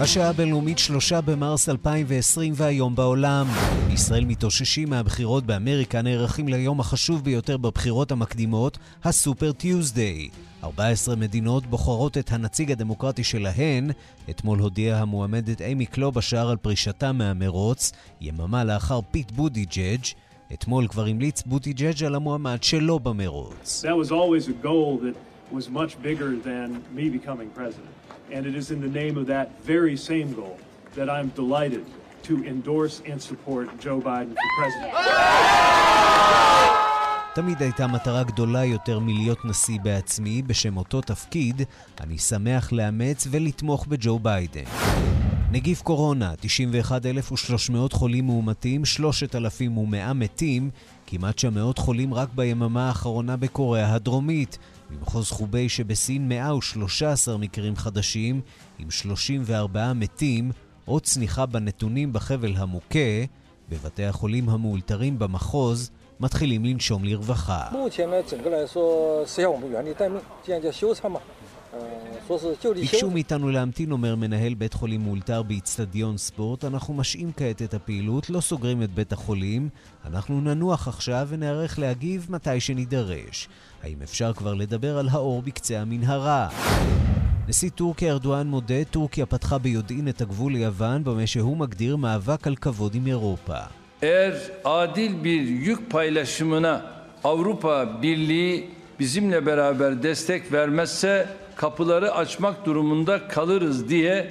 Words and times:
השעה 0.00 0.28
הבינלאומית 0.28 0.78
שלושה 0.78 1.20
במרס 1.20 1.68
2020 1.68 2.52
והיום 2.56 2.94
בעולם. 2.94 3.46
ישראל 3.92 4.24
מתאוששים 4.24 4.90
מהבחירות 4.90 5.44
באמריקה 5.44 6.02
נערכים 6.02 6.48
ליום 6.48 6.80
החשוב 6.80 7.24
ביותר 7.24 7.56
בבחירות 7.56 8.12
המקדימות, 8.12 8.78
ה 9.04 9.12
Super 9.12 9.52
Tuesday. 9.52 10.28
14 10.64 11.16
מדינות 11.16 11.66
בוחרות 11.66 12.18
את 12.18 12.32
הנציג 12.32 12.72
הדמוקרטי 12.72 13.24
שלהן. 13.24 13.90
אתמול 14.30 14.58
הודיעה 14.58 15.00
המועמדת 15.00 15.62
אימי 15.62 15.86
קלובשאר 15.86 16.50
על 16.50 16.56
פרישתה 16.56 17.12
מהמרוץ, 17.12 17.92
יממה 18.20 18.64
לאחר 18.64 19.00
פיט 19.10 19.30
בוטיג'ג'. 19.30 20.04
אתמול 20.52 20.88
כבר 20.88 21.06
המליץ 21.06 21.42
בוטיג'ג' 21.46 22.04
על 22.04 22.14
המועמד 22.14 22.62
שלו 22.62 22.98
במרוץ. 22.98 23.84
That 23.84 23.96
was. 23.96 24.12
And 28.30 28.44
it 28.46 28.54
is 28.54 28.70
in 28.70 28.80
the 28.86 28.92
name 29.02 29.16
of 29.16 29.26
that 29.34 29.48
very 29.64 29.96
same 29.96 30.30
goal 30.34 30.58
that 30.96 31.08
I'm 31.08 31.28
delighted 31.42 31.84
to 32.28 32.34
endorse 32.44 32.96
and 33.10 33.18
support 33.30 33.66
Joe 33.80 34.00
Biden 34.00 34.34
for 34.34 34.50
president. 34.58 34.92
תמיד 37.34 37.62
הייתה 37.62 37.86
מטרה 37.86 38.22
גדולה 38.22 38.64
יותר 38.64 38.98
מלהיות 38.98 39.44
נשיא 39.44 39.78
בעצמי, 39.82 40.42
בשם 40.42 40.76
אותו 40.76 41.00
תפקיד, 41.00 41.62
אני 42.00 42.18
שמח 42.18 42.72
לאמץ 42.72 43.26
ולתמוך 43.30 43.86
בג'ו 43.86 44.18
ביידן. 44.18 44.64
נגיף 45.50 45.82
קורונה, 45.82 46.32
91,300 46.40 47.92
חולים 47.92 48.26
מאומתים, 48.26 48.84
3,100 48.84 50.12
מתים, 50.12 50.70
כמעט 51.06 51.34
900 51.34 51.78
חולים 51.78 52.14
רק 52.14 52.28
ביממה 52.34 52.88
האחרונה 52.88 53.36
בקוריאה 53.36 53.94
הדרומית. 53.94 54.58
במחוז 54.90 55.30
חובי 55.30 55.68
שבסין 55.68 56.28
113 56.28 57.36
מקרים 57.36 57.76
חדשים, 57.76 58.40
עם 58.78 58.90
34 58.90 59.92
מתים, 59.92 60.50
עוד 60.84 61.02
צניחה 61.02 61.46
בנתונים 61.46 62.12
בחבל 62.12 62.56
המוכה, 62.56 63.24
בבתי 63.68 64.04
החולים 64.04 64.48
המאולתרים 64.48 65.18
במחוז 65.18 65.90
מתחילים 66.20 66.64
לנשום 66.64 67.04
לרווחה. 67.04 67.68
ביקשו 72.74 73.10
מאיתנו 73.10 73.50
להמתין, 73.50 73.92
אומר 73.92 74.16
מנהל 74.16 74.54
בית 74.54 74.74
חולים 74.74 75.00
מאולתר 75.00 75.42
באיצטדיון 75.42 76.18
ספורט. 76.18 76.64
אנחנו 76.64 76.94
משעים 76.94 77.32
כעת 77.36 77.62
את 77.62 77.74
הפעילות, 77.74 78.30
לא 78.30 78.40
סוגרים 78.40 78.82
את 78.82 78.90
בית 78.90 79.12
החולים. 79.12 79.68
אנחנו 80.06 80.40
ננוח 80.40 80.88
עכשיו 80.88 81.26
ונערך 81.30 81.78
להגיב 81.78 82.26
מתי 82.30 82.60
שנידרש. 82.60 83.48
האם 83.82 84.02
אפשר 84.02 84.32
כבר 84.32 84.54
לדבר 84.54 84.98
על 84.98 85.08
האור 85.08 85.42
בקצה 85.42 85.80
המנהרה? 85.80 86.48
נשיא 87.48 87.70
טורקיה 87.70 88.12
ארדואן 88.12 88.46
מודה, 88.46 88.84
טורקיה 88.84 89.26
פתחה 89.26 89.58
ביודעין 89.58 90.08
את 90.08 90.20
הגבול 90.20 90.52
ליוון 90.52 91.04
במה 91.04 91.26
שהוא 91.26 91.56
מגדיר 91.56 91.96
מאבק 91.96 92.46
על 92.46 92.56
כבוד 92.56 92.94
עם 92.94 93.06
אירופה. 93.06 93.58
Eğer 94.02 94.34
adil 94.64 95.24
bir 95.24 95.42
yük 95.42 95.90
paylaşımına 95.90 96.82
Avrupa 97.24 98.02
Birliği 98.02 98.70
bizimle 99.00 99.46
beraber 99.46 100.02
destek 100.02 100.52
vermezse 100.52 101.26
kapıları 101.58 102.14
açmak 102.14 102.66
durumunda 102.66 103.28
kalırız 103.28 103.88
diye 103.88 104.26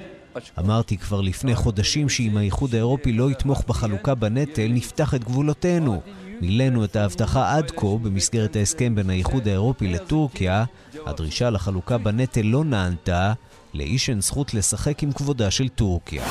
אמרתי 0.58 0.98
כבר 0.98 1.20
לפני 1.20 1.54
חודשים 1.54 2.08
שאם 2.08 2.36
האיחוד 2.36 2.74
האירופי 2.74 3.12
לא 3.12 3.30
יתמוך 3.30 3.64
בחלוקה 3.68 4.14
בנטל, 4.14 4.68
נפתח 4.68 5.14
את 5.14 5.24
גבולותינו. 5.24 6.00
מילאנו 6.40 6.84
את 6.84 6.96
ההבטחה 6.96 7.56
עד 7.56 7.70
כה 7.70 7.86
במסגרת 8.02 8.56
ההסכם 8.56 8.94
בין 8.94 9.10
האיחוד 9.10 9.48
האירופי 9.48 9.88
לטורקיה. 9.88 10.64
הדרישה 11.06 11.50
לחלוקה 11.50 11.98
בנטל 11.98 12.42
לא 12.42 12.64
נענתה, 12.64 13.32
לאיש 13.74 14.10
אין 14.10 14.20
זכות 14.20 14.54
לשחק 14.54 15.02
עם 15.02 15.12
כבודה 15.12 15.50
של 15.50 15.68
טורקיה. 15.68 16.24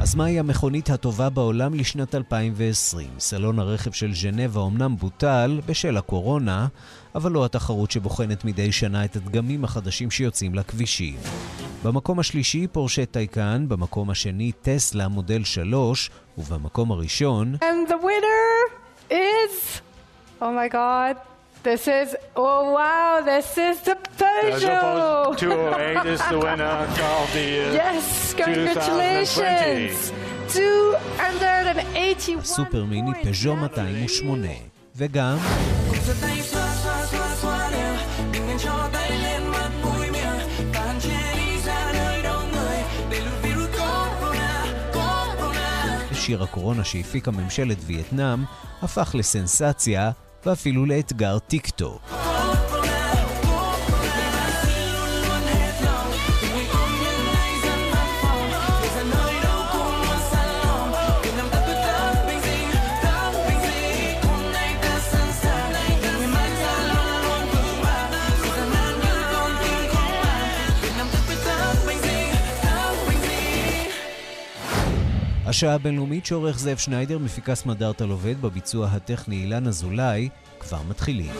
אז 0.00 0.14
מהי 0.14 0.38
המכונית 0.38 0.90
הטובה 0.90 1.30
בעולם 1.30 1.74
לשנת 1.74 2.14
2020? 2.14 3.08
סלון 3.18 3.58
הרכב 3.58 3.92
של 3.92 4.14
ז'נבה 4.14 4.60
אומנם 4.60 4.96
בוטל 4.96 5.60
בשל 5.66 5.96
הקורונה, 5.96 6.66
אבל 7.16 7.32
לא 7.32 7.44
התחרות 7.44 7.90
שבוחנת 7.90 8.44
מדי 8.44 8.72
שנה 8.72 9.04
את 9.04 9.16
הדגמים 9.16 9.64
החדשים 9.64 10.10
שיוצאים 10.10 10.54
לכבישים. 10.54 11.16
במקום 11.84 12.18
השלישי 12.18 12.66
פורשה 12.66 13.06
טייקן, 13.06 13.64
במקום 13.68 14.10
השני 14.10 14.52
טסלה 14.62 15.08
מודל 15.08 15.44
3, 15.44 16.10
ובמקום 16.38 16.92
הראשון... 16.92 17.54
And 17.54 17.88
the 17.90 17.94
winner 18.04 18.72
is... 19.10 19.80
Oh 20.40 20.52
my 20.60 20.68
god. 20.72 21.16
This 21.64 21.88
is, 21.88 22.08
oh 22.36 22.62
wow, 22.76 23.20
this 23.30 23.58
is 23.58 23.76
the 23.88 23.96
Peugeot! 24.18 25.36
208 25.36 26.06
is 26.06 26.20
the 26.30 26.38
winner 26.38 26.64
of 26.64 27.32
the 27.32 27.46
Yes, 27.80 28.34
congratulations! 28.34 30.12
281. 30.48 32.38
הסופר 32.38 32.84
מיני 32.84 33.10
פז'ו 33.24 33.56
208. 33.56 34.48
וגם... 34.96 35.36
שיר 46.26 46.42
הקורונה 46.42 46.84
שהפיקה 46.84 47.30
ממשלת 47.30 47.78
וייטנאם 47.86 48.44
הפך 48.82 49.14
לסנסציה 49.18 50.10
ואפילו 50.46 50.86
לאתגר 50.86 51.38
טיק 51.38 51.70
השעה 75.46 75.74
הבינלאומית 75.74 76.26
שעורך 76.26 76.58
זאב 76.58 76.76
שניידר, 76.76 77.18
מפיקה 77.18 77.54
סמדארטה 77.54 78.06
לובד, 78.06 78.42
בביצוע 78.42 78.86
הטכני 78.86 79.36
אילן 79.36 79.66
אזולאי, 79.66 80.28
כבר 80.60 80.78
מתחילים. 80.88 81.32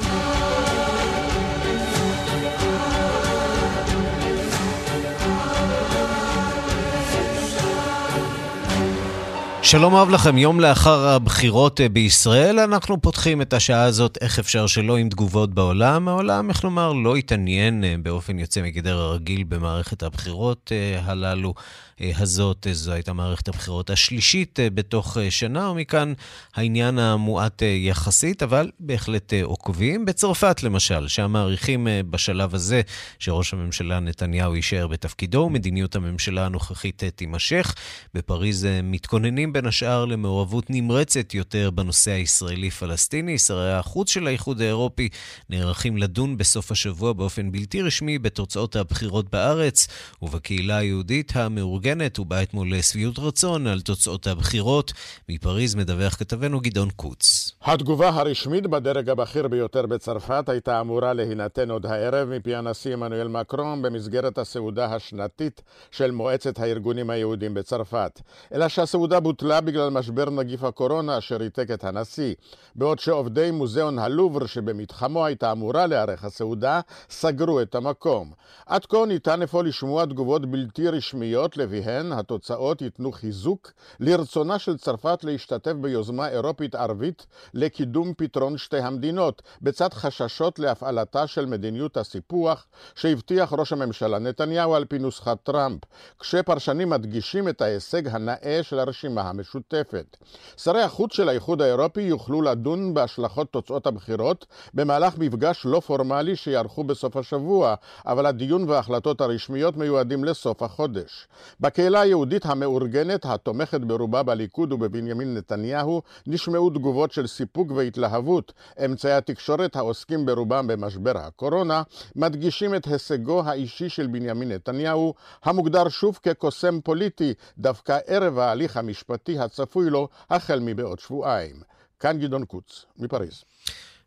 שלום 9.63 9.95
רב 9.95 10.11
לכם, 10.11 10.39
יום 10.39 10.61
לאחר 10.61 11.09
הבחירות 11.09 11.81
אה, 11.81 11.89
בישראל, 11.89 12.59
אנחנו 12.61 13.03
פותחים 13.03 13.43
את 13.43 13.53
השעה 13.53 13.83
הזאת, 13.83 14.19
איך 14.21 14.39
אפשר 14.39 14.67
שלא, 14.67 14.97
עם 14.97 15.09
תגובות 15.09 15.55
בעולם. 15.55 16.09
העולם, 16.09 16.51
איך 16.51 16.65
לומר, 16.65 16.93
לא 16.93 17.17
התעניין 17.17 17.85
אה, 17.85 17.95
באופן 18.03 18.39
יוצא 18.39 18.63
מגדר 18.63 18.99
הרגיל 18.99 19.45
במערכת 19.45 20.03
הבחירות 20.03 20.73
אה, 20.73 21.01
הללו. 21.05 21.55
אה, 22.01 22.11
הזאת. 22.17 22.67
אה, 22.67 22.75
זו 22.75 22.93
הייתה 22.93 23.13
מערכת 23.13 23.49
הבחירות 23.49 23.91
השלישית 23.91 24.61
אה, 24.61 24.71
בתוך 24.71 25.17
שנה, 25.31 25.71
ומכאן 25.71 26.13
העניין 26.55 26.99
המועט 26.99 27.63
יחסית, 27.63 28.43
אבל 28.43 28.71
בהחלט 28.81 29.33
עוקבים. 29.43 30.05
בצרפת 30.05 30.63
למשל, 30.63 31.09
שם 31.09 31.31
מעריכים 31.31 31.89
בשלב 32.11 32.55
הזה 32.55 32.81
שראש 33.19 33.55
הממשלה 33.55 34.01
נתניהו 34.01 34.57
יישאר 34.57 34.87
בתפקידו, 34.87 35.39
ומדיניות 35.39 35.97
הממשלה 35.97 36.47
הנוכחית 36.47 37.03
תימשך. 37.17 37.75
בפריז 38.15 38.67
מתכוננים 38.83 39.53
בין 39.53 39.67
השאר 39.67 40.05
למעורבות 40.05 40.71
נמרצת 40.71 41.35
יותר 41.35 41.71
בנושא 41.71 42.11
הישראלי-פלסטיני. 42.11 43.39
שרי 43.39 43.73
החוץ 43.73 44.11
של 44.11 44.27
האיחוד 44.27 44.61
האירופי 44.61 45.09
נערכים 45.51 45.97
לדון 45.97 46.37
בסוף 46.37 46.73
השבוע 46.73 47.13
באופן 47.13 47.53
בלתי 47.53 47.83
רשמי 47.83 48.19
בתוצאות 48.19 48.77
הבחירות 48.77 49.31
בארץ 49.31 49.89
ובקהילה 50.23 50.77
היהודית 50.77 51.37
המאורגנת. 51.37 51.86
מאורגנת 51.87 52.19
ובא 52.19 52.43
אתמול 52.43 52.73
לשביעות 52.73 53.19
רצון 53.19 53.67
על 53.67 53.81
תוצאות 53.81 54.27
הבחירות. 54.27 54.93
מפריז 55.29 55.75
מדווח 55.75 56.15
כתבנו 56.15 56.61
גדעון 56.61 56.91
קוץ. 56.91 57.53
התגובה 57.63 58.09
הרשמית 58.09 58.67
בדרג 58.67 59.09
הבכיר 59.09 59.49
ביותר 59.49 59.87
בצרפת 59.87 60.49
הייתה 60.49 60.81
אמורה 60.81 61.13
להינתן 61.13 61.71
עוד 61.71 61.87
הערב 61.87 62.29
מפי 62.29 62.55
הנשיא 62.55 62.93
עמנואל 62.93 63.29
מקרון 63.29 63.83
במסגרת 63.83 64.39
הסעודה 64.39 64.95
השנתית 64.95 65.63
של 65.91 66.11
מועצת 66.11 66.59
הארגונים 66.59 67.11
היהודים 67.11 67.55
בצרפת. 67.55 68.21
אלא 68.55 68.69
שהסעודה 68.69 69.21
בוטלה 69.21 69.61
בגלל 69.61 69.89
משבר 69.89 70.31
נגיף 70.31 70.65
הקורונה 70.65 71.19
אשר 71.19 71.37
ריתק 71.37 71.71
את 71.75 71.85
הנשיא, 71.85 72.35
בעוד 72.75 72.99
שעובדי 72.99 73.51
מוזיאון 73.51 73.99
הלובר 73.99 74.47
שבמתחמו 74.47 75.27
הייתה 75.27 75.53
אמורה 75.53 75.87
לארח 75.87 76.25
הסעודה, 76.25 76.81
סגרו 77.11 77.61
את 77.61 77.75
המקום. 77.75 78.33
עד 78.67 78.87
כה 78.87 79.07
ניתן 79.09 79.43
אפוא 79.43 79.63
לשמוע 79.63 80.05
תגובות 80.05 80.51
בלתי 80.51 80.89
רשמיות, 80.89 81.59
לפיהן 81.77 82.13
התוצאות 82.13 82.83
ייתנו 82.83 83.13
חיזוק 83.13 83.73
לרצונה 84.01 84.59
של 84.59 84.77
צרפת 84.77 85.25
להשתתף 85.25 85.73
ביוזמה 85.73 86.29
אירופית 86.29 86.75
ערבית 86.75 87.27
לקידום 87.55 88.13
פתרון 88.17 88.59
שתי 88.59 88.79
המדינות, 88.79 89.43
בצד 89.63 89.95
חששות 89.95 90.59
להפעלתה 90.59 91.27
של 91.27 91.47
מדיניות 91.47 91.97
הסיפוח 91.97 92.67
שהבטיח 92.95 93.53
ראש 93.53 93.73
הממשלה 93.73 94.19
נתניהו 94.19 94.75
על 94.75 94.85
פי 94.85 94.99
נוסחת 94.99 95.39
טראמפ, 95.43 95.81
כשפרשנים 96.19 96.91
מדגישים 96.91 97.49
את 97.49 97.63
ההישג 97.63 98.09
הנאה 98.09 98.61
של 98.63 98.79
הרשימה 98.79 99.23
המשותפת. 99.23 100.17
שרי 100.57 100.83
החוץ 100.83 101.13
של 101.13 101.29
האיחוד 101.29 101.63
האירופי 101.63 102.01
יוכלו 102.03 102.43
לדון 102.43 102.95
בהשלכות 102.95 103.53
תוצאות 103.53 103.87
הבחירות 103.87 104.47
במהלך 104.75 105.19
מפגש 105.19 105.63
לא 105.65 105.81
פורמלי 105.81 106.37
שיערכו 106.37 106.85
בסוף 106.85 107.17
השבוע, 107.17 107.75
אבל 108.07 108.27
הדיון 108.27 108.69
וההחלטות 108.69 109.21
הרשמיות 109.21 109.77
מיועדים 109.77 110.25
לסוף 110.25 110.63
החודש. 110.63 111.29
בקהילה 111.67 112.01
היהודית 112.01 112.47
המאורגנת, 112.47 113.25
התומכת 113.25 113.81
ברובה 113.81 114.23
בליכוד 114.23 114.73
ובבנימין 114.73 115.35
נתניהו, 115.35 116.03
נשמעו 116.27 116.71
תגובות 116.71 117.13
של 117.13 117.27
סיפוק 117.27 117.71
והתלהבות. 117.71 118.53
אמצעי 118.85 119.13
התקשורת 119.13 119.77
העוסקים 119.77 120.27
ברובם 120.27 120.67
במשבר 120.67 121.19
הקורונה, 121.19 121.83
מדגישים 122.17 122.75
את 122.75 122.87
הישגו 122.87 123.43
האישי 123.45 123.89
של 123.89 124.07
בנימין 124.07 124.53
נתניהו, 124.53 125.15
המוגדר 125.45 125.89
שוב 125.89 126.19
כקוסם 126.23 126.81
פוליטי, 126.81 127.35
דווקא 127.59 127.99
ערב 128.07 128.39
ההליך 128.39 128.77
המשפטי 128.77 129.39
הצפוי 129.39 129.91
לו 129.91 130.09
החל 130.31 130.61
מבעוד 130.63 130.99
שבועיים. 130.99 131.57
כאן 132.01 132.19
גדעון 132.19 132.45
קוץ, 132.45 132.85
מפריז. 132.99 133.45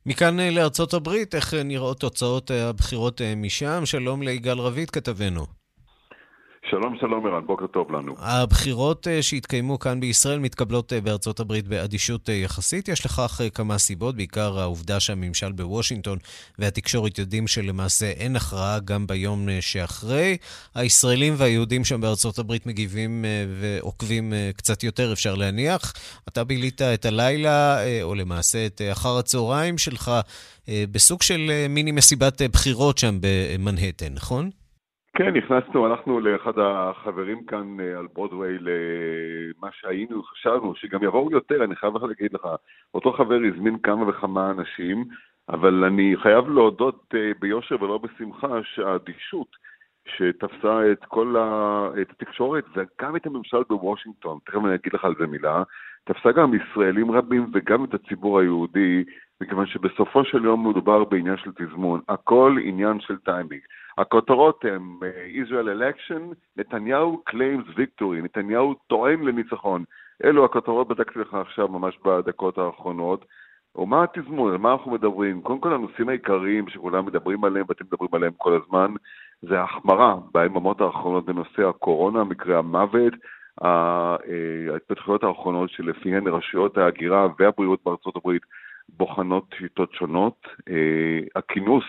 מכאן 0.05 0.39
אה, 0.39 0.49
לארצות 0.49 0.93
הברית, 0.93 1.35
איך 1.35 1.53
אה, 1.53 1.63
נראות 1.63 1.99
תוצאות 1.99 2.51
אה, 2.51 2.69
הבחירות 2.69 3.21
משם? 3.37 3.85
שלום 3.85 4.21
ליגאל 4.21 4.59
רביד, 4.59 4.89
כתבנו. 4.89 5.59
שלום, 6.65 6.97
שלום 6.99 7.25
ערן, 7.25 7.45
בוקר 7.45 7.67
טוב 7.67 7.91
לנו. 7.91 8.15
הבחירות 8.17 9.07
אה, 9.07 9.21
שהתקיימו 9.21 9.79
כאן 9.79 9.99
בישראל 9.99 10.39
מתקבלות 10.39 10.93
אה, 10.93 11.01
בארצות 11.01 11.39
הברית 11.39 11.67
באדישות 11.67 12.29
אה, 12.29 12.33
יחסית. 12.33 12.87
יש 12.87 13.05
לכך 13.05 13.41
כמה 13.53 13.77
סיבות, 13.77 14.15
בעיקר 14.15 14.59
העובדה 14.59 14.99
שהממשל 14.99 15.51
בוושינגטון 15.51 16.17
והתקשורת 16.59 17.17
יודעים 17.17 17.47
שלמעשה 17.47 18.05
אין 18.05 18.35
הכרעה 18.35 18.79
גם 18.79 19.07
ביום 19.07 19.47
שאחרי. 19.61 20.37
הישראלים 20.75 21.33
והיהודים 21.37 21.85
שם 21.85 22.01
בארצות 22.01 22.39
הברית 22.39 22.65
מגיבים 22.65 23.25
ועוקבים 23.59 24.33
קצת 24.57 24.83
יותר, 24.83 25.13
אפשר 25.13 25.35
להניח. 25.35 25.93
אתה 26.27 26.43
בילית 26.43 26.81
את 26.81 27.05
הלילה, 27.05 27.77
או 28.01 28.15
למעשה 28.15 28.65
את 28.65 28.81
אחר 28.91 29.17
הצהריים 29.17 29.77
שלך, 29.77 30.11
בסוג 30.67 31.21
של 31.21 31.51
מיני 31.69 31.91
מסיבת 31.91 32.41
בחירות 32.41 32.97
שם 32.97 33.17
במנהטן, 33.21 34.13
נכון? 34.13 34.49
כן, 35.13 35.33
נכנסנו, 35.33 35.85
הלכנו 35.85 36.19
לאחד 36.19 36.59
החברים 36.59 37.45
כאן 37.45 37.79
אה, 37.79 37.99
על 37.99 38.07
ברודוויי 38.13 38.57
למה 38.59 39.69
שהיינו, 39.71 40.23
חשבנו 40.23 40.75
שגם 40.75 41.03
יבואו 41.03 41.31
יותר, 41.31 41.63
אני 41.63 41.75
חייב 41.75 41.93
להגיד 41.97 42.33
לך, 42.33 42.47
אותו 42.93 43.13
חבר 43.13 43.39
הזמין 43.53 43.79
כמה 43.79 44.09
וכמה 44.09 44.51
אנשים, 44.51 45.05
אבל 45.49 45.83
אני 45.83 46.15
חייב 46.17 46.49
להודות 46.49 47.13
אה, 47.15 47.31
ביושר 47.39 47.83
ולא 47.83 47.97
בשמחה 47.97 48.63
שהאדישות 48.63 49.47
שתפסה 50.05 50.91
את 50.91 51.05
כל 51.05 51.35
ה... 51.37 51.87
את 52.01 52.11
התקשורת 52.11 52.65
וגם 52.75 53.15
את 53.15 53.25
הממשל 53.25 53.63
בוושינגטון, 53.69 54.37
תכף 54.45 54.59
אני 54.65 54.75
אגיד 54.75 54.93
לך 54.93 55.05
על 55.05 55.15
זה 55.19 55.27
מילה, 55.27 55.63
תפסה 56.03 56.31
גם 56.31 56.51
ישראלים 56.53 57.11
רבים 57.11 57.45
וגם 57.53 57.83
את 57.83 57.93
הציבור 57.93 58.39
היהודי, 58.39 59.03
מכיוון 59.41 59.65
שבסופו 59.65 60.25
של 60.25 60.45
יום 60.45 60.69
מדובר 60.69 61.03
בעניין 61.03 61.37
של 61.37 61.51
תזמון, 61.51 62.01
הכל 62.09 62.55
עניין 62.63 62.99
של 62.99 63.17
טיימינג. 63.17 63.61
הכותרות 63.99 64.65
הן 64.65 64.81
אה, 65.03 65.43
Israel 65.43 65.67
election, 65.79 66.35
נתניהו 66.57 67.23
claims 67.29 67.77
victory, 67.77 68.23
נתניהו 68.23 68.73
טוען 68.73 69.23
לניצחון. 69.23 69.83
אלו 70.23 70.45
הכותרות 70.45 70.87
בדקתי 70.87 71.19
לך 71.19 71.33
עכשיו 71.33 71.67
ממש 71.67 71.97
בדקות 72.05 72.57
האחרונות. 72.57 73.25
ומה 73.75 74.03
התזמון, 74.03 74.51
על 74.51 74.57
מה 74.57 74.71
אנחנו 74.71 74.91
מדברים? 74.91 75.41
קודם 75.41 75.59
כל 75.59 75.73
הנושאים 75.73 76.09
העיקריים 76.09 76.69
שכולם 76.69 77.05
מדברים 77.05 77.43
עליהם 77.43 77.65
ואתם 77.69 77.85
מדברים 77.85 78.09
עליהם 78.13 78.33
כל 78.37 78.61
הזמן, 78.63 78.93
זה 79.41 79.61
החמרה 79.61 80.15
ביממות 80.33 80.81
האחרונות 80.81 81.25
בנושא 81.25 81.67
הקורונה, 81.69 82.23
מקרי 82.23 82.55
המוות, 82.55 83.13
אה, 83.63 84.15
ההתפתחויות 84.71 85.23
האחרונות 85.23 85.69
שלפיהן 85.69 86.27
רשויות 86.27 86.77
ההגירה 86.77 87.27
והבריאות 87.39 87.79
בארצות 87.85 88.15
הברית 88.15 88.41
בוחנות 88.89 89.45
שיטות 89.57 89.93
שונות, 89.93 90.47
אה, 90.69 91.19
הכינוס 91.35 91.83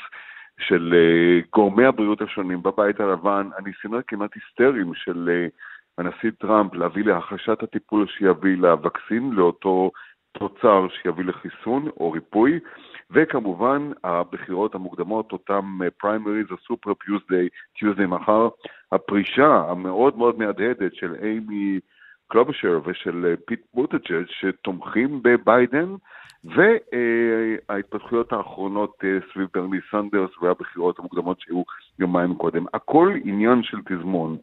של 0.60 0.94
uh, 0.94 1.48
גורמי 1.52 1.84
הבריאות 1.84 2.22
השונים 2.22 2.62
בבית 2.62 3.00
הלבן, 3.00 3.48
הניסיונות 3.58 4.04
כמעט 4.06 4.30
היסטריים 4.34 4.94
של 4.94 5.28
uh, 5.28 5.50
הנשיא 5.98 6.30
טראמפ 6.38 6.74
להביא 6.74 7.04
להחשת 7.04 7.62
הטיפול 7.62 8.06
שיביא 8.06 8.56
לווקסין, 8.56 9.30
לאותו 9.32 9.90
תוצר 10.32 10.86
שיביא 11.02 11.24
לחיסון 11.24 11.88
או 12.00 12.12
ריפוי, 12.12 12.58
וכמובן 13.10 13.90
הבחירות 14.04 14.74
המוקדמות, 14.74 15.32
אותם 15.32 15.78
פריימריז, 15.98 16.46
ה 16.52 16.59
Super 16.59 16.94
Tuesday, 16.94 17.48
Tuesday 17.78 18.06
מחר, 18.06 18.48
הפרישה 18.92 19.64
המאוד 19.68 20.18
מאוד 20.18 20.38
מהדהדת 20.38 20.94
של 20.94 21.14
אימי 21.22 21.80
קלובשר 22.28 22.80
ושל 22.84 23.34
פיט 23.46 23.60
בוטיג'ג' 23.74 24.24
שתומכים 24.28 25.22
בביידן, 25.22 25.94
וההתפתחויות 26.44 28.32
האחרונות 28.32 28.94
אה, 29.04 29.18
סביב 29.32 29.48
ברני 29.54 29.78
סנדרס 29.90 30.30
והבחירות 30.42 30.98
המוקדמות 30.98 31.40
שהיו 31.40 31.62
יומיים 31.98 32.34
קודם. 32.34 32.64
הכל 32.74 33.14
עניין 33.24 33.62
של 33.62 33.78
תזמון. 33.84 34.38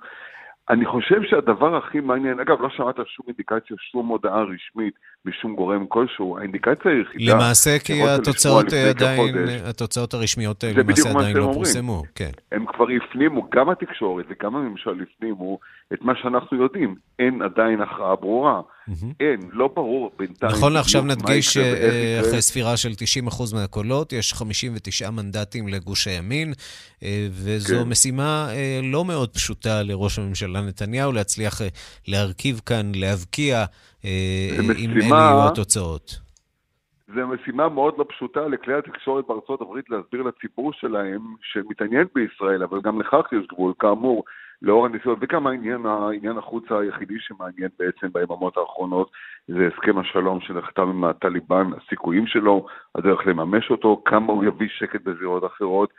אני 0.70 0.86
חושב 0.86 1.22
שהדבר 1.30 1.76
הכי 1.78 2.00
מעניין, 2.00 2.40
אגב, 2.40 2.62
לא 2.62 2.70
שמעת 2.70 2.96
שום 2.96 3.26
אינדיקציה, 3.28 3.78
שום 3.92 4.08
הודעה 4.08 4.44
רשמית 4.44 4.94
משום 5.26 5.56
גורם 5.56 5.86
כלשהו, 5.88 6.38
האינדיקציה 6.38 6.92
היחידה... 6.92 7.36
למעשה, 7.36 7.80
כי 7.80 8.04
התוצאות 8.04 8.66
עדיין, 8.90 9.36
התוצאות 9.70 10.14
הרשמיות 10.14 10.64
למעשה 10.64 11.10
עדיין 11.10 11.38
לא 11.38 11.52
פורסמו, 11.54 12.04
כן. 12.16 12.32
הם 12.52 12.66
כבר 12.66 12.86
הפנימו, 12.98 13.50
גם 13.50 13.70
התקשורת 13.70 14.26
וגם 14.30 14.56
הממשל 14.56 15.02
הפנימו 15.02 15.60
את 15.94 16.02
מה 16.02 16.14
שאנחנו 16.22 16.64
יודעים, 16.64 16.96
אין 17.20 17.42
עדיין 17.42 17.82
הכרעה 17.82 18.16
ברורה. 18.16 18.62
אין, 19.20 19.40
לא 19.52 19.70
ברור 19.76 20.12
בינתיים. 20.20 20.52
נכון 20.52 20.74
לעכשיו 20.74 21.02
נדגיש 21.02 21.54
שאחרי 21.54 22.42
ספירה 22.42 22.78
של 22.78 22.90
90% 23.28 23.56
מהקולות, 23.56 24.14
יש 24.14 24.34
59 24.34 25.10
מנדטים 25.10 25.68
לגוש 25.68 26.08
הימין, 26.08 26.54
אה, 27.04 27.28
וזו 27.32 27.76
כן. 27.84 27.90
משימה 27.90 28.48
אה, 28.50 28.80
לא 28.84 29.06
מאוד 29.06 29.30
פשוטה 29.30 29.84
לראש 29.84 30.20
הממשלה 30.20 30.57
נתניהו, 30.62 31.12
להצליח 31.12 31.62
אה, 31.62 31.68
להרכיב 32.08 32.62
כאן, 32.66 32.92
להבקיע, 32.96 33.66
אם 34.04 34.92
אלה 34.96 35.06
יהיו 35.06 35.48
התוצאות. 35.52 36.20
זו 37.16 37.28
משימה 37.28 37.70
מאוד 37.70 37.94
לא 37.98 38.06
פשוטה 38.10 38.48
לכלי 38.48 38.74
התקשורת 38.74 39.26
בארצות 39.28 39.62
הברית 39.62 39.90
להסביר 39.90 40.24
לציבור 40.24 40.74
שלהם 40.74 41.22
שמתעניין 41.42 42.08
בישראל, 42.16 42.64
אבל 42.64 42.82
גם 42.82 43.02
לכך 43.02 43.26
יש 43.32 43.48
גבול, 43.48 43.74
כאמור. 43.80 44.24
לאור 44.62 44.86
הנסיעות, 44.86 45.18
וגם 45.22 45.48
העניין, 45.48 45.86
העניין 45.86 46.38
החוץ 46.38 46.64
היחידי 46.70 47.20
שמעניין 47.20 47.70
בעצם 47.80 48.08
ביממות 48.14 48.58
האחרונות 48.58 49.12
זה 49.48 49.70
הסכם 49.74 49.98
השלום 49.98 50.42
שנחתם 50.42 50.90
עם 50.90 51.04
הטליבן, 51.04 51.70
הסיכויים 51.78 52.28
שלו, 52.28 52.66
הדרך 52.96 53.28
לממש 53.28 53.72
אותו, 53.72 54.02
כמה 54.06 54.34
הוא 54.34 54.46
יביא 54.46 54.68
שקט 54.70 55.02
בזירות 55.02 55.46
אחרות. 55.46 55.90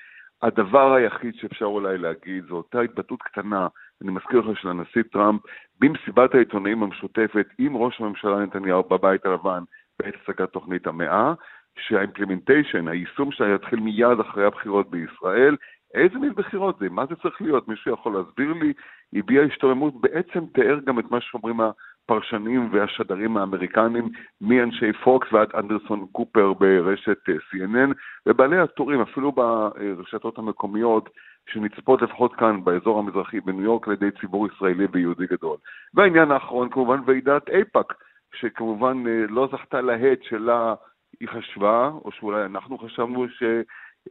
הדבר 0.43 0.93
היחיד 0.93 1.35
שאפשר 1.35 1.65
אולי 1.65 1.99
להגיד 1.99 2.45
זו 2.49 2.55
אותה 2.55 2.81
התבטאות 2.81 3.23
קטנה, 3.23 3.67
אני 4.03 4.13
מזכיר 4.13 4.41
לך, 4.41 4.61
של 4.61 4.69
הנשיא 4.69 5.03
טראמפ, 5.13 5.41
במסיבת 5.81 6.35
העיתונאים 6.35 6.83
המשותפת 6.83 7.47
עם 7.59 7.77
ראש 7.77 8.01
הממשלה 8.01 8.39
נתניהו 8.39 8.83
בבית 8.83 9.27
הלבן 9.27 9.63
בעת 10.03 10.15
הצגת 10.15 10.51
תוכנית 10.51 10.87
המאה, 10.87 11.35
שה 11.79 11.97
implementation, 11.97 12.89
היישום 12.89 13.33
שלה 13.33 13.55
יתחיל 13.55 13.81
מיד 13.81 14.21
אחרי 14.21 14.45
הבחירות 14.45 14.91
בישראל, 14.91 15.57
איזה 15.95 16.19
מין 16.19 16.35
בחירות 16.35 16.79
זה? 16.79 16.89
מה 16.89 17.07
זה 17.07 17.17
צריך 17.17 17.43
להיות? 17.43 17.69
מישהו 17.69 17.93
יכול 17.93 18.15
להסביר 18.15 18.53
לי? 18.53 18.73
הביע 19.13 19.43
השתוממות, 19.43 20.01
בעצם 20.01 20.47
תיאר 20.55 20.79
גם 20.85 20.99
את 20.99 21.11
מה 21.11 21.21
שאומרים 21.21 21.61
הפרשנים 22.09 22.69
והשדרים 22.73 23.37
האמריקנים, 23.37 24.09
מאנשי 24.41 24.93
פוקס 24.93 25.33
ועד 25.33 25.49
אנדרסון 25.55 26.07
קופר 26.13 26.53
ברשת 26.53 27.29
אה, 27.29 27.35
CNN, 27.35 27.93
ובעלי 28.27 28.59
הטורים, 28.59 29.01
אפילו 29.01 29.33
ברשתות 29.33 30.39
המקומיות, 30.39 31.11
שנצפות 31.49 32.03
לפחות 32.03 32.35
כאן 32.35 32.65
באזור 32.65 32.99
המזרחי 32.99 33.41
בניו 33.41 33.63
יורק 33.63 33.89
על 33.89 33.95
ידי 33.95 34.11
ציבור 34.21 34.47
ישראלי 34.47 34.87
ויהודי 34.93 35.27
גדול. 35.27 35.57
והעניין 35.95 36.31
האחרון 36.31 36.69
כמובן 36.71 37.01
ועידת 37.07 37.49
אייפאק, 37.51 37.95
שכמובן 38.35 39.05
אה, 39.07 39.25
לא 39.29 39.49
זכתה 39.53 39.81
להד 39.81 40.19
שלה 40.23 40.75
היא 41.21 41.29
חשבה, 41.29 41.91
או 42.05 42.13
שאולי 42.13 42.45
אנחנו 42.45 42.79
חשבנו 42.79 43.29
ש... 43.29 43.43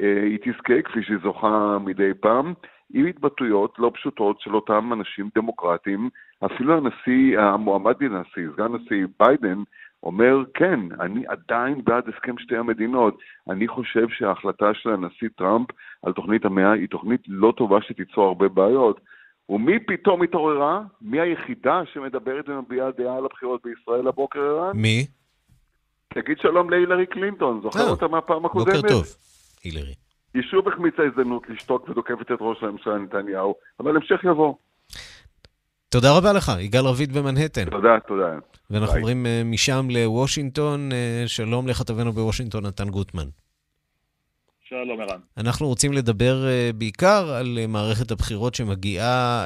אה, 0.02 0.38
תזכה 0.38 0.82
כפי 0.82 1.04
שהיא 1.04 1.18
זוכה 1.24 1.78
מדי 1.86 2.12
פעם. 2.20 2.54
עם 2.94 3.06
התבטאויות 3.06 3.80
לא 3.80 3.92
פשוטות 3.94 4.40
של 4.40 4.56
אותם 4.56 4.94
אנשים 4.94 5.30
דמוקרטיים. 5.36 6.10
אפילו 6.46 6.78
הנשיא, 6.78 7.40
המועמד 7.40 8.04
לנשיא, 8.04 8.44
סגן 8.54 8.66
הנשיא 8.66 9.06
ביידן, 9.20 9.64
אומר, 10.04 10.38
כן, 10.54 10.80
אני 11.02 11.24
עדיין 11.28 11.82
בעד 11.84 12.04
הסכם 12.10 12.38
שתי 12.38 12.58
המדינות. 12.58 13.18
אני 13.50 13.68
חושב 13.68 14.10
שההחלטה 14.10 14.74
של 14.74 14.90
הנשיא 14.90 15.30
טראמפ 15.38 15.68
על 16.04 16.14
תוכנית 16.14 16.46
המאה 16.46 16.72
היא 16.72 16.88
תוכנית 16.88 17.22
לא 17.28 17.54
טובה 17.58 17.82
שתיצור 17.82 18.28
הרבה 18.28 18.48
בעיות. 18.48 19.00
ומי 19.50 19.80
פתאום 19.80 20.24
התעוררה? 20.24 20.82
מי 21.02 21.20
היחידה 21.20 21.82
שמדברת 21.94 22.50
ומביעה 22.50 22.92
דעה 22.92 23.18
על 23.18 23.26
הבחירות 23.26 23.62
בישראל 23.64 24.08
הבוקר, 24.08 24.40
ערן? 24.40 24.78
מי? 24.78 25.08
תגיד 26.14 26.38
שלום 26.40 26.70
להילרי 26.70 27.06
קלינטון, 27.06 27.62
זוכר 27.62 27.80
אה, 27.80 27.90
אותה 27.90 28.08
מהפעם 28.08 28.46
הקודמת? 28.46 28.76
בוקר 28.76 28.88
טוב, 28.88 29.06
הילרי. 29.64 29.94
היא 30.34 30.44
שוב 30.44 30.68
החמיצה 30.68 31.04
הזדמנות 31.04 31.50
לשתוק 31.50 31.90
ודוקפת 31.90 32.32
את 32.32 32.38
ראש 32.42 32.64
הממשלה 32.64 32.98
נתניהו, 32.98 33.56
אבל 33.80 33.96
המשך 33.96 34.24
יבוא. 34.24 34.54
תודה 35.90 36.18
רבה 36.18 36.34
לך, 36.34 36.52
יגאל 36.60 36.86
רביד 36.86 37.14
במנהטן. 37.14 37.70
תודה, 37.70 38.00
תודה. 38.08 38.26
ואנחנו 38.70 38.94
ביי. 38.94 39.02
עוברים 39.02 39.26
uh, 39.26 39.46
משם 39.46 39.88
לוושינגטון. 39.90 40.90
Uh, 40.92 41.28
שלום 41.28 41.68
לכתבנו 41.68 42.14
בוושינגטון, 42.14 42.66
נתן 42.66 42.90
גוטמן. 42.90 43.28
שלום, 44.64 45.02
ערן. 45.02 45.20
אנחנו 45.38 45.68
רוצים 45.68 45.94
לדבר 45.94 46.46
uh, 46.46 46.76
בעיקר 46.76 47.32
על 47.32 47.58
מערכת 47.68 48.12
הבחירות 48.12 48.56
שמגיעה 48.56 49.46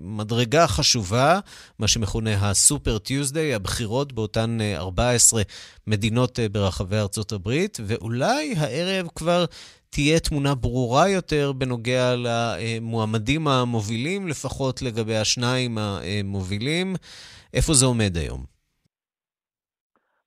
למדרגה 0.00 0.66
חשובה, 0.66 1.38
מה 1.78 1.88
שמכונה 1.88 2.50
הסופר 2.50 2.98
טיוזדיי, 2.98 3.54
הבחירות 3.54 4.12
באותן 4.12 4.58
uh, 4.60 4.78
14 4.78 5.42
מדינות 5.86 6.38
ברחבי 6.52 6.96
ארצות 6.96 7.32
הברית, 7.32 7.78
ואולי 7.86 8.54
הערב 8.56 9.08
כבר 9.14 9.44
תהיה 9.94 10.20
תמונה 10.20 10.54
ברורה 10.54 11.08
יותר 11.08 11.52
בנוגע 11.52 12.14
למועמדים 12.24 13.48
המובילים, 13.48 14.28
לפחות 14.28 14.82
לגבי 14.82 15.16
השניים 15.16 15.78
המובילים. 15.78 16.94
איפה 17.54 17.72
זה 17.72 17.86
עומד 17.86 18.16
היום? 18.16 18.40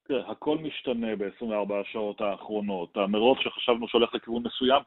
תראה, 0.08 0.32
הכל 0.32 0.58
משתנה 0.58 1.16
ב-24 1.16 1.74
השעות 1.82 2.22
האחרונות. 2.22 2.98
המרוץ 2.98 3.40
שחשבנו 3.42 3.88
שהולך 3.88 4.14
לכיוון 4.14 4.44
מסוים, 4.44 4.82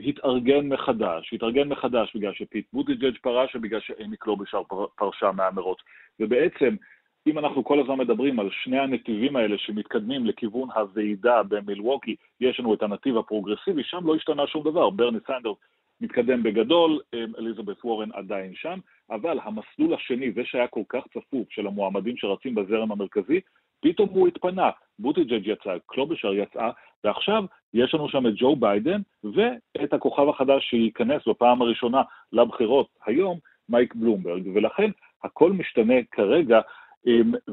התארגן 0.00 0.68
מחדש, 0.68 1.32
התארגן 1.32 1.68
מחדש 1.68 2.16
בגלל 2.16 2.32
שפיט 2.34 2.66
בוטיג'ג' 2.72 3.16
פרש 3.22 3.54
ובגלל 3.54 3.80
שאמי 3.80 4.16
קלובשר 4.16 4.62
פרשה 4.96 5.32
מהמרוץ. 5.32 5.78
ובעצם 6.20 6.76
אם 7.26 7.38
אנחנו 7.38 7.64
כל 7.64 7.80
הזמן 7.80 7.98
מדברים 7.98 8.40
על 8.40 8.48
שני 8.50 8.78
הנתיבים 8.78 9.36
האלה 9.36 9.58
שמתקדמים 9.58 10.26
לכיוון 10.26 10.68
הוועידה 10.70 11.42
במילווקי, 11.42 12.16
יש 12.40 12.60
לנו 12.60 12.74
את 12.74 12.82
הנתיב 12.82 13.16
הפרוגרסיבי, 13.16 13.82
שם 13.84 14.06
לא 14.06 14.14
השתנה 14.14 14.46
שום 14.46 14.64
דבר. 14.64 14.90
ברני 14.90 15.18
סנדרס 15.26 15.56
מתקדם 16.00 16.42
בגדול, 16.42 17.00
אליזבת 17.38 17.84
וורן 17.84 18.08
עדיין 18.12 18.54
שם, 18.54 18.78
אבל 19.10 19.38
המסלול 19.42 19.94
השני, 19.94 20.32
זה 20.32 20.40
שהיה 20.44 20.66
כל 20.66 20.82
כך 20.88 21.04
צפוף 21.08 21.50
של 21.50 21.66
המועמדים 21.66 22.16
שרצים 22.16 22.54
בזרם 22.54 22.92
המרכזי, 22.92 23.40
פתאום 23.80 24.08
הוא 24.08 24.28
התפנה. 24.28 24.70
בוטיג'ג' 24.98 25.46
יצא, 25.46 25.76
קלובשר 25.86 26.34
יצאה, 26.34 26.70
ועכשיו 27.04 27.44
יש 27.74 27.94
לנו 27.94 28.08
שם 28.08 28.26
את 28.26 28.32
ג'ו 28.36 28.56
ביידן 28.56 29.00
ואת 29.24 29.92
הכוכב 29.92 30.28
החדש 30.28 30.70
שייכנס 30.70 31.28
בפעם 31.28 31.62
הראשונה 31.62 32.02
לבחירות 32.32 32.86
היום, 33.06 33.38
מייק 33.68 33.94
בלומברג, 33.94 34.42
ולכן 34.54 34.90
הכל 35.24 35.52
משתנה 35.52 35.94
כרגע 36.10 36.60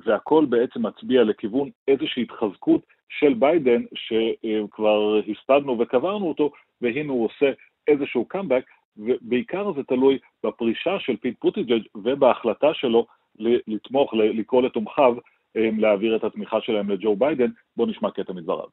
והכל 0.05 0.45
בעצם 0.49 0.85
מצביע 0.85 1.23
לכיוון 1.23 1.69
איזושהי 1.87 2.23
התחזקות 2.23 2.81
של 3.09 3.33
ביידן, 3.33 3.81
שכבר 3.95 5.19
הספדנו 5.31 5.79
וקברנו 5.79 6.27
אותו, 6.27 6.51
והנה 6.81 7.11
הוא 7.11 7.25
עושה 7.25 7.51
איזשהו 7.87 8.25
קאמבק, 8.25 8.65
ובעיקר 8.97 9.73
זה 9.73 9.83
תלוי 9.83 10.17
בפרישה 10.45 10.99
של 10.99 11.17
פיט 11.17 11.35
בוטיג'ג' 11.39 11.81
ובהחלטה 11.95 12.73
שלו 12.73 13.05
לתמוך, 13.67 14.13
לקרוא 14.13 14.61
לתומכיו 14.61 15.15
להעביר 15.55 16.15
את 16.15 16.23
התמיכה 16.23 16.61
שלהם 16.61 16.89
לג'ו 16.89 17.15
ביידן. 17.15 17.49
בואו 17.77 17.87
נשמע 17.87 18.11
קטע 18.11 18.33
מדבריו. 18.33 18.67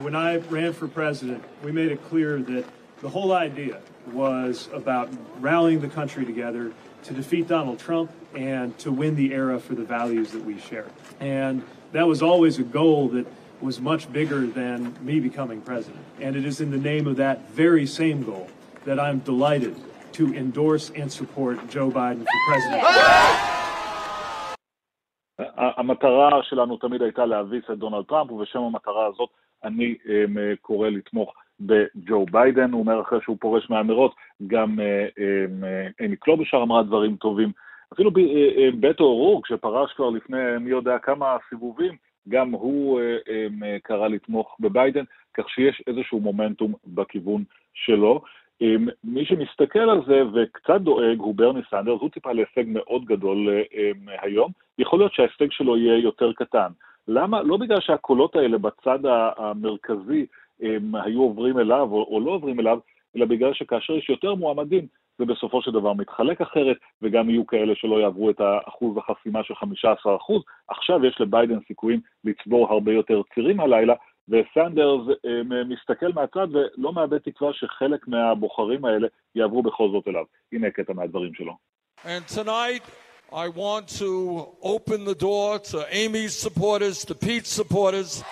When 0.00 0.14
I 0.14 0.36
ran 0.50 0.72
for 0.72 0.86
president, 0.86 1.42
we 1.64 1.72
made 1.72 1.90
it 1.90 2.00
clear 2.10 2.38
that 2.52 2.64
the 3.04 3.08
whole 3.08 3.32
idea 3.32 3.80
was 4.12 4.68
about 4.80 5.08
rallying 5.40 5.80
the 5.80 5.92
country 5.98 6.24
together 6.24 6.64
to 7.07 7.13
defeat 7.13 7.47
Donald 7.47 7.79
Trump 7.79 8.11
and 8.35 8.77
to 8.79 8.91
win 8.91 9.15
the 9.15 9.33
era 9.33 9.59
for 9.59 9.75
the 9.75 9.83
values 9.83 10.31
that 10.31 10.43
we 10.43 10.59
share. 10.59 10.87
And 11.19 11.63
that 11.91 12.07
was 12.07 12.21
always 12.21 12.59
a 12.59 12.63
goal 12.63 13.09
that 13.09 13.25
was 13.61 13.79
much 13.79 14.11
bigger 14.11 14.41
than 14.47 14.95
me 15.01 15.19
becoming 15.19 15.61
president. 15.61 16.03
And 16.19 16.35
it 16.35 16.45
is 16.45 16.61
in 16.61 16.69
the 16.71 16.77
name 16.77 17.05
of 17.07 17.15
that 17.17 17.49
very 17.49 17.85
same 17.85 18.23
goal 18.23 18.47
that 18.85 18.99
I'm 18.99 19.19
delighted 19.19 19.75
to 20.13 20.23
endorse 20.35 20.91
and 20.99 21.11
support 21.11 21.55
Joe 21.69 21.89
Biden 21.91 22.23
for 22.31 22.39
president. 22.49 22.83
המטרה 25.57 26.43
שלנו 26.43 26.77
תמיד 26.77 27.01
הייתה 27.01 27.25
להביס 27.25 27.63
את 27.71 27.77
דונלד 27.77 28.05
טראמפ, 28.05 28.31
ובשם 28.31 28.59
המטרה 28.59 29.05
הזאת 29.05 29.29
אני 29.63 29.95
קורא 30.61 30.89
לתמוך 30.89 31.33
בג'ו 31.60 32.26
ביידן, 32.30 32.72
הוא 32.72 32.80
אומר 32.80 33.00
אחרי 33.00 33.18
שהוא 33.22 33.36
פורש 33.40 33.70
מהמרוץ, 33.70 34.12
גם 34.46 34.80
אה, 34.80 35.06
אה, 35.18 36.04
אמי 36.04 36.16
קלובשר 36.16 36.56
אמרה 36.62 36.82
דברים 36.82 37.16
טובים. 37.16 37.52
אפילו 37.92 38.10
אה, 38.18 38.68
בטו 38.80 39.04
אורורק, 39.04 39.46
שפרש 39.46 39.92
כבר 39.92 40.10
לפני 40.10 40.38
מי 40.60 40.70
יודע 40.70 40.98
כמה 40.98 41.36
סיבובים, 41.48 41.96
גם 42.28 42.50
הוא 42.50 43.00
קרא 43.82 44.08
לתמוך 44.08 44.56
בביידן, 44.60 45.04
כך 45.34 45.50
שיש 45.50 45.82
איזשהו 45.86 46.20
מומנטום 46.20 46.74
בכיוון 46.86 47.44
שלו. 47.74 48.22
מי 49.04 49.24
שמסתכל 49.24 49.78
על 49.78 50.00
זה 50.06 50.22
וקצת 50.34 50.80
דואג 50.80 51.18
הוא 51.18 51.34
ברני 51.34 51.60
סנדרס, 51.70 52.00
הוא 52.00 52.10
ציפה 52.10 52.32
להישג 52.32 52.64
מאוד 52.66 53.04
גדול 53.04 53.48
היום. 54.22 54.50
יכול 54.78 54.98
להיות 54.98 55.14
שההישג 55.14 55.50
שלו 55.50 55.76
יהיה 55.76 55.98
יותר 55.98 56.32
קטן. 56.32 56.68
למה? 57.08 57.42
לא 57.42 57.56
בגלל 57.56 57.80
שהקולות 57.80 58.36
האלה 58.36 58.58
בצד 58.58 58.98
המרכזי 59.36 60.26
הם 60.60 60.94
היו 60.94 61.22
עוברים 61.22 61.58
אליו 61.58 61.88
או, 61.90 62.02
או 62.10 62.20
לא 62.20 62.30
עוברים 62.30 62.60
אליו, 62.60 62.78
אלא 63.16 63.26
בגלל 63.26 63.54
שכאשר 63.54 63.92
יש 63.92 64.08
יותר 64.08 64.34
מועמדים, 64.34 64.86
זה 65.18 65.24
בסופו 65.24 65.62
של 65.62 65.70
דבר 65.70 65.92
מתחלק 65.92 66.40
אחרת, 66.40 66.76
וגם 67.02 67.30
יהיו 67.30 67.46
כאלה 67.46 67.74
שלא 67.76 68.00
יעברו 68.00 68.30
את 68.30 68.40
האחוז 68.40 68.96
החסימה 68.96 69.44
של 69.44 69.54
15%. 69.54 69.56
עכשיו 70.68 71.04
יש 71.04 71.20
לביידן 71.20 71.58
סיכויים 71.68 72.00
לצבור 72.24 72.72
הרבה 72.72 72.92
יותר 72.92 73.22
צירים 73.34 73.60
הלילה, 73.60 73.94
וסנדרס 74.28 75.00
מסתכל 75.68 76.12
מהצד 76.14 76.46
ולא 76.52 76.92
מאבד 76.92 77.18
תקווה 77.18 77.52
שחלק 77.52 78.08
מהבוחרים 78.08 78.84
האלה 78.84 79.08
יעברו 79.34 79.62
בכל 79.62 79.88
זאת 79.92 80.08
אליו. 80.08 80.24
הנה 80.52 80.70
קטע 80.70 80.92
מהדברים 80.92 81.34
שלו. 81.34 81.52
And 82.04 82.28
tonight 82.28 82.84
I 83.32 83.48
want 83.48 83.88
to 83.98 84.10
open 84.62 85.04
the 85.04 85.14
door 85.14 85.58
to 85.70 85.78
Amy's 85.90 86.34
supporters, 86.46 87.04
to 87.04 87.14
Pete's 87.14 87.52
supporters. 87.60 88.22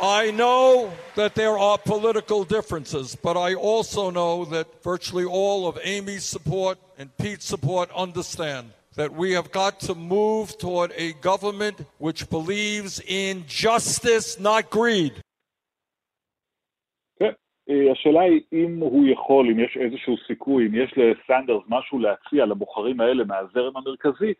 I 0.00 0.30
know 0.30 0.92
that 1.14 1.34
there 1.34 1.58
are 1.58 1.78
political 1.78 2.44
differences, 2.44 3.16
but 3.16 3.36
I 3.36 3.54
also 3.54 4.10
know 4.10 4.44
that 4.46 4.82
virtually 4.82 5.24
all 5.24 5.66
of 5.66 5.78
Amy's 5.82 6.24
support 6.24 6.78
and 6.98 7.16
Pete's 7.16 7.46
support 7.46 7.90
understand 7.96 8.72
that 8.96 9.12
we 9.12 9.32
have 9.32 9.50
got 9.52 9.80
to 9.80 9.94
move 9.94 10.58
toward 10.58 10.92
a 10.96 11.12
government 11.14 11.80
which 11.98 12.28
believes 12.28 13.00
in 13.06 13.44
justice, 13.46 14.38
not 14.38 14.70
greed. 14.70 15.14
השאלה 17.92 18.20
היא 18.20 18.40
אם 18.52 18.78
הוא 18.80 19.06
יכול, 19.08 19.50
אם 19.50 19.60
יש 19.60 19.76
איזשהו 19.80 20.14
סיכוי, 20.26 20.66
אם 20.66 20.74
יש 20.74 20.94
לסנדרס 20.96 21.62
משהו 21.68 21.98
להציע 21.98 22.46
לבוחרים 22.46 23.00
האלה 23.00 23.24
מהזרם 23.24 23.76
המרכזי, 23.76 24.28
אה, 24.28 24.32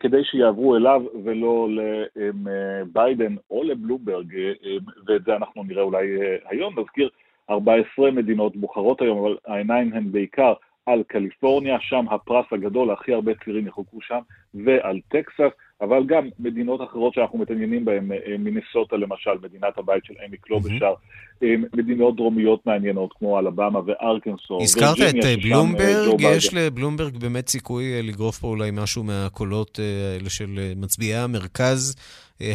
כדי 0.00 0.24
שיעברו 0.24 0.76
אליו 0.76 1.02
ולא 1.24 1.68
לביידן 2.16 3.34
או 3.50 3.62
לבלומברג, 3.62 4.34
אה, 4.34 4.52
אה, 4.64 4.76
ואת 5.06 5.24
זה 5.24 5.36
אנחנו 5.36 5.64
נראה 5.64 5.82
אולי 5.82 6.06
היום. 6.44 6.78
נזכיר, 6.78 7.08
14 7.50 8.10
מדינות 8.10 8.56
בוחרות 8.56 9.02
היום, 9.02 9.18
אבל 9.18 9.36
העיניים 9.46 9.92
הן 9.92 10.12
בעיקר 10.12 10.52
על 10.86 11.02
קליפורניה, 11.02 11.80
שם 11.80 12.04
הפרס 12.10 12.46
הגדול, 12.52 12.90
הכי 12.90 13.14
הרבה 13.14 13.32
צעירים 13.44 13.66
יחוקו 13.66 14.00
שם, 14.00 14.20
ועל 14.54 15.00
טקסס. 15.08 15.50
אבל 15.80 16.06
גם 16.06 16.28
מדינות 16.38 16.80
אחרות 16.82 17.14
שאנחנו 17.14 17.38
מתעניינים 17.38 17.84
בהן, 17.84 18.12
אה, 18.12 18.38
מיניסוטה 18.38 18.96
למשל, 18.96 19.30
מדינת 19.42 19.78
הבית 19.78 20.04
של 20.04 20.14
אמי 20.26 20.36
קלובשר, 20.36 20.92
mm-hmm. 20.92 21.46
מדינות 21.76 22.16
דרומיות 22.16 22.66
מעניינות 22.66 23.12
כמו 23.18 23.38
אלבמה 23.38 23.80
וארקנסו. 23.86 24.58
הזכרת 24.62 24.96
את 25.10 25.24
אה, 25.24 25.34
בלומברג, 25.42 26.20
יש 26.20 26.54
לבלומברג 26.54 27.16
באמת 27.16 27.48
סיכוי 27.48 28.02
לגרוף 28.02 28.38
פה 28.38 28.48
אולי 28.48 28.70
משהו 28.72 29.04
מהקולות 29.04 29.78
האלה 29.78 30.30
של 30.30 30.72
מצביעי 30.76 31.14
המרכז 31.14 31.96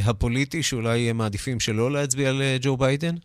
הפוליטי, 0.09 0.63
שאולי 0.63 1.11
מעדיפים 1.13 1.59
שלא 1.59 1.91
להצביע 1.91 2.31
לג'ו 2.31 2.77
ביידן? 2.77 3.15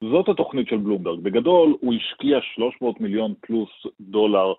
זאת 0.00 0.28
התוכנית 0.28 0.68
של 0.68 0.76
בלומברג. 0.76 1.20
בגדול, 1.20 1.76
הוא 1.80 1.94
השקיע 1.94 2.38
300 2.54 3.00
מיליון 3.00 3.34
פלוס 3.40 3.70
דולר 4.00 4.52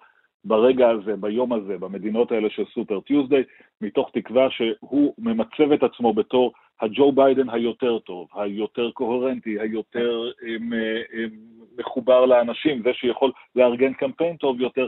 ברגע 0.46 0.90
הזה, 0.90 1.16
ביום 1.16 1.54
הזה, 1.54 1.78
במדינות 1.78 2.32
האלה 2.32 2.50
של 2.50 2.64
Super 2.74 3.00
Tuesday, 3.00 3.44
מתוך 3.82 4.10
תקווה 4.14 4.48
שהוא 4.52 5.14
ממצב 5.18 5.72
את 5.74 5.84
עצמו 5.84 6.14
בתור 6.14 6.54
הג'ו 6.82 7.12
ביידן 7.12 7.50
היותר 7.50 8.00
טוב, 8.00 8.28
היותר 8.36 8.92
קוהרנטי, 8.92 9.60
היותר 9.60 10.32
הם, 10.42 10.74
הם, 11.14 11.30
מחובר 11.78 12.26
לאנשים, 12.26 12.82
זה 12.84 12.94
שיכול 12.94 13.32
לארגן 13.56 13.94
קמפיין 13.94 14.36
טוב 14.36 14.62
יותר, 14.62 14.88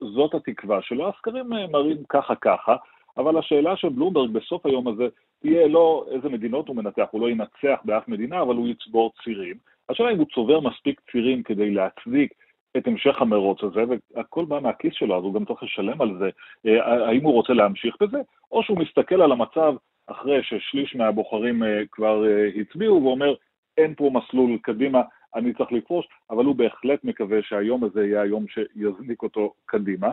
זאת 0.00 0.34
התקווה 0.34 0.82
שלו. 0.82 1.08
הסקרים 1.08 1.48
מראים 1.48 1.96
ככה 2.08 2.34
ככה, 2.34 2.76
אבל 3.16 3.38
השאלה 3.38 3.76
של 3.76 3.88
בלומברג 3.88 4.30
בסוף 4.30 4.66
היום 4.66 4.88
הזה 4.88 5.08
תהיה 5.40 5.68
לא 5.68 6.06
איזה 6.10 6.28
מדינות 6.28 6.68
הוא 6.68 6.76
מנצח, 6.76 7.06
הוא 7.10 7.20
לא 7.20 7.30
ינצח 7.30 7.80
באף 7.84 8.08
מדינה, 8.08 8.42
אבל 8.42 8.54
הוא 8.54 8.68
יצבור 8.68 9.12
צירים. 9.24 9.56
השאלה 9.88 10.10
אם 10.10 10.18
הוא 10.18 10.26
צובר 10.34 10.60
מספיק 10.60 11.00
צירים 11.12 11.42
כדי 11.42 11.70
להצדיק 11.70 12.32
את 12.76 12.86
המשך 12.86 13.22
המרוץ 13.22 13.62
הזה, 13.62 13.84
והכל 14.14 14.44
בא 14.44 14.60
מהכיס 14.60 14.94
שלו, 14.94 15.16
אז 15.16 15.22
הוא 15.22 15.34
גם 15.34 15.44
צריך 15.44 15.62
לשלם 15.62 16.00
על 16.00 16.18
זה, 16.18 16.30
אה, 16.66 17.06
האם 17.08 17.24
הוא 17.24 17.32
רוצה 17.32 17.52
להמשיך 17.52 17.96
בזה, 18.00 18.18
או 18.52 18.62
שהוא 18.62 18.78
מסתכל 18.78 19.22
על 19.22 19.32
המצב 19.32 19.74
אחרי 20.06 20.42
ששליש 20.42 20.96
מהבוחרים 20.96 21.62
אה, 21.62 21.82
כבר 21.90 22.26
אה, 22.26 22.48
הצביעו 22.60 23.02
ואומר, 23.04 23.34
אין 23.78 23.94
פה 23.94 24.10
מסלול 24.12 24.58
קדימה, 24.62 25.02
אני 25.34 25.54
צריך 25.54 25.72
לפרוש, 25.72 26.06
אבל 26.30 26.44
הוא 26.44 26.56
בהחלט 26.56 27.04
מקווה 27.04 27.42
שהיום 27.42 27.84
הזה 27.84 28.06
יהיה 28.06 28.22
היום 28.22 28.44
שיזניק 28.48 29.22
אותו 29.22 29.52
קדימה. 29.66 30.12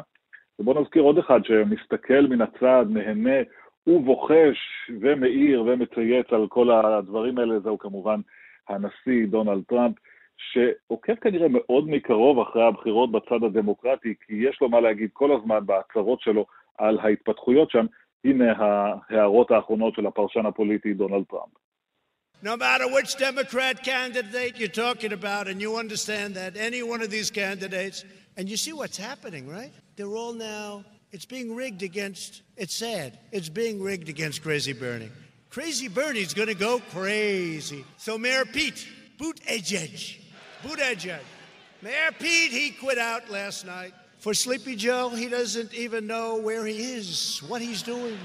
ובואו 0.60 0.82
נזכיר 0.82 1.02
עוד 1.02 1.18
אחד 1.18 1.46
שמסתכל 1.46 2.28
מן 2.30 2.42
הצד, 2.42 2.86
נהנה 2.90 3.38
ובוחש 3.88 4.58
ומעיר 5.02 5.64
ומצייץ 5.64 6.26
על 6.34 6.48
כל 6.48 6.72
הדברים 6.72 7.38
האלה, 7.38 7.60
זהו 7.60 7.78
כמובן 7.78 8.20
הנשיא 8.70 9.28
דונלד 9.28 9.64
טראמפ, 9.64 9.96
שעוקב 10.53 11.15
כנראה 11.15 11.47
מאוד 11.51 11.89
מקרוב 11.89 12.39
אחרי 12.39 12.67
הבחירות 12.67 13.13
בצד 13.13 13.45
הדמוקרטי, 13.47 14.15
כי 14.27 14.35
יש 14.49 14.59
לו 14.61 14.69
מה 14.69 14.81
להגיד 14.81 15.11
כל 15.13 15.37
הזמן 15.37 15.67
בהצהרות 15.67 16.21
שלו 16.21 16.47
על 16.79 16.99
ההתפתחויות 16.99 17.71
שם. 17.71 17.87
הנה 18.25 18.53
ההערות 18.53 19.51
האחרונות 19.51 19.95
של 19.95 20.07
הפרשן 20.07 20.47
הפוליטי 20.47 20.95
דונלד 20.95 21.25
טראמפ. 21.31 21.53
No 22.43 22.55
matter 22.57 22.87
which 22.97 23.17
Democrat 23.17 23.83
candidate 23.83 24.59
you're 24.59 24.79
talking 24.87 25.13
about, 25.13 25.49
and 25.49 25.59
you 25.61 25.77
understand 25.77 26.35
that 26.35 26.53
any 26.69 26.83
one 26.83 27.01
of 27.01 27.11
these 27.11 27.31
candidates, 27.31 28.05
and 28.37 28.47
you 28.51 28.59
see 28.59 28.75
what's 28.75 28.99
happening, 28.99 29.49
right? 29.49 29.73
They're 29.97 30.17
all 30.23 30.35
now, 30.35 30.85
it's 31.13 31.25
being 31.25 31.57
rigged 31.57 31.83
against, 31.83 32.43
it's 32.63 32.77
sad, 32.87 33.19
it's 33.33 33.49
being 33.49 33.83
rigged 33.83 34.09
against 34.11 34.43
Crazy 34.43 34.75
Bernie. 34.75 35.11
Crazy 35.49 35.89
Bernie's 35.89 36.35
gonna 36.35 36.61
go 36.69 36.79
crazy. 36.97 37.83
So 37.97 38.19
Mayor 38.19 38.45
Pete, 38.45 38.87
Boot 39.19 39.41
Edge, 39.47 39.73
Boot 39.73 40.20
Edge, 40.79 41.11
Mayor 41.83 42.13
Pete, 42.19 42.51
he 42.51 42.71
quit 42.71 42.99
out 42.99 43.31
last 43.31 43.67
night. 43.67 43.93
For 44.19 44.35
Sleepy 44.35 44.77
Joe, 44.77 45.11
he 45.11 45.29
doesn't 45.29 45.73
even 45.75 46.07
know 46.07 46.37
where 46.37 46.65
he 46.67 46.77
is, 46.95 47.43
what 47.47 47.61
he's 47.61 47.83
doing, 47.83 48.19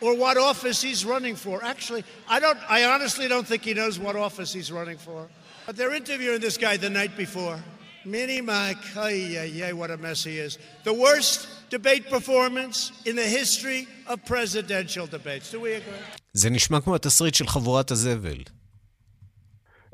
or 0.00 0.16
what 0.16 0.36
office 0.38 0.80
he's 0.80 1.04
running 1.04 1.36
for. 1.36 1.62
Actually, 1.64 2.04
I 2.28 2.40
don't 2.40 2.58
I 2.68 2.84
honestly 2.84 3.28
don't 3.28 3.46
think 3.46 3.62
he 3.64 3.74
knows 3.74 3.98
what 3.98 4.16
office 4.16 4.52
he's 4.52 4.70
running 4.72 4.98
for. 4.98 5.28
But 5.66 5.76
they're 5.76 5.94
interviewing 5.94 6.40
this 6.40 6.56
guy 6.56 6.76
the 6.76 6.90
night 6.90 7.16
before. 7.16 7.58
Mini 8.04 8.40
Mike, 8.40 8.84
ay, 8.96 9.36
ay, 9.38 9.62
ay, 9.66 9.72
what 9.72 9.90
a 9.90 9.96
mess 9.96 10.24
he 10.24 10.38
is. 10.38 10.58
The 10.82 10.92
worst 10.92 11.46
debate 11.70 12.08
performance 12.10 12.90
in 13.04 13.14
the 13.14 13.28
history 13.40 13.86
of 14.06 14.24
presidential 14.24 15.06
debates. 15.06 15.50
Do 15.50 15.60
we 15.60 15.72
agree? 15.74 16.02
זה 16.34 16.50
נשמע 16.50 16.80
כמו 16.80 16.94
התסריט 16.94 17.34
של 17.34 17.46
חבורת 17.46 17.90
הזבל. 17.90 18.42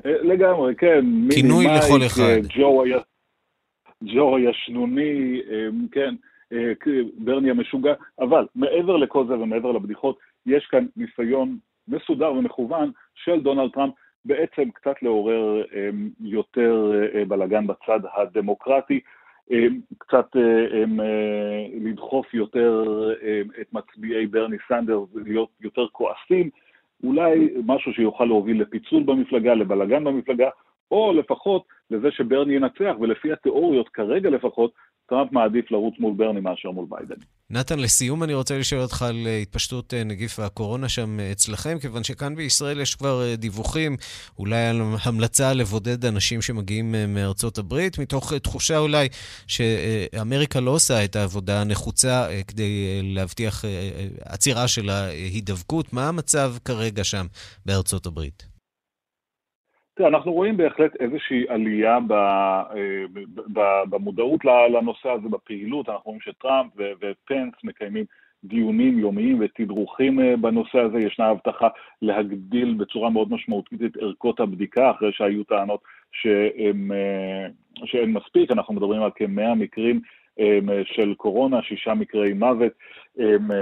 אה, 0.06 0.22
לגמרי, 0.22 0.74
כן. 0.74 1.04
כינוי 1.30 1.64
לכל 1.64 2.00
אה, 2.00 2.06
אחד. 2.06 2.56
ג'ו 4.02 4.36
הישנוני, 4.36 5.40
אה, 5.50 5.68
כן, 5.92 6.14
ברני 7.18 7.50
המשוגע, 7.50 7.94
אבל 8.20 8.46
מעבר 8.54 8.96
לכל 8.96 9.26
זה 9.26 9.34
ומעבר 9.34 9.72
לבדיחות, 9.72 10.18
יש 10.46 10.66
כאן 10.66 10.86
ניסיון 10.96 11.58
מסודר 11.88 12.32
ומכוון 12.32 12.90
של 13.14 13.40
דונלד 13.40 13.70
טראמפ 13.70 13.94
בעצם 14.24 14.70
קצת 14.70 15.02
לעורר 15.02 15.62
יותר 16.20 16.92
בלאגן 17.28 17.66
בצד 17.66 18.00
הדמוקרטי. 18.16 19.00
קצת 19.98 20.26
לדחוף 21.80 22.34
יותר 22.34 22.84
את 23.60 23.72
מצביעי 23.72 24.26
ברני 24.26 24.56
סנדרס, 24.68 25.08
להיות 25.14 25.48
יותר 25.60 25.86
כועסים, 25.92 26.50
אולי 27.04 27.48
משהו 27.66 27.92
שיוכל 27.92 28.24
להוביל 28.24 28.62
לפיצול 28.62 29.02
במפלגה, 29.02 29.54
לבלגן 29.54 30.04
במפלגה, 30.04 30.48
או 30.90 31.12
לפחות 31.12 31.64
לזה 31.90 32.10
שברני 32.10 32.54
ינצח, 32.54 32.94
ולפי 33.00 33.32
התיאוריות 33.32 33.88
כרגע 33.88 34.30
לפחות, 34.30 34.72
טראמפ 35.08 35.32
מעדיף 35.32 35.70
לרוץ 35.70 35.94
מול 35.98 36.14
ברני 36.16 36.40
מאשר 36.40 36.70
מול 36.70 36.86
ביידן. 36.88 37.14
נתן, 37.50 37.78
לסיום 37.78 38.22
אני 38.22 38.34
רוצה 38.34 38.58
לשאול 38.58 38.80
אותך 38.80 39.02
על 39.02 39.26
אה, 39.26 39.38
התפשטות 39.38 39.94
אה, 39.94 40.04
נגיף 40.04 40.38
הקורונה 40.38 40.88
שם 40.88 41.20
אה, 41.20 41.32
אצלכם, 41.32 41.78
כיוון 41.80 42.04
שכאן 42.04 42.34
בישראל 42.34 42.80
יש 42.80 42.94
כבר 42.94 43.34
דיווחים, 43.34 43.96
אולי 44.38 44.66
על 44.66 44.80
המלצה 45.04 45.52
לבודד 45.52 46.04
אנשים 46.04 46.42
שמגיעים 46.42 46.94
מארצות 47.08 47.58
הברית, 47.58 47.98
מתוך 47.98 48.32
תחושה 48.34 48.78
אולי 48.78 49.08
שאמריקה 49.46 50.60
לא 50.60 50.70
עושה 50.70 51.04
את 51.04 51.16
העבודה 51.16 51.60
הנחוצה 51.60 52.26
כדי 52.48 53.00
להבטיח 53.02 53.64
עצירה 54.24 54.68
של 54.68 54.90
ההידבקות. 54.90 55.92
מה 55.92 56.08
המצב 56.08 56.54
כרגע 56.64 57.04
שם 57.04 57.26
בארצות 57.66 58.06
הברית? 58.06 58.53
תראה, 59.94 60.08
אנחנו 60.08 60.32
רואים 60.32 60.56
בהחלט 60.56 60.96
איזושהי 61.00 61.44
עלייה 61.48 61.98
במודעות 63.90 64.44
לנושא 64.44 65.08
הזה, 65.08 65.28
בפעילות, 65.28 65.88
אנחנו 65.88 66.02
רואים 66.04 66.20
שטראמפ 66.20 66.72
ופנס 66.76 67.54
מקיימים 67.64 68.04
דיונים 68.44 68.98
יומיים 68.98 69.38
ותדרוכים 69.40 70.20
אה, 70.20 70.36
בנושא 70.36 70.78
הזה, 70.78 70.98
ישנה 70.98 71.26
הבטחה 71.26 71.68
להגדיל 72.02 72.74
בצורה 72.74 73.10
מאוד 73.10 73.32
משמעותית 73.32 73.82
את 73.82 73.96
ערכות 73.96 74.40
הבדיקה, 74.40 74.90
אחרי 74.90 75.12
שהיו 75.12 75.44
טענות 75.44 75.80
שהם, 76.12 76.92
אה, 76.92 77.46
שאין 77.84 78.12
מספיק, 78.12 78.50
אנחנו 78.50 78.74
מדברים 78.74 79.02
על 79.02 79.10
כמאה 79.14 79.54
מקרים 79.54 80.00
של 80.84 81.14
קורונה, 81.14 81.62
שישה 81.62 81.94
מקרי 81.94 82.32
מוות 82.32 82.72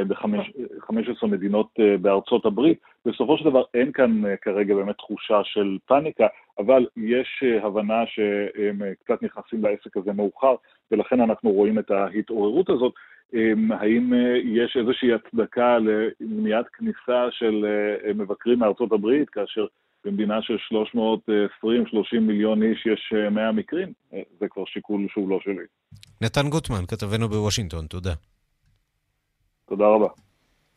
ב-15 0.08 1.26
מדינות 1.26 1.68
אה, 1.80 1.96
בארצות 1.96 2.46
הברית. 2.46 2.78
בסופו 3.06 3.38
של 3.38 3.44
דבר 3.44 3.62
אין 3.74 3.92
כאן 3.92 4.26
אה, 4.26 4.36
כרגע 4.36 4.74
באמת 4.74 4.96
תחושה 4.96 5.40
של 5.44 5.78
פאניקה, 5.86 6.26
אבל 6.58 6.86
יש 6.96 7.42
אה, 7.44 7.66
הבנה 7.66 8.02
שהם 8.06 8.80
קצת 9.04 9.22
נכנסים 9.22 9.64
לעסק 9.64 9.96
הזה 9.96 10.12
מאוחר, 10.12 10.54
ולכן 10.90 11.20
אנחנו 11.20 11.50
רואים 11.50 11.78
את 11.78 11.90
ההתעוררות 11.90 12.70
הזאת. 12.70 12.92
האם 13.70 14.12
יש 14.44 14.76
איזושהי 14.76 15.08
הצדקה 15.12 15.78
למניעת 15.78 16.66
כניסה 16.68 17.26
של 17.30 17.66
מבקרים 18.14 18.58
מארצות 18.58 18.92
הברית, 18.92 19.30
כאשר 19.30 19.66
במדינה 20.04 20.42
של 20.42 20.56
320-30 21.64 22.20
מיליון 22.20 22.62
איש 22.62 22.86
יש 22.86 23.12
100 23.30 23.52
מקרים? 23.52 23.92
זה 24.40 24.48
כבר 24.50 24.64
שיקול 24.66 25.06
שהוא 25.10 25.30
לא 25.30 25.38
שלי. 25.40 25.64
נתן 26.20 26.48
גוטמן, 26.48 26.86
כתבנו 26.88 27.28
בוושינגטון, 27.28 27.86
תודה. 27.86 28.12
תודה 29.68 29.86
רבה. 29.86 30.08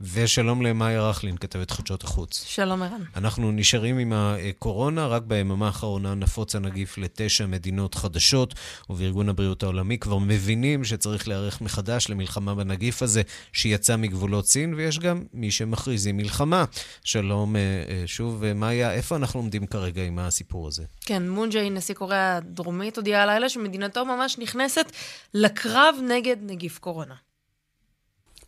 ושלום 0.02 0.62
למאיה 0.62 1.10
רכלין, 1.10 1.38
כתבת 1.38 1.72
חדשות 1.72 2.04
החוץ. 2.04 2.44
שלום 2.48 2.84
ערן. 2.84 3.02
אנחנו 3.16 3.52
נשארים 3.52 3.98
עם 3.98 4.14
הקורונה, 4.16 5.08
רק 5.08 5.24
ביממה 5.24 5.66
האחרונה 5.66 6.16
נפוץ 6.16 6.56
הנגיף 6.56 6.98
לתשע 6.98 7.46
מדינות 7.46 7.96
חדשות, 7.96 8.54
ובארגון 8.90 9.30
הבריאות 9.30 9.64
העולמי 9.64 9.98
כבר 9.98 10.18
מבינים 10.18 10.84
שצריך 10.84 11.28
להיערך 11.28 11.62
מחדש 11.62 12.10
למלחמה 12.10 12.56
בנגיף 12.56 13.02
הזה 13.02 13.22
שיצא 13.54 13.96
מגבולות 13.96 14.48
סין, 14.48 14.74
ויש 14.74 15.00
גם 15.00 15.24
מי 15.34 15.52
שמכריזים 15.52 16.18
מלחמה. 16.18 16.66
שלום 17.04 17.56
אה, 17.56 17.62
אה, 17.62 18.04
שוב, 18.06 18.44
אה, 18.44 18.54
מאיה, 18.54 18.92
איפה 18.94 19.16
אנחנו 19.16 19.40
עומדים 19.40 19.68
כרגע 19.68 20.04
עם 20.04 20.20
הסיפור 20.20 20.68
הזה? 20.68 20.84
כן, 21.02 21.30
מונג'יי, 21.30 21.70
נשיא 21.70 21.96
קוריאה 21.96 22.38
הדרומית, 22.38 22.98
הודיע 22.98 23.22
הלילה 23.22 23.50
שמדינתו 23.50 24.06
ממש 24.06 24.38
נכנסת 24.40 24.92
לקרב 25.34 25.96
נגד 26.08 26.38
נגיף 26.42 26.80
קורונה. 26.80 27.16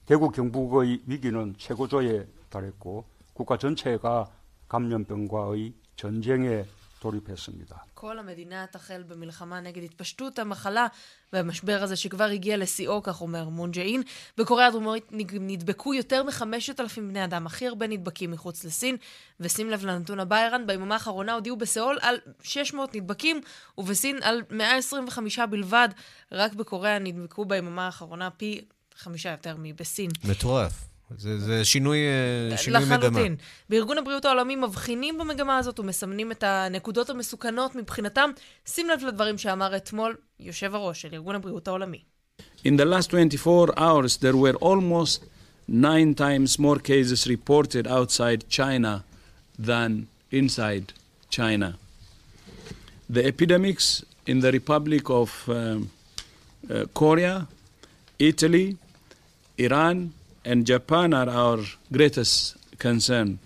대구 0.06 0.30
경북의 0.30 1.02
위기는 1.06 1.54
최고조에 1.58 2.26
달했고 2.50 3.04
국가 3.32 3.56
전체가 3.56 4.30
감염병과의 4.68 5.72
전쟁에 5.96 6.64
돌입했습니다. 7.00 7.84
כל 7.94 8.18
המדינה 8.18 8.66
תחל 8.70 9.02
במלחמה 9.02 9.60
נגד 9.60 9.82
התפשטות 9.82 10.38
המחלה 10.38 10.86
והמשבר 11.32 11.82
הזה 11.82 11.96
שכבר 11.96 12.24
הגיע 12.24 12.56
לשיאו, 12.56 13.02
כך 13.02 13.20
אומר 13.20 13.48
מון 13.48 13.70
ג'אין. 13.70 14.02
בקוריאה 14.38 14.66
הדרומית 14.68 15.06
נדבקו 15.12 15.94
יותר 15.94 16.22
מחמשת 16.24 16.80
אלפים 16.80 17.08
בני 17.08 17.24
אדם, 17.24 17.46
הכי 17.46 17.68
הרבה 17.68 17.86
נדבקים 17.86 18.30
מחוץ 18.30 18.64
לסין. 18.64 18.96
ושים 19.40 19.70
לב 19.70 19.84
לנתון 19.84 20.20
הבא, 20.20 20.36
ערן, 20.36 20.66
ביממה 20.66 20.94
האחרונה 20.94 21.34
הודיעו 21.34 21.56
בסיאול 21.56 21.98
על 22.00 22.16
600 22.42 22.94
נדבקים, 22.94 23.40
ובסין 23.78 24.18
על 24.22 24.42
125 24.50 25.38
בלבד. 25.38 25.88
רק 26.32 26.54
בקוריאה 26.54 26.98
נדבקו 26.98 27.44
ביממה 27.44 27.86
האחרונה 27.86 28.30
פי 28.30 28.64
חמישה 28.97 29.31
יותר 29.31 29.55
מבסין. 29.59 30.09
מטורף. 30.23 30.87
זה, 31.17 31.39
זה 31.39 31.65
שינוי, 31.65 31.97
אה, 32.51 32.57
שינוי 32.57 32.81
לחלוטין. 32.81 32.97
מגמה. 32.99 33.09
לחלוטין. 33.09 33.35
בארגון 33.69 33.97
הבריאות 33.97 34.25
העולמי 34.25 34.55
מבחינים 34.55 35.17
במגמה 35.17 35.57
הזאת 35.57 35.79
ומסמנים 35.79 36.31
את 36.31 36.43
הנקודות 36.43 37.09
המסוכנות 37.09 37.75
מבחינתם. 37.75 38.29
שים 38.65 38.89
לב 38.89 39.05
לדברים 39.05 39.37
שאמר 39.37 39.77
אתמול 39.77 40.15
יושב 40.39 40.75
הראש 40.75 41.01
של 41.01 41.09
ארגון 41.13 41.35
הבריאות 41.35 41.67
העולמי. 41.67 41.99
In 42.65 42.77
the 42.77 42.85
last 42.85 43.09
24 43.09 43.67
hours 43.77 44.17
there 44.17 44.35
were 44.35 44.57
almost 44.61 45.19
nine 45.67 46.13
times 46.13 46.59
more 46.59 46.79
cases 46.79 47.27
reported 47.27 47.87
outside 47.87 48.43
China 48.49 49.03
than 49.59 50.07
inside 50.31 50.93
China. 51.29 51.69
The 53.09 53.23
epidemics 53.25 54.03
in 54.31 54.41
the 54.41 54.51
Republic 54.51 55.09
of 55.09 55.29
um, 55.47 55.89
uh, 56.69 56.85
Korea, 56.93 57.47
Italy, 58.19 58.77
Iran, 59.59 59.97
and 60.45 60.65
Japan 60.65 61.13
are 61.13 61.29
our 61.29 61.59
greatest 61.93 62.57
concern. 62.79 63.37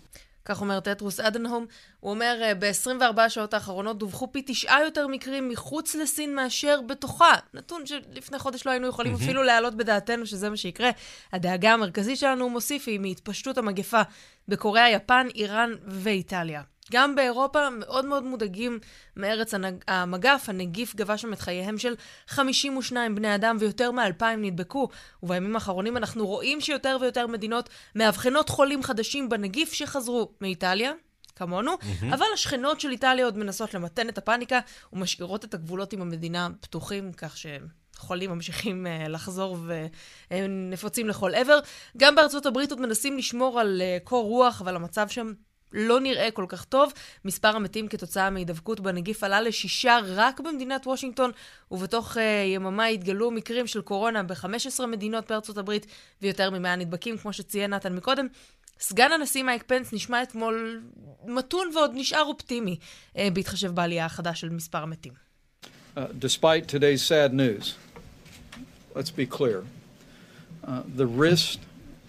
כך 0.46 0.62
אומר 0.62 0.80
טטרוס 0.80 1.20
אדנהום. 1.20 1.66
הוא 2.00 2.12
אומר, 2.12 2.40
אה, 2.42 2.54
ב-24 2.56 3.22
השעות 3.22 3.54
האחרונות 3.54 4.00
דווחו 4.00 4.32
פי 4.32 4.42
תשעה 4.46 4.84
יותר 4.84 5.08
מקרים 5.08 5.50
מחוץ 5.50 5.96
לסין 5.96 6.36
מאשר 6.36 6.80
בתוכה. 6.88 7.34
נתון 7.54 7.86
שלפני 7.86 8.40
חודש 8.40 8.66
לא 8.66 8.72
היינו 8.72 8.88
יכולים 8.88 9.14
mm-hmm. 9.14 9.24
אפילו 9.24 9.44
להעלות 9.44 9.76
בדעתנו 9.76 10.26
שזה 10.26 10.50
מה 10.50 10.58
שיקרה. 10.58 10.90
הדאגה 11.34 11.74
המרכזית 11.74 12.18
שלנו, 12.18 12.44
הוא 12.44 12.52
מוסיף, 12.52 12.88
היא 12.88 13.00
מהתפשטות 13.00 13.58
המגפה 13.58 14.02
בקוריאה, 14.48 14.90
יפן, 14.90 15.28
איראן 15.36 15.72
ואיטליה. 15.88 16.62
גם 16.92 17.16
באירופה 17.16 17.70
מאוד 17.70 18.06
מאוד 18.06 18.24
מודאגים 18.24 18.80
מארץ 19.18 19.54
הנג... 19.54 19.76
המגף. 19.88 20.46
הנגיף 20.48 20.96
גבה 20.96 21.18
שם 21.18 21.34
את 21.34 21.40
חייהם 21.40 21.78
של 21.78 21.94
52 22.28 23.16
בני 23.16 23.36
אדם 23.36 23.58
ויותר 23.60 23.92
מ-2,000 23.92 24.26
נדבקו. 24.38 24.90
ובימים 25.24 25.56
האחרונים 25.56 25.98
אנחנו 25.98 26.28
רואים 26.28 26.62
שיותר 26.62 26.98
ויותר 27.02 27.28
מדינות 27.28 27.70
מאבחנות 27.96 28.50
חולים 28.50 28.84
חדשים 28.84 29.30
בנגיף 29.30 29.74
שחזרו 29.74 30.32
מאיטליה, 30.42 30.92
כמונו, 31.36 31.74
mm-hmm. 31.74 32.14
אבל 32.14 32.26
השכנות 32.34 32.80
של 32.80 32.90
איטליה 32.90 33.26
עוד 33.26 33.38
מנסות 33.38 33.74
למתן 33.74 34.10
את 34.10 34.18
הפאניקה 34.18 34.60
ומשאירות 34.94 35.46
את 35.46 35.54
הגבולות 35.54 35.94
עם 35.94 36.02
המדינה 36.02 36.48
פתוחים, 36.62 37.14
כך 37.14 37.38
ש... 37.38 37.46
חולים 37.98 38.30
ממשיכים 38.30 38.88
uh, 38.88 39.10
לחזור 39.10 39.58
ונפוצים 40.32 41.08
לכל 41.08 41.36
עבר. 41.36 41.60
גם 41.98 42.16
בארצות 42.16 42.46
הברית 42.46 42.72
עוד 42.72 42.82
מנסים 42.82 43.18
לשמור 43.18 43.60
על 43.60 43.82
uh, 43.82 44.04
קור 44.04 44.24
רוח, 44.24 44.62
אבל 44.62 44.76
המצב 44.76 45.08
שם 45.08 45.34
לא 45.74 46.00
נראה 46.00 46.32
כל 46.32 46.46
כך 46.48 46.66
טוב. 46.66 46.94
מספר 47.26 47.56
המתים 47.56 47.88
כתוצאה 47.88 48.30
מהידבקות 48.30 48.80
בנגיף 48.80 49.24
עלה 49.24 49.42
לשישה 49.42 49.98
רק 50.06 50.40
במדינת 50.40 50.88
וושינגטון, 50.88 51.32
ובתוך 51.72 52.18
uh, 52.18 52.20
יממה 52.56 52.86
התגלו 52.86 53.32
מקרים 53.32 53.68
של 53.68 53.82
קורונה 53.82 54.24
ב-15 54.24 54.86
מדינות 54.86 55.32
בארצות 55.32 55.58
הברית, 55.58 55.86
ויותר 56.22 56.50
מ-100 56.50 56.76
נדבקים, 56.76 57.18
כמו 57.18 57.34
שציין 57.34 57.74
נתן 57.74 57.96
מקודם. 57.96 58.28
סגן 58.80 59.12
הנשיא 59.12 59.44
מייק 59.44 59.64
פנס 59.68 59.94
נשמע 59.94 60.24
אתמול 60.24 60.82
מתון 61.26 61.70
ועוד 61.76 61.92
נשאר 61.94 62.24
אופטימי, 62.24 62.78
uh, 63.14 63.18
בהתחשב 63.34 63.72
בעלייה 63.72 64.06
החדה 64.06 64.36
של 64.36 64.50
מספר 64.50 64.78
המתים. 64.78 65.14
Uh, 65.96 66.00
uh, 66.00 66.02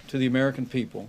to 0.08 0.18
the 0.18 0.26
American 0.26 0.66
people 0.66 1.08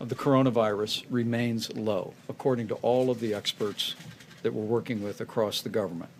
of 0.00 0.08
the 0.08 0.14
coronavirus 0.14 1.04
remains 1.10 1.62
low, 1.74 2.14
according 2.28 2.68
to 2.68 2.76
all 2.76 3.10
of 3.10 3.20
the 3.20 3.34
experts 3.34 3.94
that 4.42 4.52
we're 4.54 4.70
working 4.78 5.02
with 5.02 5.20
across 5.20 5.62
the 5.62 5.68
government. 5.68 6.10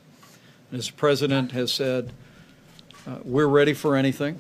And 0.71 0.79
as 0.79 0.89
the 0.89 0.99
President 1.07 1.53
has 1.53 1.73
said, 1.73 2.13
uh, 3.07 3.19
we're 3.25 3.53
ready 3.61 3.75
for 3.75 3.97
anything. 3.97 4.35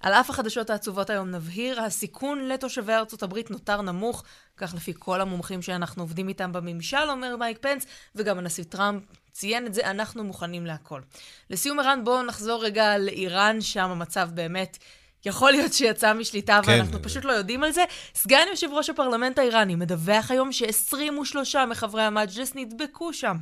על 0.00 0.12
אף 0.12 0.30
החדשות 0.30 0.70
העצובות 0.70 1.10
היום 1.10 1.30
נבהיר, 1.30 1.80
הסיכון 1.80 2.48
לתושבי 2.48 2.92
ארצות 2.92 3.22
הברית 3.22 3.50
נותר 3.50 3.82
נמוך, 3.82 4.24
כך 4.56 4.74
לפי 4.74 4.92
כל 4.98 5.20
המומחים 5.20 5.62
שאנחנו 5.62 6.02
עובדים 6.02 6.28
איתם 6.28 6.52
בממשל, 6.52 7.10
אומר 7.10 7.36
מייק 7.36 7.58
פנס, 7.60 7.86
וגם 8.14 8.38
הנשיא 8.38 8.64
טראמפ 8.64 9.02
ציין 9.32 9.66
את 9.66 9.74
זה, 9.74 9.90
אנחנו 9.90 10.24
מוכנים 10.24 10.66
להכל. 10.66 11.00
לסיום 11.50 11.80
ערן, 11.80 12.04
בואו 12.04 12.22
נחזור 12.22 12.64
רגע 12.64 12.98
לאיראן, 12.98 13.60
שם 13.60 13.90
המצב 13.90 14.30
באמת 14.34 14.78
יכול 15.26 15.50
להיות 15.50 15.72
שיצא 15.72 16.12
משליטה 16.12 16.60
כן. 16.64 16.72
ואנחנו 16.72 17.02
פשוט 17.02 17.24
לא 17.24 17.32
יודעים 17.32 17.64
על 17.64 17.72
זה. 17.72 17.84
סגן 18.14 18.44
יושב 18.50 18.68
ראש 18.72 18.90
הפרלמנט 18.90 19.38
האיראני 19.38 19.74
מדווח 19.74 20.30
היום 20.30 20.52
ש-23 20.52 21.66
מחברי 21.66 22.02
המג'לס 22.02 22.52
נדבקו 22.54 23.12
שם. 23.12 23.36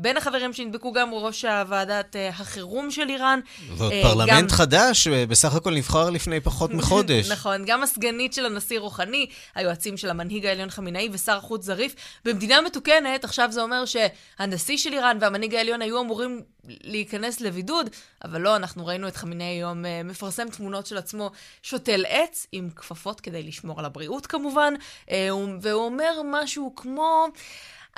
בין 0.00 0.16
החברים 0.16 0.52
שנדבקו 0.52 0.92
גם 0.92 1.10
ראש 1.12 1.44
הוועדת 1.44 2.16
uh, 2.16 2.40
החירום 2.40 2.90
של 2.90 3.08
איראן. 3.08 3.40
uh, 3.44 3.78
פרלמנט 4.02 4.50
גם... 4.50 4.56
חדש, 4.56 5.08
בסך 5.08 5.54
הכל 5.54 5.74
נבחר 5.74 6.10
לפני 6.10 6.40
פחות 6.40 6.74
מחודש. 6.78 7.30
נכון, 7.30 7.64
גם 7.66 7.82
הסגנית 7.82 8.32
של 8.32 8.46
הנשיא 8.46 8.78
רוחני, 8.78 9.26
היועצים 9.54 9.96
של 9.96 10.10
המנהיג 10.10 10.46
העליון 10.46 10.70
חמינאי 10.70 11.08
ושר 11.12 11.36
החוץ 11.36 11.64
זריף. 11.64 11.94
במדינה 12.24 12.60
מתוקנת, 12.60 13.24
עכשיו 13.24 13.48
זה 13.52 13.62
אומר 13.62 13.84
שהנשיא 13.84 14.76
של 14.76 14.92
איראן 14.92 15.18
והמנהיג 15.20 15.54
העליון 15.54 15.82
היו 15.82 16.00
אמורים 16.00 16.42
להיכנס 16.64 17.40
לבידוד, 17.40 17.90
אבל 18.24 18.40
לא, 18.40 18.56
אנחנו 18.56 18.86
ראינו 18.86 19.08
את 19.08 19.16
חמינאי 19.16 19.46
היום 19.46 19.84
מפרסם 20.04 20.48
תמונות 20.48 20.86
של 20.86 20.98
עצמו 20.98 21.30
שותל 21.62 22.04
עץ 22.08 22.46
עם 22.52 22.70
כפפות 22.76 23.20
כדי 23.20 23.42
לשמור 23.42 23.78
על 23.78 23.84
הבריאות 23.84 24.26
כמובן, 24.26 24.74
והוא 25.60 25.84
אומר 25.84 26.20
משהו 26.24 26.72
כמו... 26.76 27.28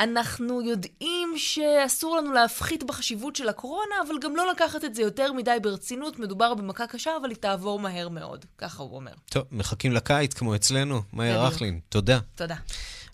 אנחנו 0.01 0.63
יודעים 0.63 1.35
שאסור 1.37 2.17
לנו 2.17 2.33
להפחית 2.33 2.85
בחשיבות 2.85 3.37
של 3.37 3.49
הקורונה, 3.49 3.95
אבל 4.07 4.15
גם 4.23 4.37
לא 4.37 4.51
לקחת 4.51 4.85
את 4.85 4.95
זה 4.95 5.03
יותר 5.03 5.33
מדי 5.33 5.57
ברצינות. 5.63 6.19
מדובר 6.19 6.55
במכה 6.55 6.87
קשה, 6.87 7.11
אבל 7.21 7.31
היא 7.31 7.37
תעבור 7.37 7.79
מהר 7.81 8.09
מאוד. 8.09 8.45
ככה 8.59 8.83
הוא 8.83 8.97
אומר. 8.97 9.13
טוב, 9.31 9.43
מחכים 9.53 9.93
לקיץ 9.93 10.35
כמו 10.35 10.55
אצלנו. 10.55 11.01
מאיה 11.13 11.43
רכלין, 11.43 11.81
תודה. 11.89 12.19
תודה. 12.35 12.55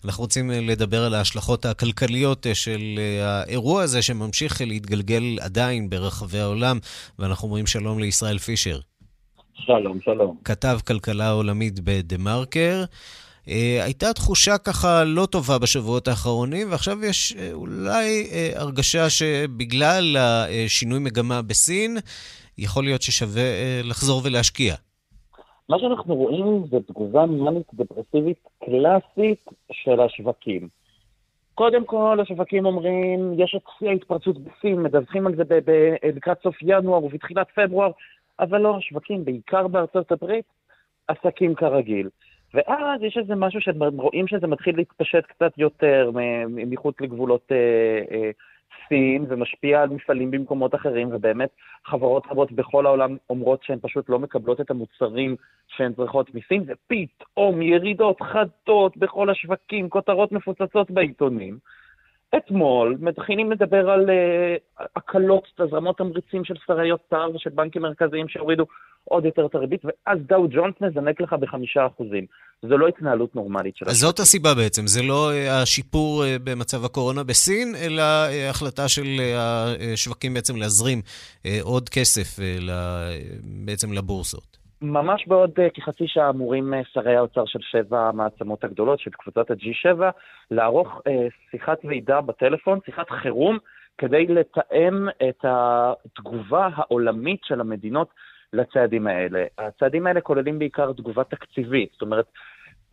אנחנו 0.05 0.23
רוצים 0.23 0.51
אה, 0.51 0.59
לדבר 0.61 1.03
על 1.03 1.13
ההשלכות 1.13 1.65
הכלכליות 1.65 2.47
אה, 2.47 2.55
של 2.55 2.81
אה, 2.97 3.39
האירוע 3.39 3.83
הזה, 3.83 4.01
שממשיך 4.01 4.61
להתגלגל 4.61 5.23
עדיין 5.41 5.89
ברחבי 5.89 6.39
העולם, 6.39 6.79
ואנחנו 7.19 7.47
אומרים 7.47 7.67
שלום 7.67 7.99
לישראל 7.99 8.37
פישר. 8.37 8.79
שלום, 9.53 9.99
שלום. 10.01 10.37
כתב 10.43 10.79
כלכלה 10.87 11.29
עולמית 11.31 11.79
בדה-מרקר. 11.79 12.83
אה, 13.49 13.83
הייתה 13.83 14.13
תחושה 14.13 14.57
ככה 14.57 15.03
לא 15.03 15.25
טובה 15.25 15.59
בשבועות 15.59 16.07
האחרונים, 16.07 16.71
ועכשיו 16.71 17.05
יש 17.05 17.35
אה, 17.39 17.49
אולי 17.53 18.29
אה, 18.31 18.49
הרגשה 18.55 19.09
שבגלל 19.09 20.17
השינוי 20.17 20.99
מגמה 20.99 21.41
בסין, 21.41 21.97
יכול 22.57 22.83
להיות 22.83 23.01
ששווה 23.01 23.43
לחזור 23.83 24.21
ולהשקיע. 24.25 24.75
מה 25.69 25.79
שאנחנו 25.79 26.15
רואים 26.15 26.63
זה 26.71 26.77
תגובה 26.87 27.25
מנית 27.25 27.67
דפרסיבית 27.73 28.37
קלאסית 28.65 29.45
של 29.71 29.99
השווקים. 30.01 30.67
קודם 31.55 31.85
כל, 31.85 32.19
השווקים 32.21 32.65
אומרים, 32.65 33.33
יש 33.37 33.55
את 33.55 33.61
שיא 33.79 33.89
ההתפרצות 33.89 34.35
בסין, 34.37 34.83
מדווחים 34.83 35.27
על 35.27 35.35
זה 35.35 35.43
לקראת 36.15 36.37
סוף 36.43 36.55
ינואר 36.61 37.03
ובתחילת 37.03 37.47
פברואר, 37.55 37.91
אבל 38.39 38.61
לא, 38.61 38.77
השווקים, 38.77 39.25
בעיקר 39.25 39.67
בארצות 39.67 40.11
הברית, 40.11 40.45
עסקים 41.07 41.55
כרגיל. 41.55 42.09
ואז 42.57 43.03
יש 43.03 43.17
איזה 43.17 43.35
משהו 43.35 43.61
שרואים 43.61 44.27
שזה 44.27 44.47
מתחיל 44.47 44.75
להתפשט 44.75 45.25
קצת 45.25 45.51
יותר 45.57 46.11
מחוץ 46.47 46.95
לגבולות 47.01 47.51
אה, 47.51 47.57
אה, 48.11 48.31
סין, 48.87 49.25
ומשפיע 49.29 49.81
על 49.81 49.89
מפעלים 49.89 50.31
במקומות 50.31 50.75
אחרים, 50.75 51.09
ובאמת 51.11 51.49
חברות 51.85 52.23
רבות 52.31 52.51
בכל 52.51 52.85
העולם 52.85 53.17
אומרות 53.29 53.63
שהן 53.63 53.79
פשוט 53.81 54.09
לא 54.09 54.19
מקבלות 54.19 54.61
את 54.61 54.71
המוצרים 54.71 55.35
שהן 55.67 55.93
צריכות 55.93 56.35
מסין, 56.35 56.63
ופתאום 56.67 57.61
ירידות 57.61 58.21
חדות 58.21 58.97
בכל 58.97 59.29
השווקים, 59.29 59.89
כותרות 59.89 60.31
מפוצצות 60.31 60.91
בעיתונים. 60.91 61.57
אתמול 62.37 62.97
מתחילים 62.99 63.51
לדבר 63.51 63.89
על 63.89 64.09
uh, 64.09 64.83
הקלות, 64.95 65.47
תזרמות 65.55 65.97
תמריצים 65.97 66.45
של 66.45 66.55
שרי 66.65 66.91
אוצר 66.91 67.29
ושל 67.35 67.49
בנקים 67.49 67.81
מרכזיים 67.81 68.27
שהורידו 68.27 68.65
עוד 69.09 69.25
יותר 69.25 69.45
את 69.45 69.55
הריבית, 69.55 69.81
ואז 69.85 70.19
דאו 70.27 70.47
ג'ונס 70.49 70.75
מזנק 70.81 71.21
לך 71.21 71.33
בחמישה 71.33 71.85
אחוזים. 71.85 72.25
זו 72.61 72.77
לא 72.77 72.87
התנהלות 72.87 73.35
נורמלית 73.35 73.75
של 73.75 73.85
אז 73.89 73.95
זאת 73.95 74.19
הסיבה 74.19 74.53
בעצם, 74.55 74.87
זה 74.87 75.03
לא 75.03 75.31
אה, 75.31 75.61
השיפור 75.61 76.23
אה, 76.23 76.35
במצב 76.43 76.85
הקורונה 76.85 77.23
בסין, 77.23 77.75
אלא 77.75 78.03
החלטה 78.49 78.87
של 78.87 79.05
השווקים 79.93 80.33
בעצם 80.33 80.55
להזרים 80.55 81.01
עוד 81.61 81.89
כסף 81.89 82.39
בעצם 83.65 83.93
לבורסות. 83.93 84.57
ממש 84.81 85.27
בעוד 85.27 85.51
כחצי 85.73 86.03
שעה 86.07 86.29
אמורים 86.29 86.73
שרי 86.93 87.15
האוצר 87.15 87.45
של 87.45 87.59
שבע 87.61 87.99
המעצמות 87.99 88.63
הגדולות, 88.63 88.99
של 88.99 89.11
קבוצת 89.11 89.51
ה-G7, 89.51 90.01
לערוך 90.51 91.01
שיחת 91.51 91.77
ועידה 91.83 92.21
בטלפון, 92.21 92.79
שיחת 92.85 93.09
חירום, 93.09 93.57
כדי 93.97 94.25
לתאם 94.27 95.07
את 95.29 95.45
התגובה 95.45 96.69
העולמית 96.75 97.39
של 97.43 97.61
המדינות 97.61 98.07
לצעדים 98.53 99.07
האלה. 99.07 99.45
הצעדים 99.57 100.07
האלה 100.07 100.21
כוללים 100.21 100.59
בעיקר 100.59 100.93
תגובה 100.93 101.23
תקציבית, 101.23 101.89
זאת 101.91 102.01
אומרת, 102.01 102.25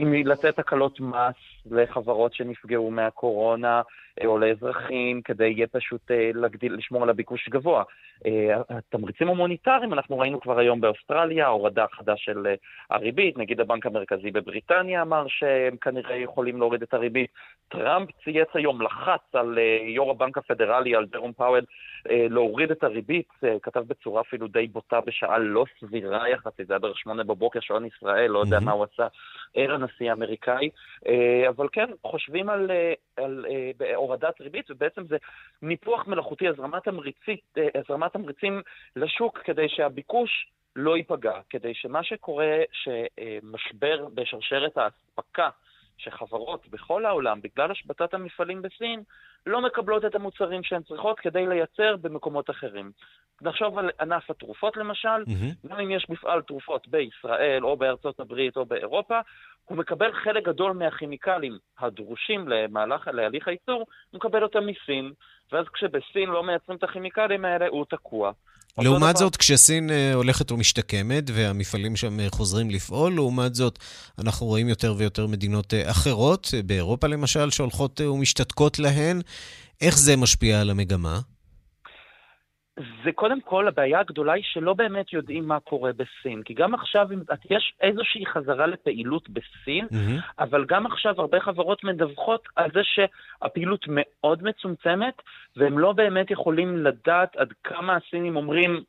אם 0.00 0.12
לתת 0.24 0.58
הקלות 0.58 1.00
מס 1.00 1.34
לחברות 1.70 2.34
שנפגעו 2.34 2.90
מהקורונה, 2.90 3.82
אה, 4.22 4.26
או 4.26 4.38
לאזרחים, 4.38 5.22
כדי 5.22 5.44
יהיה 5.44 5.66
פשוט 5.66 6.10
אה, 6.10 6.30
להגדיל, 6.34 6.74
לשמור 6.74 7.02
על 7.02 7.10
הביקוש 7.10 7.48
גבוה. 7.48 7.82
אה, 8.26 8.60
התמריצים 8.70 9.28
המוניטריים, 9.28 9.92
אנחנו 9.92 10.18
ראינו 10.18 10.40
כבר 10.40 10.58
היום 10.58 10.80
באוסטרליה, 10.80 11.46
הורדה 11.46 11.86
חדה 11.92 12.16
של 12.16 12.46
הריבית, 12.90 13.38
נגיד 13.38 13.60
הבנק 13.60 13.86
המרכזי 13.86 14.30
בבריטניה 14.30 15.02
אמר 15.02 15.26
שהם 15.28 15.76
כנראה 15.76 16.16
יכולים 16.16 16.58
להוריד 16.58 16.82
את 16.82 16.94
הריבית. 16.94 17.30
טראמפ 17.68 18.08
צייץ 18.24 18.48
היום, 18.54 18.82
לחץ 18.82 19.34
על 19.34 19.58
יו"ר 19.86 20.10
הבנק 20.10 20.38
הפדרלי, 20.38 20.94
על 20.94 21.06
דרום 21.06 21.32
פאוול, 21.32 21.64
להוריד 22.10 22.70
את 22.70 22.84
הריבית, 22.84 23.28
כתב 23.62 23.80
בצורה 23.80 24.20
אפילו 24.20 24.48
די 24.48 24.66
בוטה 24.66 25.00
בשעה 25.00 25.38
לא 25.38 25.64
סבירה 25.80 26.28
יחסית, 26.28 26.66
זה 26.66 26.72
היה 26.72 26.78
בערך 26.78 26.98
שמונה 26.98 27.24
בבוקר, 27.24 27.60
שעון 27.60 27.84
ישראל, 27.84 28.30
לא 28.30 28.38
יודע 28.38 28.60
מה 28.60 28.72
הוא 28.72 28.84
עשה, 28.92 29.06
אל 29.56 29.70
הנשיא 29.70 30.10
האמריקאי, 30.10 30.70
אה, 31.06 31.48
אבל 31.48 31.68
כן, 31.72 31.90
חושבים 32.06 32.48
על, 32.48 32.70
אה, 32.70 32.92
על 33.16 33.46
הורדת 33.94 34.40
ריבית, 34.40 34.70
ובעצם 34.70 35.06
זה 35.06 35.16
ניפוח 35.62 36.06
מלאכותי, 36.06 36.48
הזרמת, 36.48 36.84
תמריצית, 36.84 37.54
הזרמת 37.74 38.12
תמריצים 38.12 38.62
לשוק 38.96 39.38
כדי 39.38 39.68
שהביקוש 39.68 40.50
לא 40.76 40.96
ייפגע, 40.96 41.40
כדי 41.50 41.74
שמה 41.74 42.02
שקורה, 42.02 42.62
שמשבר 42.72 44.08
בשרשרת 44.14 44.78
האספקה 44.78 45.48
שחברות 45.98 46.68
בכל 46.68 47.06
העולם, 47.06 47.40
בגלל 47.40 47.70
השבתת 47.70 48.14
המפעלים 48.14 48.62
בסין, 48.62 49.02
לא 49.46 49.60
מקבלות 49.60 50.04
את 50.04 50.14
המוצרים 50.14 50.62
שהן 50.62 50.82
צריכות 50.82 51.20
כדי 51.20 51.46
לייצר 51.46 51.96
במקומות 52.00 52.50
אחרים. 52.50 52.90
נחשוב 53.42 53.78
על 53.78 53.90
ענף 54.00 54.30
התרופות 54.30 54.76
למשל, 54.76 55.08
mm-hmm. 55.08 55.68
גם 55.68 55.80
אם 55.80 55.90
יש 55.90 56.06
מפעל 56.10 56.42
תרופות 56.42 56.88
בישראל 56.88 57.64
או 57.64 57.76
בארצות 57.76 58.20
הברית 58.20 58.56
או 58.56 58.64
באירופה, 58.66 59.20
הוא 59.64 59.78
מקבל 59.78 60.12
חלק 60.12 60.44
גדול 60.44 60.72
מהכימיקלים 60.72 61.58
הדרושים 61.78 62.48
למהלך, 62.48 63.08
להליך 63.12 63.48
הייצור, 63.48 63.86
הוא 64.10 64.18
מקבל 64.18 64.42
אותם 64.42 64.66
מסין, 64.66 65.12
ואז 65.52 65.66
כשבסין 65.72 66.28
לא 66.28 66.42
מייצרים 66.42 66.78
את 66.78 66.84
הכימיקלים 66.84 67.44
האלה, 67.44 67.66
הוא 67.68 67.84
תקוע. 67.90 68.32
לעומת 68.78 69.16
זאת, 69.16 69.36
כשסין 69.36 69.90
אה, 69.90 70.14
הולכת 70.14 70.52
ומשתקמת 70.52 71.24
והמפעלים 71.34 71.96
שם 71.96 72.20
אה, 72.20 72.26
חוזרים 72.30 72.70
לפעול, 72.70 73.12
לעומת 73.14 73.54
זאת, 73.54 73.78
אנחנו 74.18 74.46
רואים 74.46 74.68
יותר 74.68 74.94
ויותר 74.98 75.26
מדינות 75.26 75.74
אה, 75.74 75.90
אחרות, 75.90 76.54
באירופה 76.66 77.06
למשל, 77.06 77.50
שהולכות 77.50 78.00
ומשתתקות 78.00 78.78
להן. 78.78 79.20
איך 79.80 79.94
זה 79.98 80.16
משפיע 80.16 80.60
על 80.60 80.70
המגמה? 80.70 81.18
זה 83.04 83.12
קודם 83.12 83.40
כל, 83.40 83.68
הבעיה 83.68 84.00
הגדולה 84.00 84.32
היא 84.32 84.44
שלא 84.46 84.72
באמת 84.72 85.12
יודעים 85.12 85.48
מה 85.48 85.60
קורה 85.60 85.90
בסין. 85.92 86.42
כי 86.42 86.54
גם 86.54 86.74
עכשיו, 86.74 87.08
יש 87.50 87.74
איזושהי 87.80 88.26
חזרה 88.26 88.66
לפעילות 88.66 89.28
בסין, 89.30 89.86
mm-hmm. 89.86 90.22
אבל 90.38 90.64
גם 90.64 90.86
עכשיו 90.86 91.14
הרבה 91.18 91.40
חברות 91.40 91.84
מדווחות 91.84 92.48
על 92.56 92.70
זה 92.74 92.80
שהפעילות 92.84 93.84
מאוד 93.88 94.42
מצומצמת, 94.42 95.14
והם 95.56 95.78
לא 95.78 95.92
באמת 95.92 96.30
יכולים 96.30 96.84
לדעת 96.84 97.36
עד 97.36 97.52
כמה 97.64 97.96
הסינים 97.96 98.36
אומרים, 98.36 98.82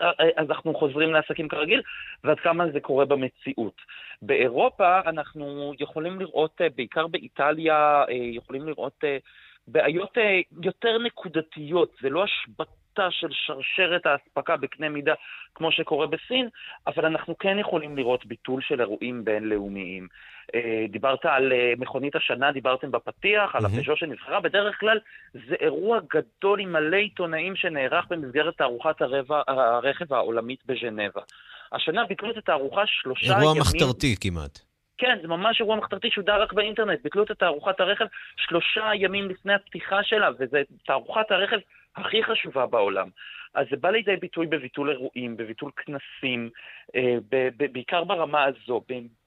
אה, 0.00 0.06
אה, 0.20 0.28
אז 0.36 0.50
אנחנו 0.50 0.74
חוזרים 0.74 1.12
לעסקים 1.12 1.48
כרגיל, 1.48 1.82
ועד 2.24 2.40
כמה 2.40 2.64
זה 2.72 2.80
קורה 2.80 3.04
במציאות. 3.04 3.76
באירופה 4.22 5.00
אנחנו 5.06 5.72
יכולים 5.80 6.20
לראות, 6.20 6.60
אה, 6.60 6.66
בעיקר 6.76 7.06
באיטליה, 7.06 8.04
יכולים 8.10 8.66
לראות 8.66 9.04
בעיות 9.68 10.18
יותר 10.62 10.98
נקודתיות, 10.98 11.92
זה 12.02 12.08
לא 12.08 12.24
השבתה. 12.24 12.72
של 13.10 13.28
שרשרת 13.30 14.06
האספקה 14.06 14.56
בקנה 14.56 14.88
מידה 14.88 15.14
כמו 15.54 15.72
שקורה 15.72 16.06
בסין, 16.06 16.48
אבל 16.86 17.06
אנחנו 17.06 17.38
כן 17.38 17.58
יכולים 17.58 17.96
לראות 17.96 18.26
ביטול 18.26 18.60
של 18.62 18.80
אירועים 18.80 19.24
בינלאומיים. 19.24 20.08
אה, 20.54 20.84
דיברת 20.88 21.24
על 21.24 21.52
אה, 21.52 21.72
מכונית 21.78 22.16
השנה, 22.16 22.52
דיברתם 22.52 22.90
בפתיח, 22.90 23.54
על 23.54 23.66
הפז'ו 23.66 23.96
שנבחרה, 23.96 24.40
בדרך 24.40 24.80
כלל 24.80 24.98
זה 25.34 25.54
אירוע 25.60 25.98
גדול 26.10 26.60
עם 26.60 26.72
מלא 26.72 26.96
עיתונאים 26.96 27.56
שנערך 27.56 28.06
במסגרת 28.10 28.56
תערוכת 28.56 28.96
הרכב 29.48 30.14
העולמית 30.14 30.60
בז'נבה. 30.66 31.20
השנה 31.72 32.04
ביטלו 32.04 32.30
את 32.30 32.36
התערוכה 32.36 32.82
שלושה 32.86 33.26
אירוע 33.26 33.42
ימים... 33.42 33.48
אירוע 33.48 33.60
מחתרתי 33.60 34.16
כמעט. 34.20 34.67
כן, 34.98 35.18
זה 35.22 35.28
ממש 35.28 35.60
אירוע 35.60 35.76
מחתרתי 35.76 36.10
שודר 36.10 36.42
רק 36.42 36.52
באינטרנט. 36.52 37.02
ביטלו 37.02 37.22
את 37.22 37.30
תערוכת 37.30 37.80
הרכב 37.80 38.06
שלושה 38.36 38.90
ימים 38.94 39.28
לפני 39.30 39.54
הפתיחה 39.54 40.02
שלה, 40.02 40.30
וזו 40.38 40.56
תערוכת 40.86 41.30
הרכב 41.30 41.58
הכי 41.96 42.24
חשובה 42.24 42.66
בעולם. 42.66 43.08
אז 43.54 43.66
זה 43.70 43.76
בא 43.76 43.90
לידי 43.90 44.16
ביטוי 44.16 44.46
בביטול 44.46 44.90
אירועים, 44.90 45.36
בביטול 45.36 45.70
כנסים, 45.76 46.50
אה, 46.96 47.16
בעיקר 47.72 48.04
ברמה 48.04 48.44
הזו. 48.44 48.82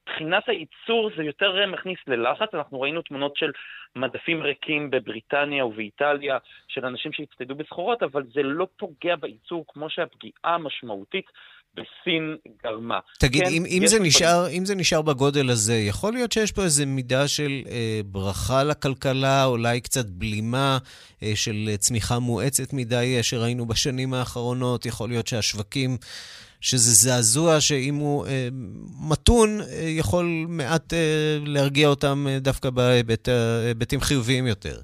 מבחינת 0.07 0.49
הייצור 0.49 1.09
זה 1.17 1.23
יותר 1.23 1.65
מכניס 1.67 1.99
ללחץ, 2.07 2.53
אנחנו 2.53 2.81
ראינו 2.81 3.01
תמונות 3.01 3.37
של 3.37 3.51
מדפים 3.95 4.41
ריקים 4.41 4.89
בבריטניה 4.89 5.65
ובאיטליה, 5.65 6.37
של 6.67 6.85
אנשים 6.85 7.13
שהצטיידו 7.13 7.55
בסחורות, 7.55 8.03
אבל 8.03 8.23
זה 8.23 8.43
לא 8.43 8.67
פוגע 8.77 9.15
בייצור 9.15 9.65
כמו 9.67 9.89
שהפגיעה 9.89 10.55
המשמעותית 10.55 11.25
בסין 11.73 12.37
גרמה. 12.63 12.99
תגיד, 13.19 13.43
כן, 13.43 13.49
אם, 13.49 13.63
אם, 13.65 13.87
זה 13.87 13.99
נשאר, 13.99 14.49
אם 14.57 14.65
זה 14.65 14.75
נשאר 14.75 15.01
בגודל 15.01 15.49
הזה, 15.49 15.73
יכול 15.73 16.13
להיות 16.13 16.31
שיש 16.31 16.51
פה 16.51 16.63
איזו 16.63 16.83
מידה 16.87 17.27
של 17.27 17.61
אה, 17.69 18.01
ברכה 18.05 18.63
לכלכלה, 18.63 19.45
אולי 19.45 19.81
קצת 19.81 20.05
בלימה 20.05 20.77
אה, 21.23 21.31
של 21.35 21.69
צמיחה 21.77 22.19
מואצת 22.19 22.73
מדי 22.73 23.13
אה, 23.17 23.23
שראינו 23.23 23.65
בשנים 23.65 24.13
האחרונות? 24.13 24.85
יכול 24.85 25.09
להיות 25.09 25.27
שהשווקים, 25.27 25.97
שזה 26.61 26.91
זעזוע 26.91 27.59
שאם 27.59 27.95
הוא 27.95 28.25
אה, 28.25 28.47
מתון, 29.11 29.49
אה, 29.61 29.65
יכול 29.99 30.25
מעט 30.47 30.93
אה, 30.93 31.37
להרגיע 31.45 31.87
אותם 31.87 32.25
אה, 32.29 32.39
דווקא 32.39 32.69
בהיבטים 32.69 33.99
חיוביים 33.99 34.47
יותר. 34.47 34.75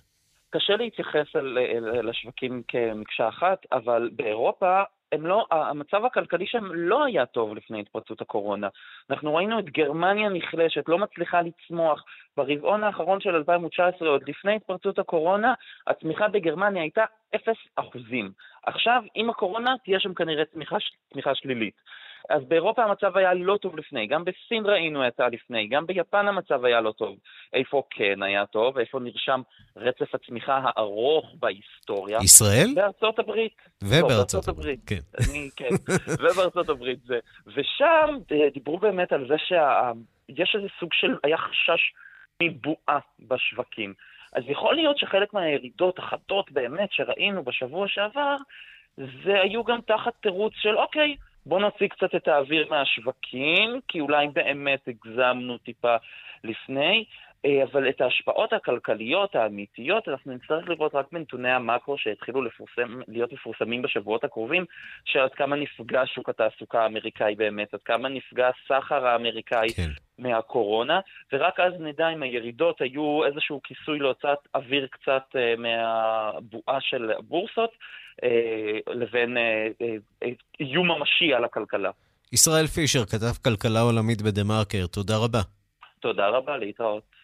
קשה 0.50 0.76
להתייחס 0.76 1.36
על, 1.36 1.58
לשווקים 2.04 2.62
כמקשה 2.68 3.30
אחת, 3.30 3.66
אבל 3.72 4.10
באירופה 4.16 4.82
הם 5.12 5.26
לא, 5.26 5.46
המצב 5.52 6.06
הכלכלי 6.06 6.48
שם 6.48 6.66
לא 6.74 7.06
היה 7.06 7.26
טוב 7.26 7.56
לפני 7.56 7.80
התפרצות 7.80 8.22
הקורונה. 8.22 8.68
אנחנו 9.10 9.36
ראינו 9.36 9.60
את 9.60 9.70
גרמניה 9.70 10.30
נחלשת, 10.30 10.84
לא 10.90 10.98
מצליחה 10.98 11.42
לצמוח. 11.42 12.04
ברבעון 12.38 12.84
האחרון 12.84 13.22
של 13.22 13.36
2019, 13.36 14.08
עוד 14.08 14.30
לפני 14.30 14.56
התפרצות 14.56 15.00
הקורונה, 15.00 15.54
הצמיחה 15.88 16.28
בגרמניה 16.28 16.82
הייתה 16.82 17.04
0 17.36 17.56
אחוזים. 17.76 18.32
עכשיו, 18.66 19.04
עם 19.16 19.30
הקורונה, 19.30 19.76
תהיה 19.84 20.00
שם 20.00 20.14
כנראה 20.14 20.46
צמיחה, 20.46 20.78
צמיחה 21.14 21.36
שלילית. 21.36 21.82
אז 22.30 22.42
באירופה 22.48 22.84
המצב 22.84 23.18
היה 23.18 23.34
לא 23.34 23.58
טוב 23.62 23.78
לפני, 23.78 24.08
גם 24.08 24.24
בסין 24.26 24.66
ראינו 24.66 25.08
את 25.08 25.14
זה 25.18 25.24
לפני, 25.32 25.68
גם 25.68 25.86
ביפן 25.86 26.28
המצב 26.28 26.66
היה 26.66 26.82
לא 26.82 26.92
טוב. 26.92 27.18
איפה 27.54 27.84
כן 27.90 28.24
היה 28.24 28.46
טוב, 28.46 28.78
איפה 28.78 29.00
נרשם 29.00 29.42
רצף 29.76 30.16
הצמיחה 30.16 30.60
הארוך 30.64 31.36
בהיסטוריה? 31.40 32.20
ישראל? 32.24 32.68
בארצות 32.76 33.20
הברית. 33.20 33.58
ובארצות 33.84 34.48
הברית, 34.48 34.80
כן. 34.86 35.30
אני, 35.30 35.50
כן, 35.56 35.70
ובארצות 36.08 36.70
הברית 36.70 37.00
זה. 37.06 37.20
ושם 37.48 38.18
אה, 38.32 38.50
דיברו 38.54 38.78
באמת 38.78 39.12
על 39.14 39.28
זה 39.28 39.36
שיש 39.38 40.56
איזה 40.56 40.68
סוג 40.80 40.94
של, 40.94 41.16
היה 41.24 41.38
חשש 41.38 41.94
מבועה 42.44 43.00
בשווקים. 43.20 43.94
אז 44.34 44.44
יכול 44.48 44.76
להיות 44.76 44.98
שחלק 44.98 45.34
מהירידות 45.34 46.00
החדות 46.00 46.52
באמת 46.52 46.92
שראינו 46.92 47.44
בשבוע 47.44 47.88
שעבר, 47.88 48.36
זה 48.98 49.42
היו 49.42 49.64
גם 49.64 49.80
תחת 49.82 50.14
תירוץ 50.22 50.54
של 50.56 50.78
אוקיי, 50.78 51.16
בואו 51.48 51.60
נוציא 51.60 51.88
קצת 51.88 52.16
את 52.16 52.28
האוויר 52.28 52.68
מהשווקים, 52.70 53.80
כי 53.88 54.00
אולי 54.00 54.28
באמת 54.28 54.88
הגזמנו 54.88 55.58
טיפה 55.58 55.96
לפני, 56.44 57.06
אבל 57.46 57.90
את 57.90 58.02
ההשפעות 58.02 58.54
הכלכליות 58.54 59.36
האמיתיות 59.36 60.08
אנחנו 60.08 60.34
נצטרך 60.34 60.70
לראות 60.70 60.96
רק 60.96 61.06
בנתוני 61.12 61.52
המאקרו 61.52 61.98
שהתחילו 61.98 62.42
לפורסם, 62.42 63.02
להיות 63.08 63.34
מפורסמים 63.34 63.82
בשבועות 63.82 64.24
הקרובים, 64.24 64.66
של 65.06 65.20
עד 65.20 65.34
כמה 65.34 65.56
נפגע 65.56 66.02
שוק 66.06 66.30
התעסוקה 66.30 66.82
האמריקאי 66.84 67.36
באמת, 67.36 67.74
עד 67.74 67.80
כמה 67.86 68.10
נפגע 68.10 68.50
הסחר 68.50 69.08
האמריקאי 69.08 69.68
כן. 69.76 69.90
מהקורונה, 70.20 71.00
ורק 71.34 71.60
אז 71.60 71.74
נדע 71.80 72.10
אם 72.10 72.24
הירידות 72.24 72.82
היו 72.82 73.26
איזשהו 73.26 73.62
כיסוי 73.64 74.00
להוצאת 74.00 74.38
אוויר 74.56 74.88
קצת 74.92 75.24
אה, 75.36 75.54
מהבועה 75.58 76.82
של 76.82 77.12
הבורסות, 77.18 77.72
אה, 78.24 78.94
לבין 78.94 79.38
איום 80.60 80.92
ממשי 80.92 81.34
על 81.34 81.44
הכלכלה. 81.44 81.92
ישראל 82.34 82.68
פישר, 82.68 83.06
כתב 83.06 83.44
כלכלה 83.44 83.80
עולמית 83.80 84.22
בדה-מרקר, 84.22 84.88
תודה 84.88 85.18
רבה. 85.18 85.42
תודה 86.00 86.28
רבה, 86.28 86.58
להתראות. 86.58 87.17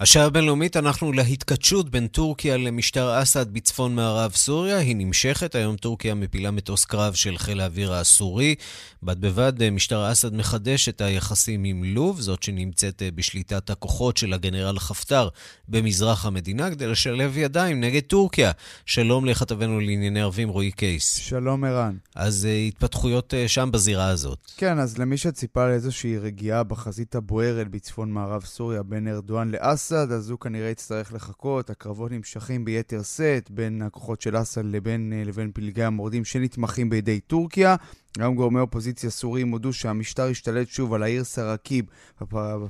השעה 0.00 0.24
הבינלאומית 0.24 0.76
אנחנו 0.76 1.12
להתכתשות 1.12 1.90
בין 1.90 2.06
טורקיה 2.06 2.56
למשטר 2.56 3.22
אסד 3.22 3.52
בצפון 3.52 3.94
מערב 3.94 4.32
סוריה. 4.32 4.78
היא 4.78 4.96
נמשכת, 4.96 5.54
היום 5.54 5.76
טורקיה 5.76 6.14
מפילה 6.14 6.50
מטוס 6.50 6.84
קרב 6.84 7.14
של 7.14 7.38
חיל 7.38 7.60
האוויר 7.60 7.94
הסורי. 7.94 8.54
בד 9.02 9.20
בבד 9.20 9.70
משטר 9.70 10.12
אסד 10.12 10.34
מחדש 10.34 10.88
את 10.88 11.00
היחסים 11.00 11.64
עם 11.64 11.84
לוב, 11.84 12.20
זאת 12.20 12.42
שנמצאת 12.42 13.02
בשליטת 13.14 13.70
הכוחות 13.70 14.16
של 14.16 14.32
הגנרל 14.32 14.78
חפטר 14.78 15.28
במזרח 15.68 16.26
המדינה, 16.26 16.70
כדי 16.70 16.86
לשלב 16.86 17.38
ידיים 17.38 17.80
נגד 17.80 18.02
טורקיה. 18.02 18.50
שלום 18.86 19.24
לכתבנו 19.24 19.80
לענייני 19.80 20.20
ערבים 20.20 20.48
רועי 20.48 20.70
קייס. 20.70 21.14
שלום 21.14 21.64
ערן. 21.64 21.96
אז 22.14 22.48
uh, 22.50 22.68
התפתחויות 22.68 23.34
שם 23.46 23.70
בזירה 23.72 24.08
הזאת. 24.08 24.38
כן, 24.56 24.78
אז 24.78 24.98
למי 24.98 25.16
שציפה 25.16 25.68
לאיזושהי 25.68 26.18
רגיעה 26.18 26.62
בחזית 26.62 27.14
הבוערת 27.14 27.68
בצפון 27.68 28.12
מערב 28.12 28.44
סוריה 28.44 28.82
בין 28.82 29.08
ארדואן 29.08 29.50
לאסד, 29.50 29.83
אסד, 29.84 30.12
אז 30.12 30.30
הוא 30.30 30.38
כנראה 30.38 30.68
יצטרך 30.68 31.12
לחכות. 31.12 31.70
הקרבות 31.70 32.10
נמשכים 32.10 32.64
ביתר 32.64 33.02
שאת 33.02 33.50
בין 33.50 33.82
הכוחות 33.82 34.20
של 34.20 34.36
אסד 34.36 34.64
לבין, 34.64 35.12
אה, 35.16 35.24
לבין 35.24 35.50
פלגי 35.54 35.84
המורדים 35.84 36.24
שנתמכים 36.24 36.90
בידי 36.90 37.20
טורקיה. 37.20 37.76
גם 38.18 38.34
גורמי 38.34 38.60
אופוזיציה 38.60 39.10
סוריים 39.10 39.50
הודו 39.50 39.72
שהמשטר 39.72 40.26
השתלט 40.26 40.68
שוב 40.68 40.94
על 40.94 41.02
העיר 41.02 41.24
סראקיב 41.24 41.84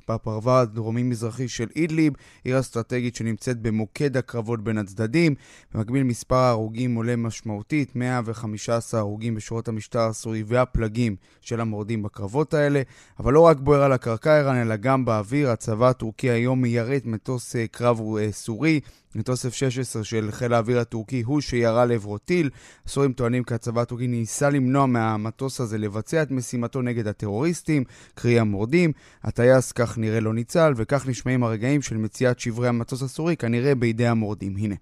בפרבר 0.09 0.59
הדרומי-מזרחי 0.59 1.49
של 1.49 1.67
אידליב, 1.77 2.13
עיר 2.45 2.61
אסטרטגית 2.61 3.17
שנמצאת 3.17 3.61
במוקד 3.61 4.17
הקרבות 4.17 4.65
בין 4.65 4.79
הצדדים. 4.79 5.35
במקביל 5.75 6.03
מספר 6.03 6.37
ההרוגים 6.37 6.95
עולה 6.95 7.17
משמעותית, 7.17 7.97
115 7.97 9.01
הרוגים 9.01 9.35
בשורות 9.35 9.69
המשטר 9.69 10.01
הסורי 10.01 10.43
והפלגים 10.47 11.17
של 11.41 11.61
המורדים 11.61 12.03
בקרבות 12.03 12.55
האלה. 12.55 12.83
אבל 13.19 13.33
לא 13.33 13.41
רק 13.41 13.57
בוער 13.57 13.83
על 13.83 13.93
הקרקע 13.93 14.39
איראן, 14.39 14.57
אלא 14.57 14.77
גם 14.77 15.05
באוויר. 15.05 15.51
הצבא 15.51 15.89
הטורקי 15.89 16.31
היום 16.31 16.63
מיירט 16.63 17.07
מטוס 17.07 17.57
אה, 17.57 17.67
קרב 17.67 18.01
אה, 18.19 18.33
סורי. 18.33 18.81
מטוס 19.15 19.47
F-16 19.47 20.03
של 20.05 20.29
חיל 20.31 20.55
האוויר 20.55 20.79
הטורקי 20.79 21.23
הוא 21.23 21.41
שירה 21.41 21.85
לעברו 21.85 22.19
טיל. 22.19 22.51
הסורים 22.87 23.13
טוענים 23.13 23.45
כי 23.45 23.55
הצבא 23.55 23.81
הטורקי 23.81 24.07
ניסה 24.07 24.51
למנוע 24.51 24.87
מהמטוס 25.35 25.61
הזה 25.61 25.79
לבצע 25.79 26.23
את 26.23 26.31
משימתו 26.31 26.83
נגד 26.83 27.07
הטרוריסטים, 27.07 27.85
קרי 28.15 28.39
המורדים. 28.39 28.93
הטייס 29.23 29.73
כך 29.73 29.99
נראה 29.99 30.21
לא 30.21 30.35
ניצל, 30.35 30.73
וכך 30.77 31.09
נשמעים 31.09 31.45
הרגעים 31.45 31.83
של 31.83 31.97
מציאת 31.97 32.39
שברי 32.39 32.69
המטוס 32.69 33.03
הסורי, 33.03 33.37
כנראה 33.37 33.75
בידי 33.75 34.07
המורדים. 34.07 34.57
הנה. 34.57 34.75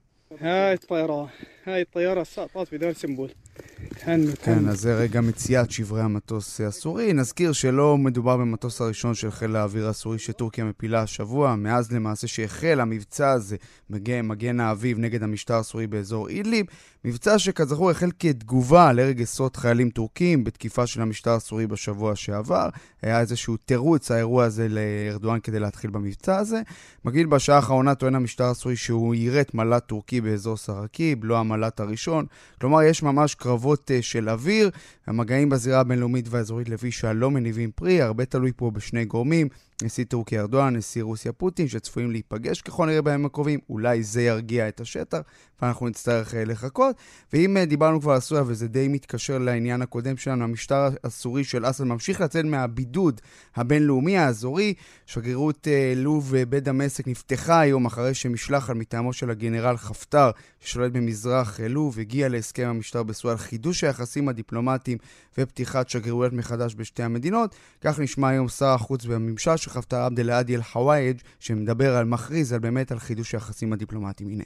כן, 4.44 4.68
אז 4.68 4.80
זה 4.80 4.94
רגע 4.94 5.20
מציאת 5.20 5.70
שברי 5.70 6.00
המטוס 6.00 6.60
הסורי. 6.60 7.12
נזכיר 7.12 7.52
שלא 7.52 7.98
מדובר 7.98 8.36
במטוס 8.36 8.80
הראשון 8.80 9.14
של 9.14 9.30
חיל 9.30 9.56
האוויר 9.56 9.88
הסורי 9.88 10.18
שטורקיה 10.18 10.64
מפילה 10.64 11.02
השבוע, 11.02 11.56
מאז 11.56 11.92
למעשה 11.92 12.26
שהחל 12.26 12.80
המבצע 12.80 13.30
הזה, 13.30 13.56
מגן, 13.90 14.26
מגן 14.26 14.60
האביב 14.60 14.98
נגד 14.98 15.22
המשטר 15.22 15.54
הסורי 15.54 15.86
באזור 15.86 16.28
אידליב. 16.28 16.66
מבצע 17.04 17.38
שכזכור 17.38 17.90
החל 17.90 18.10
כתגובה 18.18 18.92
להרג 18.92 19.22
עשרות 19.22 19.56
חיילים 19.56 19.90
טורקים 19.90 20.44
בתקיפה 20.44 20.86
של 20.86 21.02
המשטר 21.02 21.30
הסורי 21.30 21.66
בשבוע 21.66 22.16
שעבר. 22.16 22.68
היה 23.02 23.20
איזשהו 23.20 23.56
תירוץ, 23.56 24.10
האירוע 24.10 24.44
הזה 24.44 24.66
לארדואן 24.68 25.40
כדי 25.40 25.60
להתחיל 25.60 25.90
במבצע 25.90 26.36
הזה. 26.36 26.60
מגעיל 27.04 27.26
בשעה 27.26 27.56
האחרונה 27.56 27.94
טוען 27.94 28.14
המשטר 28.14 28.44
הסורי 28.44 28.76
שהוא 28.76 29.14
יירט 29.14 29.54
מל"ט 29.54 29.86
טורקי 29.86 30.20
באזור 30.20 30.56
סרקיב, 30.56 31.24
לא 31.24 31.38
המל"ט 31.38 31.80
הראשון. 31.80 32.26
כלומר, 32.60 32.82
יש 32.82 33.02
ממש 33.02 33.34
קרבות 33.42 33.90
uh, 33.90 34.02
של 34.02 34.28
אוויר. 34.28 34.70
המגעים 35.06 35.48
בזירה 35.48 35.80
הבינלאומית 35.80 36.26
והאזורית 36.28 36.68
לפי 36.68 36.90
לא 37.14 37.30
מניבים 37.30 37.70
פרי, 37.74 38.02
הרבה 38.02 38.24
תלוי 38.24 38.52
פה 38.56 38.70
בשני 38.70 39.04
גורמים. 39.04 39.48
נשיא 39.82 40.04
טורקיה 40.04 40.40
ארדואן, 40.40 40.76
נשיא 40.76 41.02
רוסיה 41.02 41.32
פוטין, 41.32 41.68
שצפויים 41.68 42.10
להיפגש 42.10 42.62
ככל 42.62 42.88
הנראה 42.88 43.02
בימים 43.02 43.26
הקרובים, 43.26 43.60
אולי 43.70 44.02
זה 44.02 44.22
ירגיע 44.22 44.68
את 44.68 44.80
השטח, 44.80 45.20
ואנחנו 45.62 45.88
נצטרך 45.88 46.34
אה, 46.34 46.44
לחכות. 46.44 46.96
ואם 47.32 47.56
אה, 47.56 47.64
דיברנו 47.64 48.00
כבר 48.00 48.12
על 48.12 48.20
סוריה, 48.20 48.44
וזה 48.46 48.68
די 48.68 48.88
מתקשר 48.88 49.38
לעניין 49.38 49.82
הקודם 49.82 50.16
שלנו, 50.16 50.44
המשטר 50.44 50.88
הסורי 51.04 51.44
של 51.44 51.70
אסד 51.70 51.84
ממשיך 51.84 52.20
לצאת 52.20 52.44
מהבידוד 52.44 53.20
הבינלאומי 53.56 54.18
האזורי. 54.18 54.74
שגרירות 55.06 55.68
אה, 55.68 55.92
לוב 55.96 56.34
בדמשק 56.48 57.08
נפתחה 57.08 57.60
היום 57.60 57.86
אחרי 57.86 58.14
שמשלחת 58.14 58.74
מטעמו 58.74 59.12
של 59.12 59.30
הגנרל 59.30 59.76
חפטר, 59.76 60.30
ששולט 60.60 60.92
במזרח 60.92 61.60
לוב, 61.68 61.98
הגיע 61.98 62.28
להסכם 62.28 62.66
המשטר 62.68 63.02
בסוריה 63.02 63.32
על 63.32 63.38
חידוש 63.38 63.84
היחסים 63.84 64.28
הדיפלומטיים 64.28 64.98
ופתיחת 65.38 65.88
שגרירויות 65.88 66.32
מחדש 66.32 66.74
בשתי 66.74 67.02
המדינות. 67.02 67.54
כך 67.80 68.00
נשמע 68.00 68.28
היום 68.28 68.48
שר 68.48 68.66
החוץ 68.66 69.04
בממשל 69.04 69.56
של 69.56 69.70
חפטר 69.71 69.97
עבד 69.97 70.19
אל-עדי 70.19 70.55
אל-חוואייג', 70.55 71.17
שמדבר 71.39 71.95
על, 71.95 72.05
מכריז 72.05 72.53
על 72.53 72.59
באמת 72.59 72.91
על 72.91 72.99
חידוש 72.99 73.33
היחסים 73.33 73.73
הדיפלומטיים. 73.73 74.29
הנה. 74.29 74.43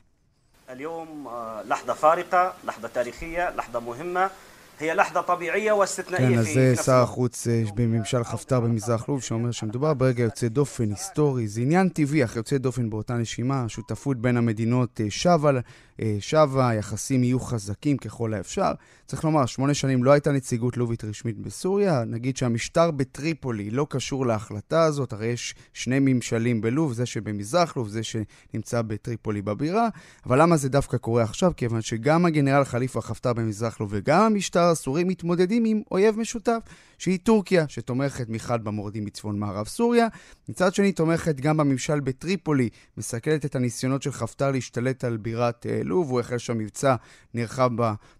اليوم 0.71 1.27
لحظة 1.67 1.93
فارقة 1.93 2.53
لحظة 2.65 2.87
تاريخية 2.87 3.49
لحظة 3.49 3.79
مهمة 3.79 4.29
هي 4.79 4.93
لحظة 4.93 5.21
طبيعية 5.21 5.71
واستثنائية 5.71 6.27
כן, 6.27 6.37
אז 6.37 6.45
זה 6.53 6.75
שר 6.75 6.93
החוץ 6.93 7.47
בממשל 7.75 8.23
חפטר 8.23 8.59
במזרח 8.59 9.09
לוב, 9.09 9.21
שאומר 9.21 9.51
שמדובר 9.51 9.93
ברגע 9.93 10.23
יוצא 10.23 10.47
דופן 10.47 10.89
היסטורי. 10.89 11.47
זה 11.47 11.61
עניין 11.61 11.89
טבעי, 11.89 12.23
אך 12.23 12.35
יוצא 12.35 12.57
דופן 12.57 12.89
באותה 12.89 13.13
נשימה. 13.13 13.63
השותפות 13.63 14.17
בין 14.17 14.37
המדינות 14.37 15.01
שבה 15.09 15.51
אה, 15.55 15.59
שבה, 16.20 16.68
היחסים 16.68 17.24
יהיו 17.24 17.40
חזקים 17.40 17.96
ככל 17.96 18.34
האפשר. 18.34 18.72
צריך 19.06 19.24
לומר, 19.24 19.46
שמונה 19.46 19.74
שנים 19.74 20.04
לא 20.04 20.12
הייתה 20.12 20.32
נציגות 20.32 20.76
לובית 20.76 21.04
רשמית 21.04 21.38
בסוריה. 21.38 22.04
נגיד 22.04 22.36
שהמשטר 22.36 22.90
בטריפולי 22.90 23.70
לא 23.70 23.86
קשור 23.90 24.26
להחלטה 24.26 24.82
הזאת, 24.82 25.12
הרי 25.12 25.26
יש 25.26 25.54
שני 25.72 25.98
ממשלים 26.00 26.60
בלוב, 26.60 26.92
זה 26.92 27.06
שבמזרח 27.06 27.76
לוב, 27.76 27.88
זה 27.88 28.00
שנמצא 28.02 28.82
בטריפולי 28.82 29.42
בבירה. 29.42 29.88
אבל 30.26 30.42
למה 30.42 30.56
זה 30.56 30.68
דווקא 30.68 30.96
קורה 30.96 31.22
עכשיו? 31.22 31.52
כיוון 31.56 31.82
שגם 31.82 32.26
הגנרל 32.26 32.64
חליפה 32.64 33.00
חפטר 33.00 33.32
במזרח 33.32 33.80
לוב 33.80 33.88
וגם 33.92 34.22
המשטר 34.22 34.62
הסורי 34.62 35.04
מתמודדים 35.04 35.64
עם 35.64 35.82
אויב 35.90 36.18
משותף, 36.18 36.58
שהיא 36.98 37.18
טורקיה, 37.22 37.64
שתומכת 37.68 38.28
מחד 38.28 38.64
במורדים 38.64 39.04
בצפון 39.04 39.38
מערב 39.38 39.66
סוריה, 39.66 40.06
מצד 40.48 40.74
שני 40.74 40.92
תומכת 40.92 41.40
גם 41.40 41.56
בממשל 41.56 42.00
בטריפולי, 42.00 42.68
מסכלת 42.96 43.44
את 43.44 43.56
הניסיונות 43.56 44.02
של 44.02 44.12
חפטר 44.12 44.50
להשתלט 44.50 45.04
על 45.04 45.16
בירת 45.16 45.66
אה, 45.66 45.80
לוב, 45.84 46.10
הוא 46.10 46.20
החל 46.20 46.38
שם 46.38 46.58
מבצע 46.58 46.96
נרחב 47.34 47.70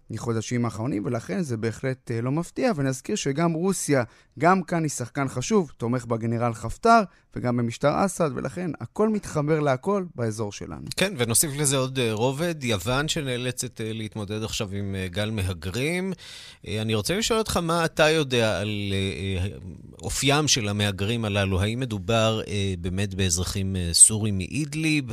בחודשים 0.09 0.65
האחרונים, 0.65 1.05
ולכן 1.05 1.41
זה 1.41 1.57
בהחלט 1.57 2.11
אה, 2.11 2.21
לא 2.21 2.31
מפתיע. 2.31 2.71
ונזכיר 2.75 3.15
שגם 3.15 3.53
רוסיה, 3.53 4.03
גם 4.39 4.63
כאן 4.63 4.83
היא 4.83 4.89
שחקן 4.89 5.27
חשוב, 5.27 5.71
תומך 5.77 6.05
בגנרל 6.05 6.53
חפטר 6.53 6.99
וגם 7.35 7.57
במשטר 7.57 8.05
אסד, 8.05 8.29
ולכן 8.35 8.71
הכל 8.81 9.09
מתחבר 9.09 9.59
להכל 9.59 10.05
באזור 10.15 10.51
שלנו. 10.51 10.85
כן, 10.95 11.13
ונוסיף 11.17 11.51
לזה 11.57 11.77
עוד 11.77 11.99
אה, 11.99 12.13
רובד, 12.13 12.63
יוון 12.63 13.07
שנאלצת 13.07 13.81
אה, 13.81 13.93
להתמודד 13.93 14.43
עכשיו 14.43 14.69
עם 14.71 14.95
גל 15.05 15.29
מהגרים. 15.29 16.13
אני 16.67 16.95
רוצה 16.95 17.17
לשאול 17.17 17.39
אותך 17.39 17.57
מה 17.57 17.85
אתה 17.85 18.09
יודע 18.09 18.59
על 18.59 18.93
אופיים 20.01 20.47
של 20.47 20.67
המהגרים 20.67 21.25
הללו. 21.25 21.61
האם 21.61 21.79
מדובר 21.79 22.41
באמת 22.79 23.15
באזרחים 23.15 23.75
סורים 23.91 24.37
מאידליב, 24.37 25.05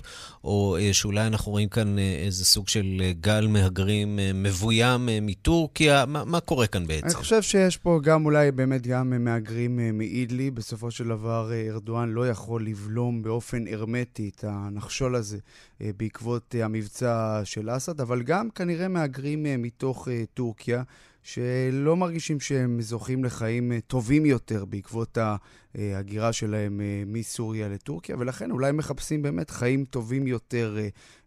או 0.45 0.77
שאולי 0.93 1.27
אנחנו 1.27 1.53
רואים 1.53 1.69
כאן 1.69 1.99
איזה 1.99 2.45
סוג 2.45 2.69
של 2.69 3.03
גל 3.21 3.47
מהגרים 3.47 4.19
מבוים 4.35 4.84
מטורקיה? 5.23 6.07
מה, 6.07 6.25
מה 6.25 6.41
קורה 6.41 6.67
כאן 6.67 6.87
בעצם? 6.87 7.07
אני 7.07 7.15
חושב 7.15 7.43
שיש 7.43 7.77
פה 7.77 8.01
גם 8.03 8.25
אולי 8.25 8.53
באמת 8.53 8.87
גם 8.87 9.25
מהגרים 9.25 9.99
מאידלי. 9.99 10.51
בסופו 10.51 10.91
של 10.91 11.09
דבר 11.09 11.51
ארדואן 11.71 12.09
לא 12.09 12.29
יכול 12.29 12.67
לבלום 12.67 13.23
באופן 13.23 13.65
הרמטי 13.73 14.31
את 14.37 14.45
הנחשול 14.49 15.15
הזה 15.15 15.39
בעקבות 15.81 16.55
המבצע 16.63 17.41
של 17.45 17.77
אסד, 17.77 18.01
אבל 18.01 18.23
גם 18.23 18.51
כנראה 18.51 18.89
מהגרים 18.89 19.47
מתוך 19.59 20.09
טורקיה. 20.35 20.83
שלא 21.25 21.97
מרגישים 21.97 22.41
שהם 22.41 22.81
זוכים 22.81 23.25
לחיים 23.25 23.73
טובים 23.87 24.27
יותר 24.27 24.65
בעקבות 24.65 25.19
ההגירה 25.75 26.33
שלהם 26.33 26.81
מסוריה 27.07 27.69
לטורקיה, 27.69 28.17
ולכן 28.19 28.51
אולי 28.51 28.73
מחפשים 28.73 29.23
באמת 29.23 29.51
חיים 29.51 29.85
טובים 29.85 30.27
יותר 30.27 30.77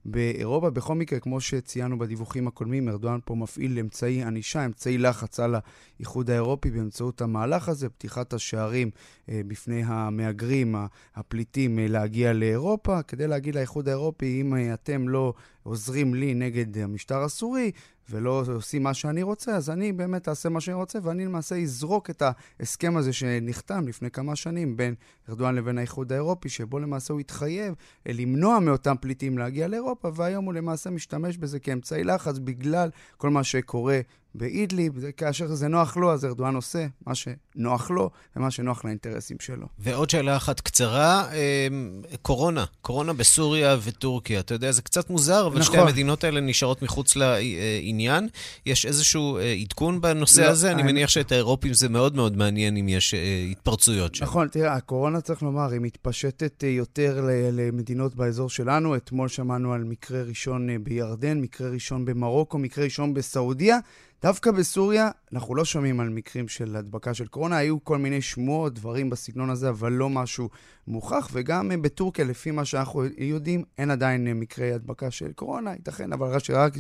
באירופה. 0.06 0.70
בכל 0.70 0.96
מקרה, 0.96 1.20
כמו 1.20 1.42
שציינו 1.42 1.98
בדיווחים 1.98 2.48
הקודמים, 2.48 2.90
ארדואן 2.90 3.20
פה 3.26 3.36
מפעיל 3.36 3.80
אמצעי 3.80 4.24
ענישה, 4.24 4.66
אמצעי 4.66 4.98
לחץ 4.98 5.40
על 5.40 5.56
האיחוד 6.00 6.30
האירופי 6.30 6.72
באמצעות 6.72 7.22
המהלך 7.22 7.70
הזה, 7.70 7.90
פתיחת 7.90 8.34
השערים 8.34 8.90
אה, 9.30 9.42
בפני 9.48 9.84
המהגרים, 9.86 10.76
הפליטים, 11.16 11.80
אה, 11.80 11.88
להגיע 11.88 12.34
לאירופה, 12.34 13.04
כדי 13.04 13.28
להגיד 13.28 13.56
לאיחוד 13.56 13.88
האירופי, 13.88 14.42
אם 14.42 14.56
אה, 14.56 14.74
אתם 14.74 15.10
לא 15.10 15.34
עוזרים 15.64 16.14
לי 16.14 16.34
נגד 16.34 16.78
המשטר 16.78 17.24
הסורי, 17.24 17.72
ולא 18.10 18.44
עושים 18.56 18.84
מה 18.84 18.94
שאני 18.94 19.24
רוצה, 19.24 19.56
אז 19.56 19.70
אני 19.70 19.94
באמת 19.94 20.30
אעשה 20.30 20.50
מה 20.50 20.62
שאני 20.62 20.76
רוצה, 20.76 21.00
ואני 21.04 21.26
למעשה 21.26 21.56
אזרוק 21.56 22.10
את 22.10 22.24
ההסכם 22.60 22.98
הזה 22.98 23.14
שנחתם 23.14 23.88
לפני 23.88 24.12
כמה 24.12 24.36
שנים 24.36 24.78
בין 24.78 24.96
ארדואן 25.30 25.56
לבין 25.56 25.78
האיחוד 25.78 26.12
האירופי, 26.12 26.50
שבו 26.50 26.80
למעשה 26.80 27.14
הוא 27.14 27.20
התחייב 27.20 27.74
למנוע 28.06 28.60
מאותם 28.60 28.96
פליטים 29.02 29.38
להגיע 29.38 29.68
לאירופה, 29.68 30.10
והיום 30.16 30.46
הוא 30.46 30.54
למעשה 30.54 30.90
משתמש 30.90 31.38
בזה 31.38 31.60
כאמצעי 31.60 32.04
לחץ 32.04 32.38
בגלל 32.38 32.90
כל 33.18 33.30
מה 33.30 33.44
שקורה 33.44 34.00
באידליב, 34.38 34.94
כאשר 35.18 35.48
זה 35.48 35.68
נוח 35.68 35.98
לו, 35.98 36.14
אז 36.14 36.26
ארדואן 36.26 36.56
עושה 36.56 36.88
מה 37.06 37.14
שנוח 37.16 37.92
לו 37.92 38.10
ומה 38.36 38.52
שנוח 38.52 38.86
לאינטרסים 38.86 39.38
שלו. 39.40 39.68
ועוד 39.80 40.10
שאלה 40.10 40.38
אחת 40.38 40.60
קצרה, 40.60 41.30
אמ, 41.32 42.02
קורונה, 42.22 42.66
קורונה 42.82 43.14
בסוריה 43.14 43.78
וטורקיה. 43.84 44.40
אתה 44.40 44.54
יודע, 44.54 44.72
זה 44.72 44.82
קצת 44.82 45.10
מוזר, 45.10 45.48
אבל 45.48 45.60
נכון. 45.60 45.74
שתי 45.74 45.78
המדינות 45.78 46.24
האלה 46.24 46.40
נשארות 46.40 46.82
מחוץ 46.82 47.16
לעניין. 47.16 48.28
יש 48.66 48.86
איזשהו 48.86 49.38
אה, 49.38 49.54
עדכון 49.62 50.02
בנושא 50.02 50.42
לא, 50.42 50.48
הזה? 50.48 50.72
אני, 50.72 50.82
אני 50.82 50.92
מניח 50.92 51.10
שאת 51.10 51.32
האירופים 51.32 51.74
זה 51.74 51.90
מאוד 51.90 52.16
מאוד 52.16 52.38
מעניין 52.38 52.78
אם 52.78 52.90
יש 52.90 53.14
אה, 53.14 53.48
התפרצויות 53.52 54.16
שם. 54.16 54.26
נכון, 54.26 54.48
תראה, 54.48 54.74
הקורונה, 54.74 55.17
צריך 55.22 55.44
לומר, 55.44 55.72
היא 55.72 55.82
מתפשטת 55.82 56.64
אה, 56.64 56.70
יותר 56.70 57.28
למדינות 57.52 58.16
באזור 58.16 58.50
שלנו. 58.50 58.96
אתמול 58.96 59.28
שמענו 59.28 59.74
על 59.74 59.84
מקרה 59.84 60.24
ראשון 60.24 60.84
בירדן, 60.84 61.42
מקרה 61.42 61.70
ראשון 61.70 62.06
במרוקו, 62.06 62.58
מקרה 62.58 62.84
ראשון 62.84 63.14
בסעודיה. 63.14 63.80
דווקא 64.22 64.52
בסוריה 64.52 65.10
אנחנו 65.34 65.56
לא 65.56 65.66
שומעים 65.66 66.00
על 66.00 66.10
מקרים 66.10 66.48
של 66.48 66.76
הדבקה 66.76 67.14
של 67.14 67.28
קורונה, 67.28 67.58
היו 67.58 67.84
כל 67.84 67.98
מיני 67.98 68.22
שמועות, 68.22 68.74
דברים 68.74 69.10
בסגנון 69.10 69.50
הזה, 69.50 69.70
אבל 69.70 69.92
לא 69.92 70.10
משהו 70.10 70.50
מוכח, 70.88 71.30
וגם 71.34 71.72
בטורקיה, 71.82 72.26
לפי 72.26 72.52
מה 72.52 72.66
שאנחנו 72.66 73.04
יודעים, 73.18 73.64
אין 73.78 73.92
עדיין 73.92 74.40
מקרי 74.40 74.74
הדבקה 74.74 75.12
של 75.12 75.32
קורונה, 75.32 75.74
ייתכן, 75.74 76.14
אבל 76.14 76.28
רק, 76.28 76.42
רק, 76.50 76.74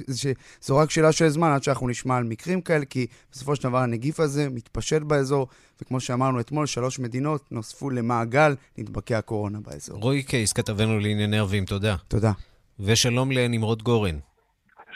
זו 0.61 0.77
רק 0.77 0.91
שאלה 0.91 1.11
של 1.11 1.29
זמן 1.29 1.51
עד 1.51 1.63
שאנחנו 1.63 1.87
נשמע 1.87 2.17
על 2.17 2.23
מקרים 2.23 2.61
כאלה, 2.61 2.85
כי 2.85 3.07
בסופו 3.31 3.55
של 3.55 3.63
דבר 3.63 3.77
הנגיף 3.77 4.19
הזה 4.19 4.49
מתפשט 4.49 5.01
באזור, 5.01 5.47
וכמו 5.81 5.99
שאמרנו 5.99 6.39
אתמול, 6.39 6.65
שלוש 6.65 6.99
מדינות 6.99 7.51
נוספו 7.51 7.89
למעגל 7.89 8.55
נדבקי 8.77 9.15
הקורונה 9.15 9.59
באזור. 9.59 9.99
רועי 10.01 10.23
קייס, 10.23 10.53
כתבנו 10.53 10.99
לענייני 10.99 11.39
ערבים, 11.39 11.65
תודה. 11.65 11.95
תודה. 12.07 12.31
ושלום 12.79 13.31
לנמרוד 13.31 13.83
גורן. 13.83 14.15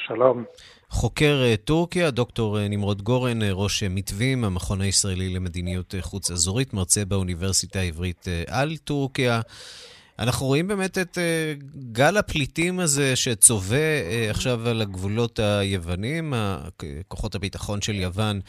שלום. 0.08 0.44
חוקר 0.92 1.42
אה, 1.44 1.56
טורקיה, 1.58 2.12
דוקטור 2.12 2.60
אה, 2.60 2.68
נמרוד 2.68 3.02
גורן, 3.02 3.42
אה, 3.42 3.52
ראש 3.52 3.84
מתווים, 3.84 4.44
המכון 4.44 4.82
הישראלי 4.82 5.30
למדיניות 5.30 5.96
חוץ 6.02 6.32
אזורית, 6.32 6.74
מרצה 6.74 7.06
באוניברסיטה 7.06 7.80
העברית 7.80 8.26
על 8.48 8.78
טורקיה. 8.78 9.42
אנחנו 10.20 10.46
רואים 10.46 10.68
באמת 10.68 10.98
את 10.98 11.18
גל 11.92 12.18
הפליטים 12.18 12.80
הזה 12.80 13.16
שצובא 13.16 13.78
עכשיו 14.30 14.70
על 14.70 14.82
הגבולות 14.82 15.40
היוונים. 15.40 16.34
כוחות 17.08 17.36
הביטחון 17.36 17.82
של 17.82 17.96
יוון 17.96 18.40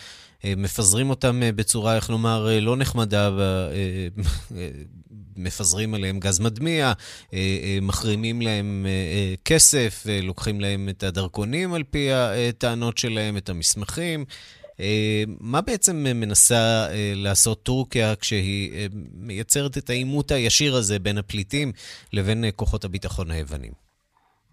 מפזרים 0.44 1.10
אותם 1.10 1.40
בצורה, 1.56 1.96
איך 1.96 2.10
נאמר, 2.10 2.48
לא 2.60 2.76
נחמדה 2.76 3.30
מפזרים 5.36 5.94
עליהם 5.94 6.18
גז 6.18 6.40
מדמיע, 6.40 6.84
אה, 6.86 6.92
אה, 7.32 7.78
מחרימים 7.82 8.40
להם 8.40 8.86
אה, 8.88 9.34
כסף, 9.44 10.04
לוקחים 10.22 10.60
להם 10.60 10.88
את 10.88 11.02
הדרכונים 11.02 11.74
על 11.74 11.82
פי 11.82 12.08
הטענות 12.12 12.98
שלהם, 12.98 13.36
את 13.36 13.48
המסמכים. 13.48 14.24
מה 15.40 15.60
בעצם 15.60 15.96
מנסה 15.96 16.86
לעשות 17.14 17.62
טורקיה 17.62 18.16
כשהיא 18.20 18.88
מייצרת 19.14 19.78
את 19.78 19.90
העימות 19.90 20.30
הישיר 20.30 20.74
הזה 20.74 20.98
בין 20.98 21.18
הפליטים 21.18 21.72
לבין 22.12 22.44
כוחות 22.56 22.84
הביטחון 22.84 23.30
היוונים? 23.30 23.72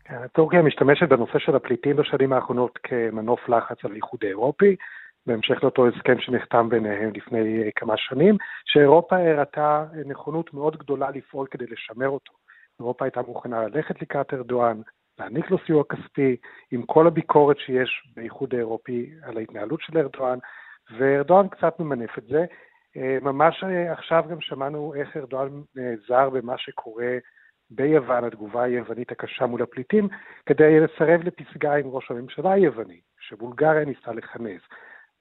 כן, 0.05 0.27
טורקיה 0.33 0.61
משתמשת 0.61 1.09
בנושא 1.09 1.39
של 1.39 1.55
הפליטים 1.55 1.95
בשנים 1.95 2.33
האחרונות 2.33 2.79
כמנוף 2.83 3.49
לחץ 3.49 3.77
על 3.83 3.91
האיחוד 3.91 4.19
האירופי. 4.23 4.75
בהמשך 5.29 5.63
לאותו 5.63 5.87
הסכם 5.87 6.19
שנחתם 6.19 6.69
ביניהם 6.69 7.11
לפני 7.15 7.63
אה, 7.63 7.69
כמה 7.75 7.93
שנים, 7.97 8.37
שאירופה 8.65 9.15
הראתה 9.17 9.85
נכונות 10.05 10.53
מאוד 10.53 10.77
גדולה 10.77 11.09
לפעול 11.09 11.47
כדי 11.51 11.65
לשמר 11.65 12.09
אותו. 12.09 12.33
אירופה 12.79 13.05
הייתה 13.05 13.21
מוכנה 13.21 13.67
ללכת 13.67 14.01
לקראת 14.01 14.33
ארדואן, 14.33 14.81
להעניק 15.19 15.51
לו 15.51 15.57
סיוע 15.65 15.83
כספי, 15.89 16.35
עם 16.71 16.81
כל 16.81 17.07
הביקורת 17.07 17.57
שיש 17.57 17.89
באיחוד 18.15 18.53
האירופי 18.53 19.09
על 19.23 19.37
ההתנהלות 19.37 19.81
של 19.81 19.97
ארדואן, 19.97 20.39
וארדואן 20.97 21.47
קצת 21.47 21.79
ממנף 21.79 22.17
את 22.17 22.23
זה. 22.23 22.45
אה, 22.97 23.17
ממש 23.21 23.63
אה, 23.63 23.91
עכשיו 23.91 24.23
גם 24.29 24.41
שמענו 24.41 24.93
איך 24.95 25.17
ארדואן 25.17 25.49
נעזר 25.75 26.29
במה 26.29 26.57
שקורה 26.57 27.17
ביוון, 27.71 28.23
התגובה 28.23 28.63
היוונית 28.63 29.11
הקשה 29.11 29.45
מול 29.45 29.61
הפליטים, 29.61 30.07
כדי 30.45 30.79
לסרב 30.79 31.21
לפסגה 31.23 31.75
עם 31.75 31.87
ראש 31.87 32.11
הממשלה 32.11 32.51
היווני, 32.51 32.99
שבולגריה 33.19 33.85
ניסתה 33.85 34.11
לכנס. 34.11 34.61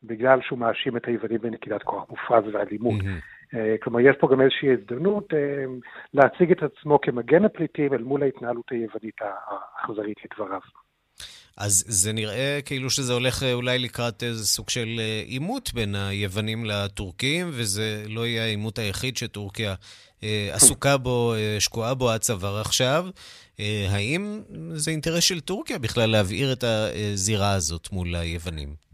בגלל 0.02 0.38
שהוא 0.42 0.58
מאשים 0.58 0.96
את 0.96 1.06
היוונים 1.06 1.38
בנקידת 1.38 1.82
כוח 1.82 2.10
מופרז 2.10 2.44
ואלימות. 2.52 3.00
Mm-hmm. 3.00 3.56
כלומר, 3.82 4.00
יש 4.00 4.16
פה 4.20 4.28
גם 4.32 4.40
איזושהי 4.40 4.68
הזדמנות 4.72 5.34
אה, 5.34 5.64
להציג 6.14 6.50
את 6.50 6.62
עצמו 6.62 7.00
כמגן 7.00 7.44
הפליטים 7.44 7.92
אל 7.92 8.02
מול 8.02 8.22
ההתנהלות 8.22 8.64
היוונית 8.70 9.14
האכזרית 9.20 10.16
לדבריו. 10.24 10.60
אז 11.56 11.84
זה 11.86 12.12
נראה 12.12 12.58
כאילו 12.64 12.90
שזה 12.90 13.12
הולך 13.12 13.42
אה, 13.42 13.52
אולי 13.52 13.78
לקראת 13.78 14.22
איזה 14.22 14.46
סוג 14.46 14.70
של 14.70 15.00
עימות 15.26 15.70
בין 15.74 15.94
היוונים 15.94 16.64
לטורקים, 16.64 17.48
וזה 17.50 18.04
לא 18.08 18.26
יהיה 18.26 18.42
העימות 18.42 18.78
היחיד 18.78 19.16
שטורקיה 19.16 19.74
עסוקה 20.52 20.96
בו, 20.96 21.34
שקועה 21.58 21.94
בו 21.94 22.10
עד 22.10 22.20
צוואר 22.20 22.60
עכשיו. 22.60 23.06
האם 23.90 24.42
זה 24.72 24.90
אינטרס 24.90 25.24
של 25.24 25.40
טורקיה 25.40 25.78
בכלל 25.78 26.10
להבעיר 26.10 26.52
את 26.52 26.64
הזירה 26.64 27.52
הזאת 27.52 27.92
מול 27.92 28.14
היוונים? 28.14 28.87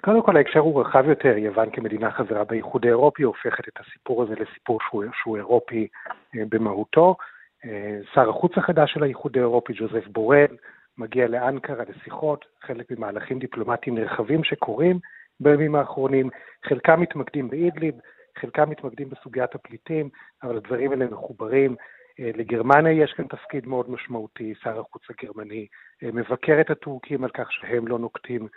קודם 0.00 0.22
כל 0.22 0.36
ההקשר 0.36 0.60
הוא 0.60 0.80
רחב 0.80 1.08
יותר, 1.08 1.36
יוון 1.36 1.70
כמדינה 1.70 2.10
חברה 2.10 2.44
באיחוד 2.44 2.84
האירופי 2.84 3.22
הופכת 3.22 3.68
את 3.68 3.80
הסיפור 3.80 4.22
הזה 4.22 4.34
לסיפור 4.34 4.78
שהוא, 4.88 5.04
שהוא 5.22 5.36
אירופי 5.36 5.88
אה, 6.36 6.42
במהותו. 6.48 7.16
אה, 7.64 7.98
שר 8.14 8.30
החוץ 8.30 8.52
החדש 8.56 8.92
של 8.92 9.02
האיחוד 9.02 9.36
האירופי, 9.36 9.72
ג'וזף 9.76 10.06
בורל, 10.06 10.56
מגיע 10.98 11.28
לאנקרה 11.28 11.84
לשיחות, 11.88 12.44
חלק 12.60 12.90
ממהלכים 12.90 13.38
דיפלומטיים 13.38 13.98
נרחבים 13.98 14.44
שקורים 14.44 14.98
בימים 15.40 15.74
האחרונים, 15.74 16.30
חלקם 16.64 17.00
מתמקדים 17.00 17.48
באידליב, 17.48 17.94
חלקם 18.38 18.70
מתמקדים 18.70 19.10
בסוגיית 19.10 19.54
הפליטים, 19.54 20.08
אבל 20.42 20.56
הדברים 20.56 20.90
האלה 20.90 21.04
מחוברים. 21.04 21.76
אה, 22.20 22.30
לגרמניה 22.34 22.92
יש 22.92 23.12
כאן 23.12 23.26
תפקיד 23.26 23.66
מאוד 23.66 23.90
משמעותי, 23.90 24.54
שר 24.62 24.80
החוץ 24.80 25.02
הגרמני 25.10 25.66
מבקר 26.02 26.60
את 26.60 26.70
הטורקים 26.70 27.24
על 27.24 27.30
כך 27.30 27.52
שהם 27.52 27.88
לא 27.88 27.98
נוקטים 27.98 28.48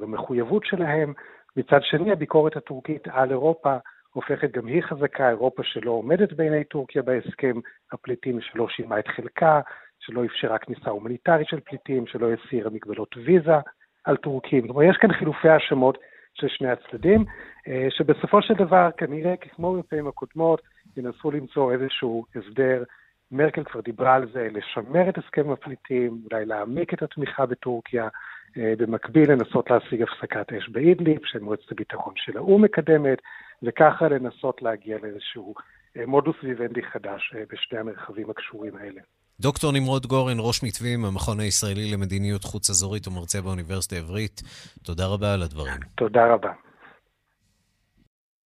במחויבות 0.00 0.64
שלהם. 0.66 1.12
מצד 1.56 1.82
שני, 1.82 2.12
הביקורת 2.12 2.56
הטורקית 2.56 3.08
על 3.08 3.30
אירופה 3.30 3.76
הופכת 4.12 4.50
גם 4.52 4.66
היא 4.66 4.82
חזקה, 4.82 5.28
אירופה 5.28 5.62
שלא 5.64 5.90
עומדת 5.90 6.32
בעיני 6.32 6.64
טורקיה 6.64 7.02
בהסכם 7.02 7.56
הפליטים, 7.92 8.40
שלא 8.40 8.68
שילמה 8.68 8.98
את 8.98 9.08
חלקה, 9.08 9.60
שלא 9.98 10.24
אפשרה 10.24 10.58
כניסה 10.58 10.90
הומניטרית 10.90 11.48
של 11.48 11.60
פליטים, 11.60 12.06
שלא 12.06 12.28
הסירה 12.32 12.70
מגבלות 12.70 13.16
ויזה 13.24 13.56
על 14.04 14.16
טורקים. 14.16 14.66
כלומר, 14.66 14.82
יש 14.82 14.96
כאן 14.96 15.12
חילופי 15.12 15.48
האשמות 15.48 15.98
של 16.34 16.48
שני 16.48 16.68
הצדדים, 16.68 17.24
אה, 17.68 17.86
שבסופו 17.90 18.42
של 18.42 18.54
דבר, 18.54 18.90
כנראה, 18.96 19.36
כמו 19.36 19.72
בפעמים 19.72 20.08
הקודמות, 20.08 20.62
ינסו 20.96 21.30
למצוא 21.30 21.72
איזשהו 21.72 22.24
הסדר. 22.36 22.82
מרקל 23.30 23.64
כבר 23.64 23.80
דיברה 23.80 24.14
על 24.14 24.28
זה, 24.32 24.48
לשמר 24.52 25.08
את 25.08 25.18
הסכם 25.18 25.50
הפליטים, 25.50 26.20
אולי 26.30 26.46
להעמיק 26.46 26.94
את 26.94 27.02
התמיכה 27.02 27.46
בטורקיה, 27.46 28.04
אה, 28.04 28.08
במקביל 28.56 29.32
לנסות 29.32 29.70
להשיג 29.70 30.02
הפסקת 30.02 30.52
אש 30.52 30.68
באידליב, 30.68 31.18
שמועצת 31.24 31.72
הביטחון 31.72 32.12
של 32.16 32.36
האו"ם 32.36 32.62
מקדמת, 32.62 33.18
וככה 33.62 34.08
לנסות 34.08 34.62
להגיע 34.62 34.98
לאיזשהו 35.02 35.54
אה, 35.96 36.06
מודוס 36.06 36.36
ויבנדי 36.42 36.82
חדש 36.82 37.34
אה, 37.36 37.42
בשני 37.52 37.78
המרחבים 37.78 38.30
הקשורים 38.30 38.76
האלה. 38.76 39.00
דוקטור 39.40 39.72
נמרוד 39.72 40.06
גורן, 40.06 40.36
ראש 40.38 40.64
מתווים, 40.64 41.04
המכון 41.04 41.40
הישראלי 41.40 41.92
למדיניות 41.92 42.44
חוץ 42.44 42.70
אזורית 42.70 43.08
ומרצה 43.08 43.40
באוניברסיטה 43.42 43.96
העברית, 43.96 44.42
תודה 44.82 45.06
רבה 45.06 45.34
על 45.34 45.42
הדברים. 45.42 45.80
תודה 45.96 46.26
רבה. 46.26 46.52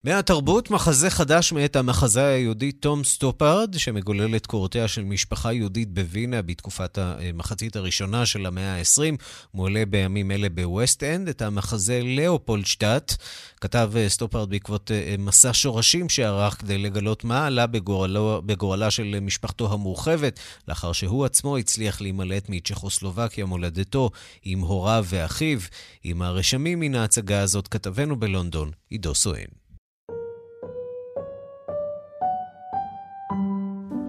מהתרבות, 0.05 0.71
מחזה 0.71 1.09
חדש 1.09 1.53
מאת 1.53 1.75
המחזאי 1.75 2.25
היהודי 2.27 2.71
תום 2.71 3.03
סטופרד, 3.03 3.75
שמגולל 3.77 4.35
את 4.35 4.45
קורותיה 4.45 4.87
של 4.87 5.03
משפחה 5.03 5.53
יהודית 5.53 5.93
בווינה 5.93 6.41
בתקופת 6.41 6.97
המחצית 6.97 7.75
הראשונה 7.75 8.25
של 8.25 8.45
המאה 8.45 8.77
ה-20, 8.77 9.15
מועלה 9.53 9.85
בימים 9.85 10.31
אלה 10.31 10.49
בווסט 10.49 11.03
אנד, 11.03 11.29
את 11.29 11.41
המחזה 11.41 12.01
לאופולדשטאט. 12.03 13.15
כתב 13.61 13.91
אה, 13.95 14.09
סטופרד 14.09 14.49
בעקבות 14.49 14.91
אה, 14.91 15.15
מסע 15.19 15.49
שורשים 15.53 16.09
שערך 16.09 16.53
כדי 16.53 16.77
לגלות 16.77 17.23
מה 17.23 17.45
עלה 17.45 17.67
בגורלו, 17.67 18.41
בגורלה 18.45 18.91
של 18.91 19.19
משפחתו 19.21 19.73
המורחבת, 19.73 20.39
לאחר 20.67 20.91
שהוא 20.91 21.25
עצמו 21.25 21.57
הצליח 21.57 22.01
להימלט 22.01 22.49
מצ'כוסלובקיה, 22.49 23.45
מולדתו, 23.45 24.09
עם 24.43 24.59
הוריו 24.59 25.05
ואחיו. 25.07 25.59
עם 26.03 26.21
הרשמים 26.21 26.79
מן 26.79 26.95
ההצגה 26.95 27.41
הזאת 27.41 27.67
כתבנו 27.67 28.19
בלונדון, 28.19 28.71
עידו 28.89 29.15
סואן. 29.15 29.64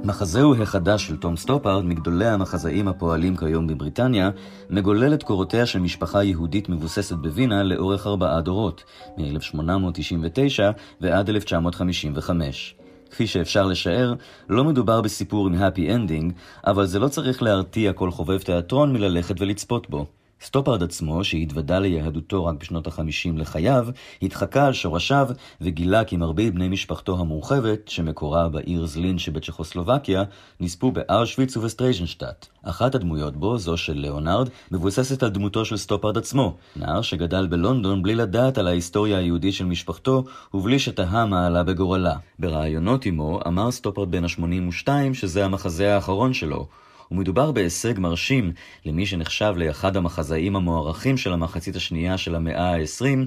מחזהו 0.07 0.62
החדש 0.62 1.07
של 1.07 1.16
תום 1.16 1.36
סטופארד, 1.36 1.84
מגדולי 1.84 2.26
המחזאים 2.26 2.88
הפועלים 2.88 3.36
כיום 3.36 3.66
בבריטניה, 3.66 4.30
מגולל 4.70 5.14
את 5.14 5.22
קורותיה 5.22 5.66
של 5.66 5.78
משפחה 5.78 6.24
יהודית 6.24 6.68
מבוססת 6.68 7.16
בווינה 7.16 7.62
לאורך 7.62 8.07
ארבעה 8.07 8.40
דורות, 8.40 8.84
מ-1899 9.18 10.61
ועד 11.00 11.28
1955. 11.28 12.74
כפי 13.11 13.26
שאפשר 13.26 13.66
לשער, 13.66 14.14
לא 14.48 14.64
מדובר 14.64 15.00
בסיפור 15.00 15.46
עם 15.46 15.54
happy 15.54 15.88
ending, 15.90 16.32
אבל 16.66 16.86
זה 16.86 16.98
לא 16.98 17.09
צריך 17.09 17.42
להרתיע 17.42 17.92
כל 17.92 18.11
חובב 18.11 18.38
תיאטרון 18.38 18.92
מללכת 18.92 19.40
ולצפות 19.40 19.90
בו. 19.90 20.07
סטופרד 20.43 20.82
עצמו, 20.82 21.24
שהתוודה 21.24 21.78
ליהדותו 21.78 22.45
רק 22.45 22.55
בשנות 22.61 22.87
החמישים 22.87 23.39
לחייו, 23.39 23.87
התחקה 24.22 24.66
על 24.66 24.72
שורשיו 24.72 25.28
וגילה 25.61 26.05
כי 26.05 26.16
מרבית 26.16 26.55
בני 26.55 26.68
משפחתו 26.68 27.20
המורחבת, 27.20 27.89
שמקורה 27.89 28.49
בעיר 28.49 28.87
זלין 28.87 29.18
שבצ'כוסלובקיה, 29.18 30.24
נספו 30.61 30.93
באושוויץ 30.92 31.57
ובטרזיינשטאט. 31.57 32.46
אחת 32.62 32.95
הדמויות 32.95 33.37
בו, 33.37 33.59
זו 33.59 33.76
של 33.76 33.93
ליאונרד, 33.93 34.49
מבוססת 34.70 35.22
על 35.22 35.28
דמותו 35.28 35.64
של 35.64 35.76
סטופרד 35.76 36.18
עצמו, 36.18 36.57
נער 36.76 37.03
שגדל 37.03 37.47
בלונדון 37.47 38.03
בלי 38.03 38.14
לדעת 38.14 38.59
על 38.59 38.66
ההיסטוריה 38.66 39.18
היהודית 39.18 39.55
של 39.55 39.64
משפחתו, 39.64 40.24
ובלי 40.55 40.78
שתהה 40.78 41.26
מה 41.26 41.47
עלה 41.47 41.62
בגורלה. 41.62 42.16
בראיונות 42.39 43.07
עמו, 43.07 43.41
אמר 43.47 43.70
סטופרד 43.70 44.11
בן 44.11 44.24
ה-82 44.24 44.89
שזה 45.12 45.45
המחזה 45.45 45.95
האחרון 45.95 46.32
שלו, 46.32 46.66
ומדובר 47.11 47.52
בהישג 47.52 47.98
מרשים 47.98 48.52
למי 48.84 49.07
שנחשב 49.07 49.54
לאחד 49.57 49.96
המחזאים 49.96 50.57
המוערכים 50.57 51.16
של 51.16 51.32
המחצית 51.32 51.76
השנייה 51.76 52.18
של 52.18 52.34
המאה 52.34 52.74
ה-20, 52.74 53.26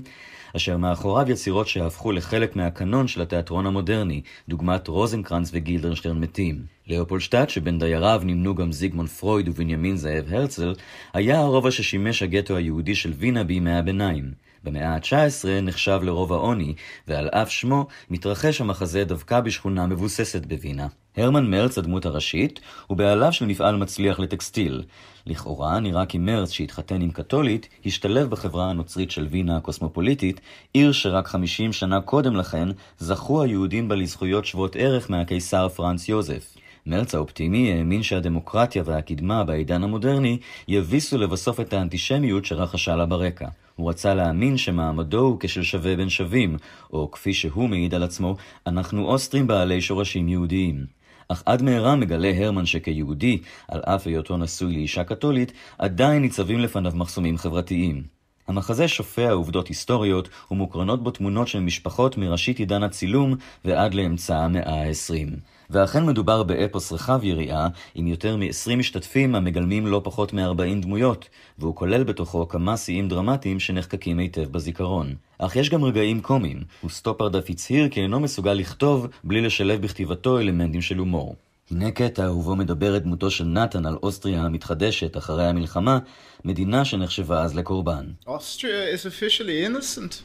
אשר 0.56 0.78
מאחוריו 0.78 1.32
יצירות 1.32 1.68
שהפכו 1.68 2.12
לחלק 2.12 2.56
מהקנון 2.56 3.08
של 3.08 3.22
התיאטרון 3.22 3.66
המודרני, 3.66 4.22
דוגמת 4.50 4.88
רוזנקרנץ 4.88 5.50
וגילדרשטרן 5.54 6.20
מתים. 6.20 6.64
לאופולשטאט, 6.88 7.50
שבין 7.50 7.80
דייריו 7.80 8.22
נמנו 8.26 8.56
גם 8.56 8.72
זיגמונד 8.72 9.10
פרויד 9.10 9.50
ובנימין 9.50 9.98
זאב 9.98 10.26
הרצל, 10.30 10.74
היה 11.14 11.40
הרובע 11.40 11.72
ששימש 11.72 12.24
הגטו 12.24 12.56
היהודי 12.56 12.96
של 12.96 13.14
וינה 13.18 13.44
בימי 13.44 13.74
הביניים. 13.74 14.49
במאה 14.64 14.96
ה-19 14.96 15.48
נחשב 15.62 16.00
לרוב 16.04 16.34
העוני, 16.34 16.74
ועל 17.08 17.28
אף 17.30 17.52
שמו 17.52 17.88
מתרחש 18.10 18.62
המחזה 18.62 19.04
דווקא 19.04 19.40
בשכונה 19.40 19.88
מבוססת 19.88 20.46
בווינה. 20.46 20.88
הרמן 21.18 21.52
מרץ, 21.52 21.78
הדמות 21.78 22.06
הראשית, 22.06 22.60
הוא 22.88 22.98
בעליו 22.98 23.34
של 23.34 23.46
מפעל 23.46 23.76
מצליח 23.76 24.20
לטקסטיל. 24.20 24.84
לכאורה 25.26 25.80
נראה 25.80 26.06
כי 26.06 26.18
מרץ, 26.18 26.52
שהתחתן 26.52 27.02
עם 27.02 27.12
קתולית, 27.12 27.70
השתלב 27.86 28.30
בחברה 28.30 28.70
הנוצרית 28.70 29.12
של 29.12 29.28
וינה 29.30 29.58
הקוסמופוליטית, 29.58 30.42
עיר 30.74 30.92
שרק 30.92 31.28
50 31.28 31.74
שנה 31.74 32.02
קודם 32.02 32.36
לכן 32.36 32.68
זכו 32.98 33.44
היהודים 33.44 33.88
בה 33.88 33.96
לזכויות 33.96 34.46
שוות 34.46 34.76
ערך 34.76 35.10
מהקיסר 35.10 35.70
פרנץ 35.70 36.10
יוזף. 36.10 36.56
מרץ 36.86 37.16
האופטימי 37.16 37.74
האמין 37.74 38.04
שהדמוקרטיה 38.04 38.84
והקדמה 38.86 39.44
בעידן 39.44 39.84
המודרני 39.84 40.38
יביסו 40.68 41.18
לבסוף 41.18 41.60
את 41.60 41.74
האנטישמיות 41.74 42.46
שרחשה 42.46 42.96
לה 42.96 43.06
ברקע. 43.06 43.48
הוא 43.80 43.90
רצה 43.90 44.14
להאמין 44.14 44.58
שמעמדו 44.58 45.20
הוא 45.20 45.38
כשל 45.40 45.64
שווה 45.64 45.96
בין 45.96 46.10
שווים, 46.10 46.58
או 46.94 47.12
כפי 47.12 47.34
שהוא 47.34 47.70
מעיד 47.70 47.96
על 47.96 48.04
עצמו, 48.04 48.36
אנחנו 48.68 49.06
אוסטרים 49.06 49.48
בעלי 49.48 49.82
שורשים 49.82 50.30
יהודיים. 50.30 50.86
אך 51.28 51.44
עד 51.46 51.62
מהרה 51.62 51.96
מגלה 51.96 52.32
הרמן 52.36 52.66
שכיהודי, 52.66 53.42
על 53.68 53.80
אף 53.80 54.08
היותו 54.08 54.38
נשוי 54.38 54.74
לאישה 54.74 55.04
קתולית, 55.04 55.54
עדיין 55.78 56.22
ניצבים 56.22 56.60
לפניו 56.60 56.92
מחסומים 56.96 57.38
חברתיים. 57.38 58.04
המחזה 58.48 58.88
שופע 58.88 59.32
עובדות 59.32 59.68
היסטוריות 59.68 60.30
ומוקרנות 60.52 61.04
בו 61.04 61.12
תמונות 61.12 61.48
של 61.48 61.60
משפחות 61.60 62.18
מראשית 62.18 62.60
עידן 62.60 62.84
הצילום 62.84 63.36
ועד 63.66 63.94
לאמצע 63.94 64.38
המאה 64.38 64.82
ה-20. 64.84 65.40
ואכן 65.70 66.06
מדובר 66.06 66.44
באפוס 66.44 66.92
רחב 66.92 67.24
יריעה, 67.24 67.68
עם 67.96 68.08
יותר 68.08 68.38
מ-20 68.38 68.76
משתתפים 68.78 69.36
המגלמים 69.36 69.88
לא 69.88 70.02
פחות 70.04 70.34
מ-40 70.34 70.82
דמויות, 70.82 71.30
והוא 71.60 71.76
כולל 71.76 72.04
בתוכו 72.04 72.48
כמה 72.48 72.78
שיאים 72.78 73.10
דרמטיים 73.10 73.60
שנחקקים 73.60 74.20
היטב 74.20 74.52
בזיכרון. 74.52 75.16
אך 75.38 75.56
יש 75.56 75.70
גם 75.70 75.84
רגעים 75.84 76.22
קומיים, 76.22 76.64
וסטופרד 76.86 77.36
אף 77.36 77.50
הצהיר 77.50 77.90
כי 77.90 78.02
אינו 78.02 78.20
מסוגל 78.20 78.54
לכתוב 78.54 79.08
בלי 79.24 79.42
לשלב 79.42 79.82
בכתיבתו 79.82 80.40
אלמנטים 80.40 80.82
של 80.82 80.98
הומור. 80.98 81.36
הנה 81.72 81.92
קטע 81.92 82.32
ובו 82.32 82.56
מדברת 82.56 83.04
דמותו 83.04 83.32
של 83.32 83.44
נתן 83.44 83.86
על 83.86 83.98
אוסטריה 84.04 84.42
המתחדשת 84.42 85.18
אחרי 85.18 85.48
המלחמה, 85.48 86.00
מדינה 86.46 86.86
שנחשבה 86.86 87.44
אז 87.44 87.56
לקורבן. 87.56 88.06
Austria 88.28 88.96
is 88.96 89.06
officially 89.06 89.66
innocent. 89.68 90.22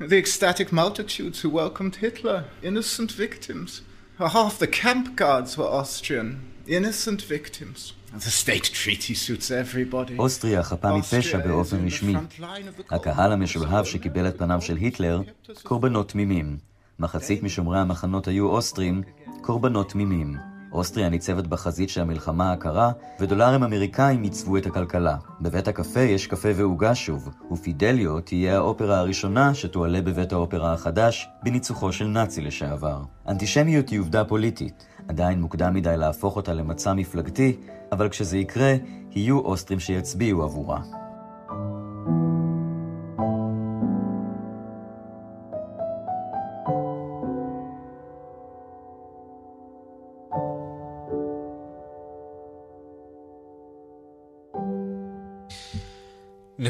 The 0.00 0.18
ecstatic 0.18 0.72
multitudes 0.72 1.40
who 1.40 1.48
welcomed 1.48 1.96
Hitler, 2.02 2.42
innocent 2.62 3.12
victims. 3.12 3.91
Half 4.28 4.58
the 4.58 4.66
camp 4.66 5.16
guards 5.16 5.58
were 5.58 5.66
Austrian, 5.80 6.40
innocent 6.66 7.22
victims. 7.22 7.92
The 8.14 8.30
state 8.30 8.70
treaty 8.72 9.14
suits 9.14 9.50
everybody. 9.50 10.18
אוסטריה 10.18 10.62
חפה 10.62 10.92
מפשע 10.92 11.38
באופן 11.38 11.86
רשמי. 11.86 12.14
הקהל 12.90 13.32
המשולהב 13.32 13.84
שקיבל 13.84 14.28
את 14.28 14.38
פניו 14.38 14.60
של 14.60 14.76
היטלר, 14.76 15.20
קורבנות 15.62 16.08
תמימים. 16.08 16.58
מחצית 16.98 17.42
משומרי 17.42 17.78
המחנות 17.78 18.28
היו 18.28 18.48
אוסטרים, 18.48 19.02
קורבנות 19.40 19.90
תמימים. 19.90 20.51
אוסטריה 20.72 21.08
ניצבת 21.08 21.46
בחזית 21.46 21.88
של 21.88 22.00
המלחמה 22.00 22.52
הקרה, 22.52 22.92
ודולרים 23.20 23.62
אמריקאים 23.62 24.24
ייצבו 24.24 24.56
את 24.56 24.66
הכלכלה. 24.66 25.16
בבית 25.40 25.68
הקפה 25.68 26.00
יש 26.00 26.26
קפה 26.26 26.48
ועוגה 26.56 26.94
שוב, 26.94 27.28
ופידליו 27.52 28.20
תהיה 28.20 28.56
האופרה 28.56 28.98
הראשונה 28.98 29.54
שתועלה 29.54 30.02
בבית 30.02 30.32
האופרה 30.32 30.72
החדש, 30.72 31.28
בניצוחו 31.42 31.92
של 31.92 32.06
נאצי 32.06 32.40
לשעבר. 32.40 33.02
אנטישמיות 33.28 33.88
היא 33.88 34.00
עובדה 34.00 34.24
פוליטית. 34.24 34.86
עדיין 35.08 35.40
מוקדם 35.40 35.74
מדי 35.74 35.94
להפוך 35.96 36.36
אותה 36.36 36.52
למצע 36.52 36.92
מפלגתי, 36.92 37.56
אבל 37.92 38.08
כשזה 38.08 38.38
יקרה, 38.38 38.74
יהיו 39.10 39.38
אוסטרים 39.38 39.80
שיצביעו 39.80 40.42
עבורה. 40.42 41.01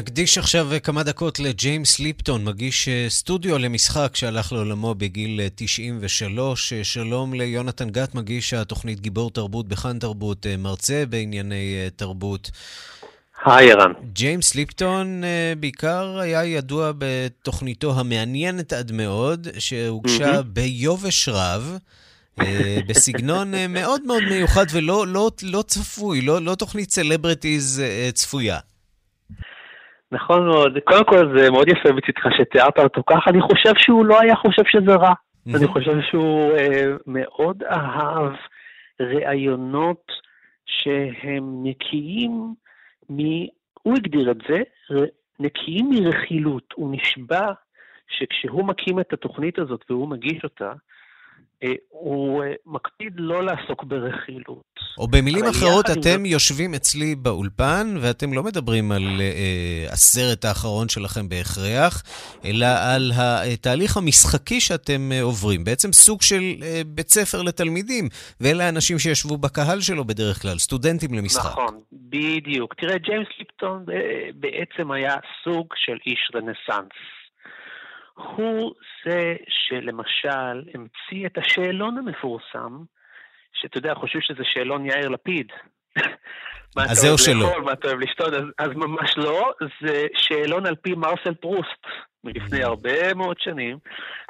נקדיש 0.03 0.37
עכשיו 0.37 0.67
כמה 0.83 1.03
דקות 1.03 1.39
לג'יימס 1.39 1.99
ליפטון, 1.99 2.43
מגיש 2.43 2.87
אה, 2.87 3.05
סטודיו 3.09 3.57
למשחק 3.57 4.15
שהלך 4.15 4.51
לעולמו 4.51 4.95
בגיל 4.95 5.39
93. 5.55 6.73
אה, 6.73 6.77
אה, 6.77 6.83
שלום 6.83 7.33
ליונתן 7.33 7.89
גת, 7.89 8.15
מגיש 8.15 8.53
התוכנית 8.53 8.99
גיבור 8.99 9.31
תרבות 9.31 9.67
בכאן 9.67 9.99
תרבות, 9.99 10.45
מרצה 10.57 11.03
בענייני 11.09 11.75
תרבות. 11.95 12.51
היי 13.45 13.71
ערן. 13.71 13.91
ג'יימס 14.13 14.55
ליפטון 14.55 15.23
בעיקר 15.59 16.19
היה 16.19 16.45
ידוע 16.45 16.91
בתוכניתו 16.97 17.99
המעניינת 17.99 18.73
עד 18.73 18.91
מאוד, 18.91 19.47
שהוגשה 19.57 20.41
ביובש 20.41 21.29
רב. 21.29 21.77
בסגנון 22.87 23.53
מאוד 23.69 24.01
מאוד 24.05 24.23
מיוחד 24.23 24.65
ולא 24.71 25.07
לא, 25.07 25.31
לא 25.43 25.63
צפוי, 25.67 26.21
לא, 26.21 26.41
לא 26.41 26.55
תוכנית 26.55 26.91
celebrities 26.91 27.83
צפויה. 28.13 28.59
נכון 30.13 30.45
מאוד. 30.45 30.77
קודם 30.83 31.05
כל 31.05 31.37
זה 31.37 31.51
מאוד 31.51 31.67
יפה 31.67 31.91
מצדך 31.91 32.37
שתיארת 32.37 32.79
אותו 32.79 33.03
ככה, 33.09 33.29
אני 33.29 33.41
חושב 33.41 33.73
שהוא 33.77 34.05
לא 34.05 34.21
היה 34.21 34.35
חושב 34.35 34.63
שזה 34.65 34.95
רע. 34.95 35.13
אני 35.55 35.67
חושב 35.67 36.01
שהוא 36.01 36.51
אה, 36.57 36.85
מאוד 37.07 37.63
אהב 37.63 38.33
ראיונות 38.99 40.11
שהם 40.65 41.63
נקיים 41.63 42.53
מ... 43.09 43.19
הוא 43.83 43.95
הגדיר 43.95 44.31
את 44.31 44.37
זה, 44.49 44.61
נקיים 45.39 45.89
מרכילות. 45.89 46.73
הוא 46.75 46.95
נשבע 46.95 47.51
שכשהוא 48.07 48.67
מקים 48.67 48.99
את 48.99 49.13
התוכנית 49.13 49.59
הזאת 49.59 49.85
והוא 49.89 50.09
מגיש 50.09 50.43
אותה, 50.43 50.73
הוא 51.89 52.43
אה, 52.43 52.53
מקפיד 52.65 53.13
לא 53.15 53.45
לעסוק 53.45 53.83
ברכילות. 53.83 54.73
או 54.97 55.07
במילים 55.07 55.45
אחרות, 55.45 55.85
אתם 55.85 56.19
זאת... 56.19 56.25
יושבים 56.25 56.73
אצלי 56.73 57.15
באולפן, 57.15 57.95
ואתם 58.01 58.33
לא 58.33 58.43
מדברים 58.43 58.91
על 58.91 59.01
uh, 59.01 59.93
הסרט 59.93 60.45
האחרון 60.45 60.89
שלכם 60.89 61.29
בהכרח, 61.29 62.03
אלא 62.45 62.65
על 62.65 63.11
התהליך 63.15 63.97
המשחקי 63.97 64.59
שאתם 64.59 65.11
uh, 65.11 65.23
עוברים. 65.23 65.63
בעצם 65.63 65.91
סוג 65.91 66.21
של 66.21 66.41
uh, 66.59 66.63
בית 66.87 67.09
ספר 67.09 67.41
לתלמידים, 67.41 68.09
ואלה 68.41 68.65
האנשים 68.65 68.99
שישבו 68.99 69.37
בקהל 69.37 69.81
שלו 69.81 70.05
בדרך 70.05 70.41
כלל, 70.41 70.57
סטודנטים 70.57 71.13
למשחק. 71.13 71.51
נכון, 71.51 71.79
בדיוק. 71.93 72.73
תראה, 72.73 72.97
ג'יימס 72.97 73.27
ליפטון 73.39 73.85
בעצם 74.35 74.91
היה 74.91 75.15
סוג 75.43 75.67
של 75.75 75.97
איש 76.05 76.31
רנסאנס. 76.35 77.22
הוא 78.13 78.73
זה 79.05 79.35
שלמשל 79.47 80.69
המציא 80.73 81.25
את 81.25 81.37
השאלון 81.37 81.97
המפורסם, 81.97 82.83
שאתה 83.53 83.77
יודע, 83.77 83.93
חושבים 83.95 84.21
שזה 84.21 84.43
שאלון 84.43 84.85
יאיר 84.85 85.09
לפיד. 85.09 85.51
אז 86.77 86.97
זהו 86.97 87.17
שלא. 87.17 87.61
מה 87.65 87.73
אתה 87.73 87.87
אוהב 87.87 87.99
לשתות, 87.99 88.33
אז, 88.33 88.43
אז 88.57 88.69
ממש 88.75 89.17
לא, 89.17 89.51
זה 89.81 90.07
שאלון 90.15 90.65
על 90.65 90.75
פי 90.75 90.93
מרסל 90.95 91.33
פרוסט. 91.33 91.85
מלפני. 92.23 92.63
הרבה 92.63 93.13
מאוד 93.13 93.35
שנים, 93.39 93.77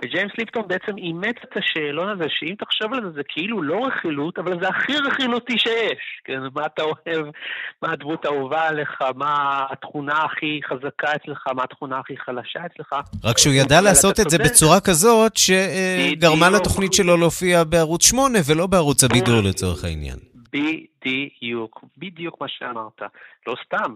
וג'יימס 0.03 0.31
ליפטון 0.37 0.67
בעצם 0.67 0.97
אימץ 0.97 1.35
את 1.43 1.57
השאלון 1.57 2.09
הזה, 2.09 2.23
שאם 2.29 2.55
תחשוב 2.59 2.93
על 2.93 3.01
זה, 3.03 3.11
זה 3.15 3.21
כאילו 3.27 3.61
לא 3.63 3.85
רכילות, 3.85 4.39
אבל 4.39 4.59
זה 4.61 4.67
הכי 4.67 4.93
רכילותי 4.97 5.57
שיש. 5.57 6.21
כן, 6.23 6.39
מה 6.55 6.65
אתה 6.65 6.83
אוהב, 6.83 7.25
מה 7.81 7.91
הדמות 7.91 8.25
האהובה 8.25 8.67
עליך, 8.67 9.01
מה 9.15 9.65
התכונה 9.69 10.23
הכי 10.23 10.59
חזקה 10.69 11.15
אצלך, 11.15 11.47
מה 11.55 11.63
התכונה 11.63 11.99
הכי 11.99 12.17
חלשה 12.17 12.65
אצלך. 12.65 12.95
רק 13.23 13.37
שהוא 13.37 13.53
ידע 13.53 13.81
לעשות 13.81 14.19
את 14.19 14.29
זה 14.29 14.37
בצורה 14.37 14.79
כזאת, 14.79 15.37
שגרמה 15.37 16.49
לתוכנית 16.49 16.93
שלו 16.93 17.17
להופיע 17.17 17.63
בערוץ 17.63 18.05
8 18.05 18.39
ולא 18.47 18.67
בערוץ 18.67 19.03
הבידור 19.03 19.41
לצורך 19.49 19.83
העניין. 19.83 20.17
בדיוק, 20.53 21.83
בדיוק 21.97 22.41
מה 22.41 22.47
שאמרת. 22.49 23.01
לא 23.47 23.55
סתם, 23.65 23.93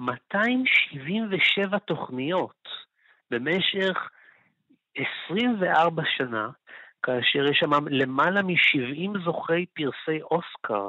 277 0.00 1.78
תוכניות. 1.78 2.89
במשך 3.30 4.08
24 4.96 6.02
שנה, 6.16 6.48
כאשר 7.02 7.50
יש 7.50 7.58
שם 7.60 7.70
למעלה 7.88 8.42
מ-70 8.42 9.24
זוכי 9.24 9.66
פרסי 9.66 10.22
אוסקר, 10.22 10.88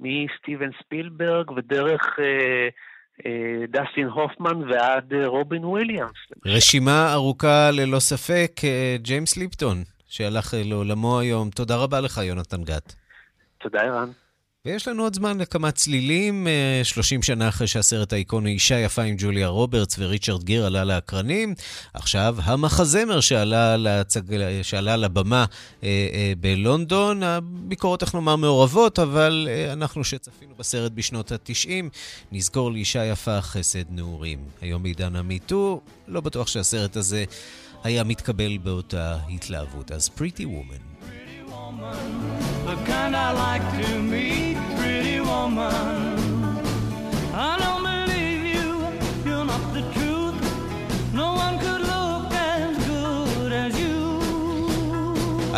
מסטיבן 0.00 0.70
ספילברג 0.82 1.50
ודרך 1.50 2.18
אה, 2.18 2.68
אה, 3.26 3.66
דסטין 3.68 4.08
הופמן 4.08 4.70
ועד 4.70 5.12
אה, 5.12 5.26
רובין 5.26 5.64
וויליאמס. 5.64 6.16
רשימה 6.46 7.12
ארוכה 7.12 7.70
ללא 7.72 7.98
ספק, 7.98 8.52
אה, 8.64 8.96
ג'יימס 8.98 9.36
ליפטון, 9.36 9.76
שהלך 10.08 10.54
לעולמו 10.64 11.20
היום. 11.20 11.50
תודה 11.50 11.76
רבה 11.76 12.00
לך, 12.00 12.18
יונתן 12.18 12.64
גת. 12.64 12.94
תודה, 13.58 13.80
ערן. 13.80 14.08
ויש 14.64 14.88
לנו 14.88 15.02
עוד 15.02 15.14
זמן 15.14 15.38
לכמה 15.38 15.70
צלילים, 15.70 16.46
30 16.82 17.20
אה, 17.20 17.22
שנה 17.26 17.48
אחרי 17.48 17.66
שהסרט 17.66 18.12
האיקוני 18.12 18.50
אישה 18.52 18.78
יפה 18.78 19.02
עם 19.02 19.14
ג'וליה 19.18 19.48
רוברטס 19.48 19.96
וריצ'רד 19.98 20.44
גיר 20.44 20.66
עלה 20.66 20.84
לאקרנים. 20.84 21.54
עכשיו 21.94 22.36
המחזמר 22.42 23.20
שעלה, 23.20 23.76
להצג... 23.76 24.20
שעלה 24.62 24.96
לבמה 24.96 25.44
אה, 25.82 25.88
אה, 26.12 26.32
בלונדון, 26.40 27.22
הביקורות, 27.22 28.02
איך 28.02 28.14
נאמר, 28.14 28.36
מעורבות, 28.36 28.98
אבל 28.98 29.48
אנחנו 29.72 30.04
שצפינו 30.04 30.54
בסרט 30.58 30.92
בשנות 30.92 31.32
ה-90, 31.32 31.70
נזכור 32.32 32.72
לאישה 32.72 33.04
יפה 33.04 33.40
חסד 33.40 33.84
נעורים. 33.90 34.38
היום 34.60 34.82
בעידן 34.82 35.16
המיטו, 35.16 35.80
לא 36.08 36.20
בטוח 36.20 36.46
שהסרט 36.46 36.96
הזה 36.96 37.24
היה 37.84 38.04
מתקבל 38.04 38.58
באותה 38.58 39.18
התלהבות. 39.28 39.92
אז 39.92 40.08
פריטי 40.08 40.44
וומן. 40.46 40.88
the 42.68 42.76
kind 42.86 43.14
I 43.16 43.32
like 43.32 43.66
to 43.78 44.02
meet, 44.02 44.47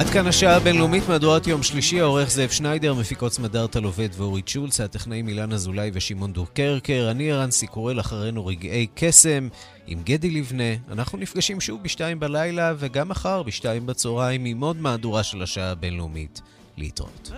עד 0.00 0.06
כאן 0.06 0.26
השעה 0.26 0.56
הבינלאומית 0.56 1.08
מהדורת 1.08 1.46
יום 1.46 1.62
שלישי, 1.62 2.00
העורך 2.00 2.30
זאב 2.30 2.50
שניידר, 2.50 2.94
מפיקות 2.94 3.32
סמדארטה 3.32 3.80
לובד 3.80 4.08
ואורית 4.16 4.48
שולץ, 4.48 4.80
הטכנאים 4.80 5.28
אילן 5.28 5.52
אזולאי 5.52 5.90
ושמעון 5.94 6.32
דוקרקר, 6.32 7.08
אני 7.10 7.32
ערן 7.32 7.50
סיקורל, 7.50 8.00
אחרינו 8.00 8.46
רגעי 8.46 8.86
קסם 8.94 9.48
עם 9.86 10.02
גדי 10.04 10.30
לבנה. 10.30 10.74
אנחנו 10.92 11.18
נפגשים 11.18 11.60
שוב 11.60 11.82
בשתיים 11.82 12.20
בלילה 12.20 12.74
וגם 12.78 13.08
מחר 13.08 13.42
בשתיים 13.42 13.86
בצהריים 13.86 14.44
עם 14.44 14.60
עוד 14.60 14.80
מהדורה 14.80 15.22
של 15.22 15.42
השעה 15.42 15.70
הבינלאומית. 15.70 16.40
להתראות. 16.76 17.30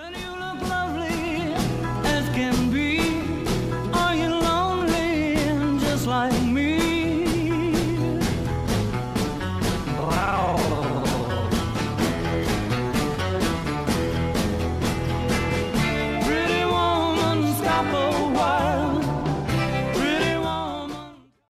can 2.32 2.71